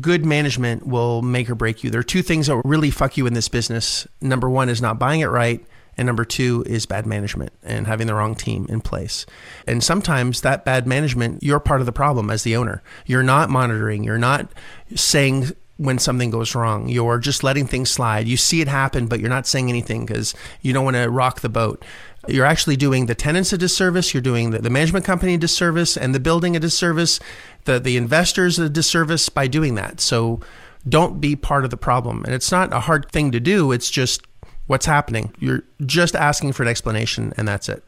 good 0.00 0.24
management 0.24 0.86
will 0.86 1.22
make 1.22 1.50
or 1.50 1.54
break 1.54 1.82
you. 1.82 1.90
There 1.90 2.00
are 2.00 2.04
two 2.04 2.22
things 2.22 2.46
that 2.46 2.60
really 2.64 2.90
fuck 2.90 3.16
you 3.16 3.26
in 3.26 3.34
this 3.34 3.48
business. 3.48 4.06
Number 4.20 4.48
one 4.48 4.68
is 4.68 4.80
not 4.80 4.98
buying 4.98 5.20
it 5.20 5.26
right. 5.26 5.64
And 6.00 6.06
number 6.06 6.24
two 6.24 6.64
is 6.66 6.86
bad 6.86 7.04
management 7.04 7.52
and 7.62 7.86
having 7.86 8.06
the 8.06 8.14
wrong 8.14 8.34
team 8.34 8.64
in 8.70 8.80
place. 8.80 9.26
And 9.66 9.84
sometimes 9.84 10.40
that 10.40 10.64
bad 10.64 10.86
management, 10.86 11.42
you're 11.42 11.60
part 11.60 11.80
of 11.80 11.86
the 11.86 11.92
problem 11.92 12.30
as 12.30 12.42
the 12.42 12.56
owner. 12.56 12.82
You're 13.04 13.22
not 13.22 13.50
monitoring, 13.50 14.02
you're 14.02 14.16
not 14.16 14.50
saying 14.94 15.50
when 15.76 15.98
something 15.98 16.30
goes 16.30 16.54
wrong. 16.54 16.88
You're 16.88 17.18
just 17.18 17.44
letting 17.44 17.66
things 17.66 17.90
slide. 17.90 18.28
You 18.28 18.38
see 18.38 18.62
it 18.62 18.68
happen, 18.68 19.08
but 19.08 19.20
you're 19.20 19.28
not 19.28 19.46
saying 19.46 19.68
anything 19.68 20.06
because 20.06 20.32
you 20.62 20.72
don't 20.72 20.86
want 20.86 20.96
to 20.96 21.10
rock 21.10 21.42
the 21.42 21.50
boat. 21.50 21.84
You're 22.26 22.46
actually 22.46 22.76
doing 22.76 23.04
the 23.04 23.14
tenants 23.14 23.52
a 23.52 23.58
disservice, 23.58 24.14
you're 24.14 24.22
doing 24.22 24.52
the, 24.52 24.60
the 24.60 24.70
management 24.70 25.04
company 25.04 25.34
a 25.34 25.38
disservice, 25.38 25.98
and 25.98 26.14
the 26.14 26.20
building 26.20 26.56
a 26.56 26.60
disservice, 26.60 27.20
the, 27.66 27.78
the 27.78 27.98
investors 27.98 28.58
a 28.58 28.70
disservice 28.70 29.28
by 29.28 29.48
doing 29.48 29.74
that. 29.74 30.00
So 30.00 30.40
don't 30.88 31.20
be 31.20 31.36
part 31.36 31.64
of 31.64 31.70
the 31.70 31.76
problem. 31.76 32.24
And 32.24 32.32
it's 32.32 32.50
not 32.50 32.72
a 32.72 32.80
hard 32.80 33.12
thing 33.12 33.32
to 33.32 33.40
do, 33.40 33.70
it's 33.70 33.90
just 33.90 34.22
what's 34.70 34.86
happening. 34.86 35.34
You're 35.40 35.64
just 35.84 36.14
asking 36.14 36.52
for 36.52 36.62
an 36.62 36.68
explanation, 36.68 37.32
and 37.36 37.48
that's 37.48 37.68
it. 37.68 37.82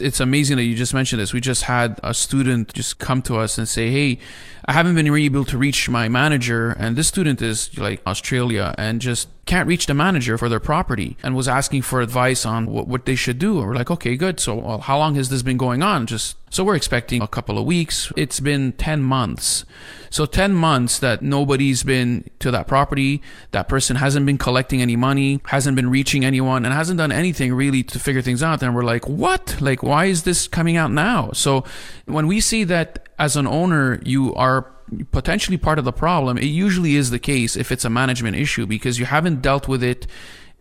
It's, 0.00 0.18
amazing 0.18 0.56
that 0.56 0.64
you 0.64 0.74
just 0.74 0.92
mentioned 0.92 1.22
this. 1.22 1.32
We 1.32 1.40
just 1.40 1.62
had 1.62 2.00
a 2.02 2.12
student 2.12 2.74
just 2.74 2.98
come 2.98 3.22
to 3.22 3.36
us 3.36 3.56
and 3.58 3.68
say, 3.68 3.90
"Hey, 3.92 4.18
I 4.64 4.72
haven't 4.72 4.96
been 4.96 5.06
able 5.06 5.44
to 5.44 5.56
reach 5.56 5.88
my 5.88 6.08
manager, 6.08 6.72
and 6.72 6.96
this 6.96 7.06
student 7.06 7.40
is 7.40 7.78
like 7.78 8.02
Australia 8.04 8.74
and 8.76 9.00
just 9.00 9.28
can't 9.46 9.68
reach 9.68 9.86
the 9.86 9.94
manager 9.94 10.36
for 10.36 10.48
their 10.48 10.60
property 10.60 11.16
and 11.22 11.36
was 11.36 11.46
asking 11.46 11.82
for 11.82 12.00
advice 12.00 12.44
on 12.44 12.66
what, 12.66 12.88
what 12.88 13.06
they 13.06 13.14
should 13.14 13.38
do. 13.38 13.58
And 13.58 13.68
we're 13.68 13.76
like, 13.76 13.92
okay, 13.92 14.16
good. 14.16 14.40
So, 14.40 14.56
well, 14.56 14.78
how 14.80 14.98
long 14.98 15.14
has 15.14 15.28
this 15.28 15.42
been 15.42 15.56
going 15.56 15.84
on? 15.84 16.06
Just 16.06 16.36
so 16.50 16.64
we're 16.64 16.74
expecting 16.74 17.22
a 17.22 17.28
couple 17.28 17.56
of 17.56 17.64
weeks. 17.64 18.12
It's 18.16 18.40
been 18.40 18.72
10 18.72 19.02
months. 19.04 19.64
So 20.10 20.26
10 20.26 20.52
months 20.52 20.98
that 20.98 21.22
nobody's 21.22 21.84
been 21.84 22.28
to 22.40 22.50
that 22.50 22.66
property. 22.66 23.22
That 23.52 23.68
person 23.68 23.96
hasn't 23.96 24.26
been 24.26 24.38
collecting 24.38 24.82
any 24.82 24.96
money, 24.96 25.40
hasn't 25.46 25.76
been 25.76 25.90
reaching 25.90 26.24
anyone, 26.24 26.64
and 26.64 26.74
hasn't 26.74 26.98
done 26.98 27.12
anything 27.12 27.54
really 27.54 27.84
to 27.84 28.00
figure 28.00 28.22
things 28.22 28.42
out. 28.42 28.62
And 28.62 28.74
we're 28.74 28.82
like, 28.82 29.08
what? 29.08 29.60
Like, 29.60 29.82
why 29.82 30.06
is 30.06 30.24
this 30.24 30.48
coming 30.48 30.76
out 30.76 30.90
now? 30.90 31.30
So 31.32 31.64
when 32.06 32.26
we 32.26 32.40
see 32.40 32.64
that 32.64 33.08
as 33.16 33.36
an 33.36 33.46
owner, 33.46 34.00
you 34.04 34.34
are 34.34 34.72
potentially 35.10 35.56
part 35.56 35.78
of 35.78 35.84
the 35.84 35.92
problem, 35.92 36.38
it 36.38 36.44
usually 36.44 36.96
is 36.96 37.10
the 37.10 37.18
case 37.18 37.56
if 37.56 37.72
it's 37.72 37.84
a 37.84 37.90
management 37.90 38.36
issue 38.36 38.66
because 38.66 38.98
you 38.98 39.06
haven't 39.06 39.42
dealt 39.42 39.68
with 39.68 39.82
it 39.82 40.06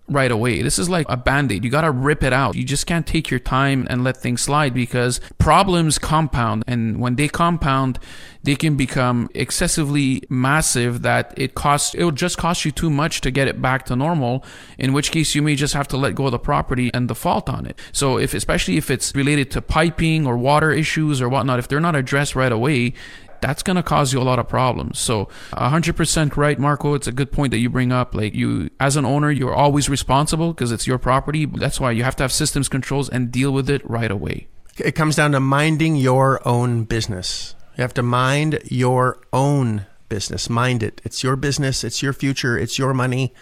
right 0.08 0.32
away. 0.32 0.62
This 0.62 0.78
is 0.78 0.88
like 0.88 1.06
a 1.10 1.18
band 1.18 1.52
aid. 1.52 1.64
You 1.64 1.72
got 1.72 1.82
to 1.82 1.92
rip 1.92 2.24
it 2.24 2.32
out. 2.32 2.56
You 2.56 2.64
just 2.64 2.86
can't 2.86 3.08
take 3.08 3.32
your 3.32 3.40
time 3.40 3.88
and 3.90 4.04
let 4.04 4.18
things 4.18 4.42
slide 4.42 4.74
because 4.74 5.20
problems 5.40 5.98
compound. 5.98 6.64
And 6.68 7.00
when 7.00 7.16
they 7.16 7.28
compound, 7.28 7.98
they 8.44 8.56
can 8.56 8.78
become 8.78 9.30
excessively 9.34 10.22
massive 10.30 11.02
that 11.02 11.34
it 11.38 11.56
costs, 11.56 11.96
it 11.96 12.04
will 12.04 12.12
just 12.12 12.38
cost 12.38 12.66
you 12.66 12.72
too 12.72 12.92
much 12.92 13.22
to 13.22 13.32
get 13.32 13.48
it 13.48 13.62
back 13.62 13.86
to 13.86 13.96
normal. 13.96 14.46
In 14.78 14.94
which 14.94 15.12
case, 15.12 15.34
you 15.34 15.42
may 15.42 15.56
just 15.56 15.74
have 15.74 15.88
to 15.88 15.98
let 15.98 16.14
go 16.14 16.26
of 16.26 16.32
the 16.32 16.40
property 16.40 16.92
and 16.94 17.08
default 17.08 17.50
on 17.50 17.66
it. 17.66 17.80
So, 17.92 18.20
if, 18.20 18.36
especially 18.36 18.78
if 18.78 18.92
it's 18.92 19.16
related 19.16 19.50
to 19.52 19.62
piping 19.62 20.28
or 20.28 20.38
water 20.38 20.72
issues 20.72 21.20
or 21.20 21.30
whatnot, 21.30 21.58
if 21.58 21.68
they're 21.68 21.80
not 21.80 21.96
addressed 21.96 22.36
right 22.36 22.52
away, 22.52 22.94
that's 23.42 23.64
going 23.64 23.76
to 23.76 23.84
cause 23.84 24.14
you 24.14 24.22
a 24.22 24.24
lot 24.24 24.40
of 24.40 24.48
problems. 24.48 25.00
So 25.00 25.30
100% 25.54 26.38
right, 26.38 26.60
Marco. 26.60 26.94
It's 26.94 27.08
a 27.08 27.12
good 27.12 27.32
point 27.32 27.52
that 27.52 27.60
you 27.60 27.70
bring 27.70 27.92
up. 27.92 28.16
Like 28.16 28.34
you, 28.34 28.70
as 28.80 28.96
an 28.96 29.06
owner, 29.06 29.32
you're 29.32 29.54
always 29.54 29.90
responsible 29.90 30.54
because 30.54 30.72
it's 30.72 30.88
your 30.88 30.98
property. 30.98 31.46
That's 31.46 31.80
why 31.80 31.92
you 31.92 32.04
have 32.04 32.16
to 32.18 32.24
have 32.24 32.32
systems 32.32 32.70
controls 32.70 33.10
and 33.10 33.32
deal 33.32 33.52
with 33.52 33.70
it 33.70 33.88
right 33.90 34.12
away. 34.12 34.48
It 34.78 34.94
comes 34.94 35.16
down 35.16 35.32
to 35.32 35.40
minding 35.40 35.96
your 35.96 36.46
own 36.48 36.84
business. 36.84 37.56
You 37.78 37.82
have 37.82 37.94
to 37.96 38.04
mind 38.04 38.60
your 38.66 39.22
own 39.32 39.86
business. 40.10 40.50
Mind 40.50 40.84
it. 40.84 41.02
It's 41.04 41.24
your 41.24 41.36
business. 41.36 41.84
It's 41.84 42.02
your 42.02 42.14
future. 42.14 42.58
It's 42.58 42.78
your 42.78 42.94
money 42.94 43.34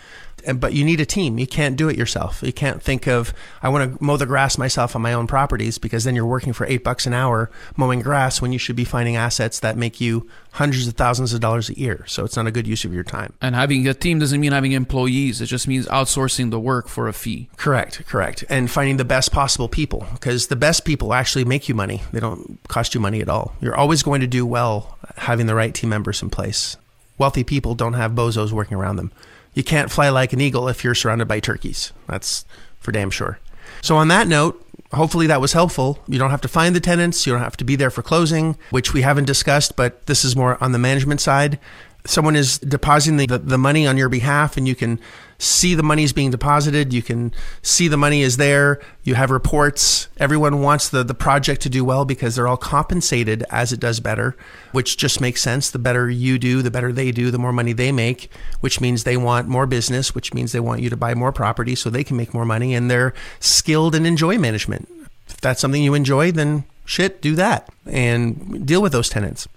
but 0.56 0.74
you 0.74 0.84
need 0.84 1.00
a 1.00 1.06
team. 1.06 1.38
You 1.40 1.48
can't 1.48 1.76
do 1.76 1.90
it 1.90 1.98
yourself. 1.98 2.42
You 2.44 2.54
can't 2.54 2.82
think 2.82 3.08
of 3.08 3.34
I 3.62 3.70
want 3.70 3.98
to 3.98 4.04
mow 4.04 4.18
the 4.18 4.26
grass 4.26 4.58
myself 4.58 4.96
on 4.96 5.02
my 5.02 5.14
own 5.14 5.28
properties 5.28 5.78
because 5.78 6.04
then 6.04 6.16
you're 6.16 6.26
working 6.26 6.54
for 6.54 6.66
eight 6.68 6.84
bucks 6.84 7.06
an 7.06 7.14
hour 7.14 7.50
mowing 7.78 8.02
grass 8.02 8.42
when 8.42 8.52
you 8.52 8.60
should 8.60 8.76
be 8.76 8.84
finding 8.84 9.16
assets 9.16 9.60
that 9.62 9.78
make 9.78 10.02
you 10.02 10.28
hundreds 10.52 10.88
of 10.88 10.94
thousands 10.96 11.34
of 11.34 11.42
dollars 11.42 11.70
a 11.70 11.78
year. 11.78 12.04
So 12.08 12.24
it's 12.26 12.36
not 12.36 12.48
a 12.48 12.52
good 12.52 12.68
use 12.68 12.86
of 12.86 12.94
your 12.94 13.04
time. 13.04 13.34
And 13.42 13.56
having 13.56 13.88
a 13.88 13.94
team 13.94 14.20
doesn't 14.20 14.40
mean 14.40 14.52
having 14.52 14.74
employees. 14.74 15.42
It 15.42 15.48
just 15.48 15.68
means 15.68 15.88
outsourcing 15.88 16.52
the 16.52 16.60
work 16.60 16.88
for 16.88 17.08
a 17.08 17.14
fee. 17.14 17.50
Correct, 17.58 18.06
correct. 18.06 18.44
And 18.50 18.70
finding 18.70 18.98
the 18.98 19.06
best 19.06 19.32
possible 19.32 19.68
people 19.68 20.06
because 20.14 20.48
the 20.48 20.56
best 20.56 20.86
people 20.86 21.14
actually 21.14 21.46
make 21.46 21.68
you 21.68 21.76
money. 21.76 22.04
They 22.12 22.20
don't 22.20 22.60
cost 22.68 22.94
you 22.94 23.02
money 23.02 23.22
at 23.22 23.30
all. 23.30 23.56
You're 23.62 23.76
always 23.76 24.04
going 24.04 24.22
to 24.22 24.28
do 24.28 24.46
well 24.46 24.98
having 25.18 25.48
the 25.48 25.56
right 25.56 25.74
team 25.74 25.90
members 25.90 26.22
in 26.22 26.30
place. 26.30 26.78
Wealthy 27.18 27.44
people 27.44 27.76
don't 27.76 27.94
have 27.94 28.14
bozos 28.14 28.52
working 28.52 28.76
around 28.78 28.98
them 28.98 29.12
you 29.54 29.64
can't 29.64 29.92
fly 29.92 30.10
like 30.10 30.34
an 30.34 30.42
eagle 30.42 30.68
if 30.68 30.84
you're 30.84 30.96
surrounded 30.96 31.28
by 31.28 31.40
turkeys. 31.40 31.92
That's 32.08 32.46
for 32.80 32.92
damn 32.92 33.10
sure. 33.10 33.40
So, 33.82 33.98
on 33.98 34.08
that 34.10 34.28
note, 34.28 34.66
hopefully 34.94 35.28
that 35.28 35.42
was 35.42 35.54
helpful. 35.54 36.00
You 36.08 36.20
don't 36.20 36.32
have 36.32 36.42
to 36.42 36.48
find 36.48 36.76
the 36.76 36.80
tenants, 36.80 37.26
you 37.26 37.34
don't 37.34 37.42
have 37.42 37.58
to 37.58 37.64
be 37.64 37.76
there 37.76 37.90
for 37.90 38.02
closing, 38.02 38.58
which 38.70 38.94
we 38.94 39.02
haven't 39.02 39.26
discussed, 39.26 39.76
but 39.76 40.06
this 40.06 40.24
is 40.24 40.36
more 40.36 40.62
on 40.64 40.72
the 40.72 40.80
management 40.80 41.22
side. 41.22 41.60
Someone 42.06 42.36
is 42.36 42.60
depositing 42.60 43.28
the, 43.28 43.38
the 43.38 43.58
money 43.58 43.88
on 43.88 43.98
your 43.98 44.10
behalf, 44.10 44.58
and 44.58 44.68
you 44.68 44.76
can 44.76 45.00
see 45.38 45.74
the 45.74 45.84
money 45.84 46.04
is 46.04 46.14
being 46.14 46.32
deposited. 46.32 46.94
You 46.94 47.02
can 47.02 47.34
see 47.62 47.88
the 47.88 47.98
money 47.98 48.22
is 48.22 48.38
there. 48.38 48.82
You 49.04 49.16
have 49.16 49.32
reports. 49.32 50.08
Everyone 50.18 50.62
wants 50.62 50.90
the, 50.90 51.04
the 51.04 51.14
project 51.14 51.62
to 51.62 51.70
do 51.70 51.84
well 51.84 52.06
because 52.06 52.36
they're 52.36 52.48
all 52.48 52.58
compensated 52.58 53.44
as 53.50 53.72
it 53.72 53.80
does 53.80 54.00
better, 54.00 54.36
which 54.72 54.98
just 54.98 55.22
makes 55.22 55.42
sense. 55.42 55.70
The 55.70 55.80
better 55.80 56.10
you 56.10 56.40
do, 56.40 56.62
the 56.62 56.72
better 56.72 56.92
they 56.92 57.12
do, 57.12 57.32
the 57.32 57.38
more 57.40 57.54
money 57.54 57.74
they 57.74 57.92
make, 57.92 58.30
which 58.62 58.82
means 58.82 59.04
they 59.04 59.18
want 59.18 59.48
more 59.48 59.66
business, 59.66 60.16
which 60.16 60.34
means 60.34 60.52
they 60.52 60.60
want 60.60 60.82
you 60.82 60.90
to 60.90 60.98
buy 60.98 61.14
more 61.14 61.32
property 61.32 61.76
so 61.76 61.90
they 61.90 62.04
can 62.04 62.18
make 62.18 62.34
more 62.34 62.46
money. 62.46 62.74
And 62.74 62.90
they're 62.90 63.14
skilled 63.40 63.96
and 63.96 64.08
enjoy 64.08 64.38
management. 64.38 64.90
If 65.28 65.42
that's 65.42 65.62
something 65.62 65.84
you 65.84 65.94
enjoy, 65.94 66.32
then 66.32 66.66
shit, 66.86 67.22
do 67.22 67.36
that 67.36 67.70
and 67.86 68.66
deal 68.66 68.82
with 68.82 68.92
those 68.92 69.10
tenants. 69.10 69.48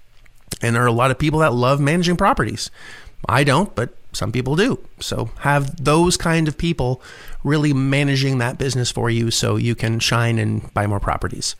And 0.62 0.74
there 0.74 0.82
are 0.82 0.88
a 0.88 0.92
lot 0.92 1.10
of 1.10 1.18
people 1.18 1.40
that 1.40 1.52
love 1.52 1.80
managing 1.80 2.16
properties. 2.16 2.70
I 3.28 3.44
don't, 3.44 3.74
but 3.74 3.94
some 4.12 4.32
people 4.32 4.56
do. 4.56 4.78
So 5.00 5.30
have 5.40 5.84
those 5.84 6.16
kind 6.16 6.48
of 6.48 6.56
people 6.56 7.02
really 7.44 7.72
managing 7.72 8.38
that 8.38 8.58
business 8.58 8.90
for 8.90 9.10
you 9.10 9.30
so 9.30 9.56
you 9.56 9.74
can 9.74 9.98
shine 10.00 10.38
and 10.38 10.72
buy 10.72 10.86
more 10.86 11.00
properties. 11.00 11.54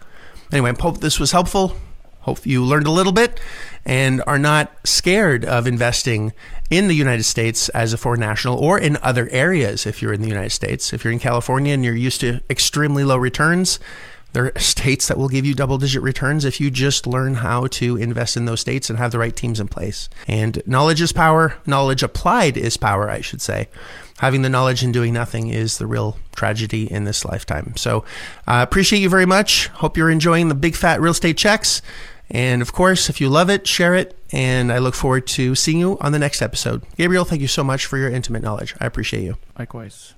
Anyway, 0.53 0.71
I 0.71 0.83
hope 0.83 0.99
this 1.01 1.21
was 1.21 1.33
helpful. 1.33 1.77
Hope 2.21 2.45
you 2.45 2.65
learned 2.65 2.89
a 2.89 2.91
little 2.91 3.13
bit 3.13 3.39
and 3.85 4.23
are 4.27 4.39
not 4.39 4.73
scared 4.85 5.45
of 5.45 5.67
investing 5.67 6.33
in 6.71 6.89
the 6.89 6.95
United 6.95 7.23
States 7.23 7.69
as 7.69 7.93
a 7.93 7.97
foreign 7.97 8.19
national 8.19 8.59
or 8.59 8.79
in 8.81 8.99
other 9.01 9.29
areas 9.31 9.87
if 9.87 10.03
you're 10.03 10.13
in 10.13 10.23
the 10.23 10.29
United 10.29 10.51
States. 10.51 10.93
If 10.93 11.05
you're 11.05 11.13
in 11.13 11.21
California 11.21 11.73
and 11.73 11.85
you're 11.85 11.95
used 11.95 12.21
to 12.23 12.41
extremely 12.51 13.05
low 13.05 13.17
returns, 13.17 13.79
there 14.37 14.53
are 14.55 14.61
states 14.61 15.09
that 15.09 15.17
will 15.17 15.31
give 15.31 15.47
you 15.47 15.55
double 15.55 15.79
digit 15.79 16.03
returns 16.03 16.45
if 16.45 16.61
you 16.61 16.71
just 16.71 17.07
learn 17.07 17.37
how 17.37 17.69
to 17.69 17.97
invest 17.97 18.37
in 18.37 18.45
those 18.45 18.61
states 18.61 18.91
and 18.91 18.99
have 18.99 19.11
the 19.11 19.19
right 19.19 19.35
teams 19.35 19.59
in 19.59 19.67
place. 19.67 20.11
And 20.29 20.63
knowledge 20.67 21.01
is 21.01 21.11
power. 21.11 21.55
Knowledge 21.65 22.03
applied 22.03 22.59
is 22.59 22.77
power, 22.77 23.09
I 23.09 23.23
should 23.23 23.41
say. 23.41 23.71
Having 24.19 24.43
the 24.43 24.51
knowledge 24.51 24.83
and 24.83 24.93
doing 24.93 25.15
nothing 25.15 25.49
is 25.49 25.79
the 25.79 25.87
real 25.87 26.19
tragedy 26.35 26.85
in 26.85 27.05
this 27.05 27.25
lifetime. 27.25 27.73
So, 27.77 28.05
I 28.47 28.61
uh, 28.61 28.63
appreciate 28.63 28.99
you 28.99 29.09
very 29.09 29.25
much. 29.25 29.69
Hope 29.69 29.97
you're 29.97 30.11
enjoying 30.11 30.49
the 30.49 30.55
big 30.55 30.77
fat 30.77 31.01
real 31.01 31.13
estate 31.13 31.39
checks. 31.39 31.81
And 32.29 32.61
of 32.61 32.75
course, 32.75 33.09
if 33.09 33.23
you 33.23 33.31
love 33.31 33.49
it, 33.49 33.67
share 33.67 33.95
it. 33.95 34.19
And 34.33 34.71
I 34.71 34.81
look 34.81 34.95
forward 34.95 35.27
to 35.29 35.55
seeing 35.55 35.79
you 35.79 35.97
on 36.03 36.13
the 36.13 36.19
next 36.19 36.43
episode. 36.43 36.83
Gabriel, 36.99 37.25
thank 37.25 37.41
you 37.41 37.49
so 37.49 37.65
much 37.65 37.87
for 37.87 37.97
your 37.97 38.11
intimate 38.11 38.43
knowledge. 38.43 38.75
I 38.83 38.85
appreciate 38.85 39.23
you. 39.23 39.39
Likewise. 39.59 40.13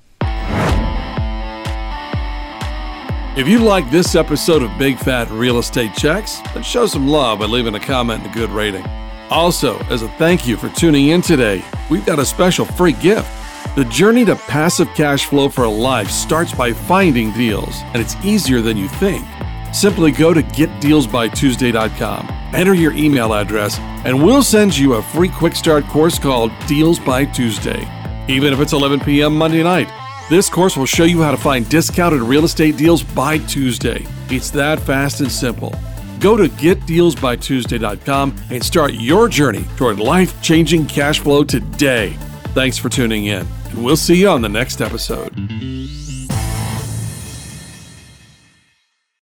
If 3.39 3.47
you 3.47 3.61
like 3.61 3.89
this 3.89 4.17
episode 4.17 4.65
of 4.65 4.79
Big 4.79 4.99
Fat 4.99 5.31
Real 5.31 5.61
Estate 5.61 5.95
Checks, 5.95 6.41
then 6.53 6.65
show 6.65 6.87
some 6.87 7.07
love 7.07 7.39
by 7.39 7.45
leaving 7.45 7.77
a 7.77 7.79
comment 7.79 8.25
and 8.25 8.33
a 8.33 8.35
good 8.37 8.51
rating. 8.51 8.85
Also, 9.31 9.79
as 9.91 10.03
a 10.03 10.09
thank 10.09 10.45
you 10.45 10.57
for 10.57 10.69
tuning 10.71 11.11
in 11.11 11.23
today, 11.23 11.65
we've 11.89 12.05
got 12.05 12.19
a 12.19 12.27
special 12.27 12.65
free 12.65 12.95
gift. 12.95 13.31
The 13.77 13.85
journey 13.85 14.25
to 14.25 14.35
passive 14.35 14.89
cash 14.97 15.27
flow 15.27 15.49
for 15.49 15.63
a 15.63 15.71
life 15.71 16.11
starts 16.11 16.53
by 16.53 16.73
finding 16.73 17.31
deals, 17.31 17.81
and 17.95 18.03
it's 18.03 18.17
easier 18.25 18.61
than 18.61 18.77
you 18.77 18.89
think. 18.89 19.25
Simply 19.73 20.11
go 20.11 20.35
to 20.35 20.43
getdealsbytuesday.com, 20.43 22.29
enter 22.55 22.75
your 22.75 22.93
email 22.95 23.35
address, 23.35 23.79
and 24.05 24.21
we'll 24.21 24.43
send 24.43 24.77
you 24.77 24.95
a 24.95 25.03
free 25.03 25.29
quick 25.29 25.55
start 25.55 25.87
course 25.87 26.19
called 26.19 26.51
Deals 26.67 26.99
by 26.99 27.25
Tuesday. 27.25 27.87
Even 28.27 28.53
if 28.53 28.59
it's 28.59 28.73
11 28.73 28.99
p.m. 28.99 29.37
Monday 29.37 29.63
night, 29.63 29.89
this 30.29 30.51
course 30.51 30.77
will 30.77 30.87
show 30.87 31.05
you 31.05 31.23
how 31.23 31.31
to 31.31 31.37
find 31.37 31.69
discounted 31.69 32.21
real 32.21 32.45
estate 32.45 32.77
deals 32.77 33.03
by 33.03 33.39
Tuesday. 33.39 34.07
It's 34.29 34.51
that 34.51 34.81
fast 34.81 35.21
and 35.21 35.31
simple. 35.31 35.75
Go 36.21 36.37
to 36.37 36.49
getdealsbytuesday.com 36.49 38.37
and 38.51 38.63
start 38.63 38.95
your 38.95 39.29
journey 39.29 39.65
toward 39.77 40.01
life 40.01 40.41
changing 40.43 40.87
cash 40.87 41.21
flow 41.21 41.45
today. 41.45 42.11
Thanks 42.55 42.77
for 42.77 42.89
tuning 42.89 43.27
in, 43.27 43.47
and 43.71 43.85
we'll 43.85 43.97
see 43.97 44.21
you 44.21 44.29
on 44.29 44.43
the 44.43 44.49
next 44.49 44.81
episode. 44.81 45.35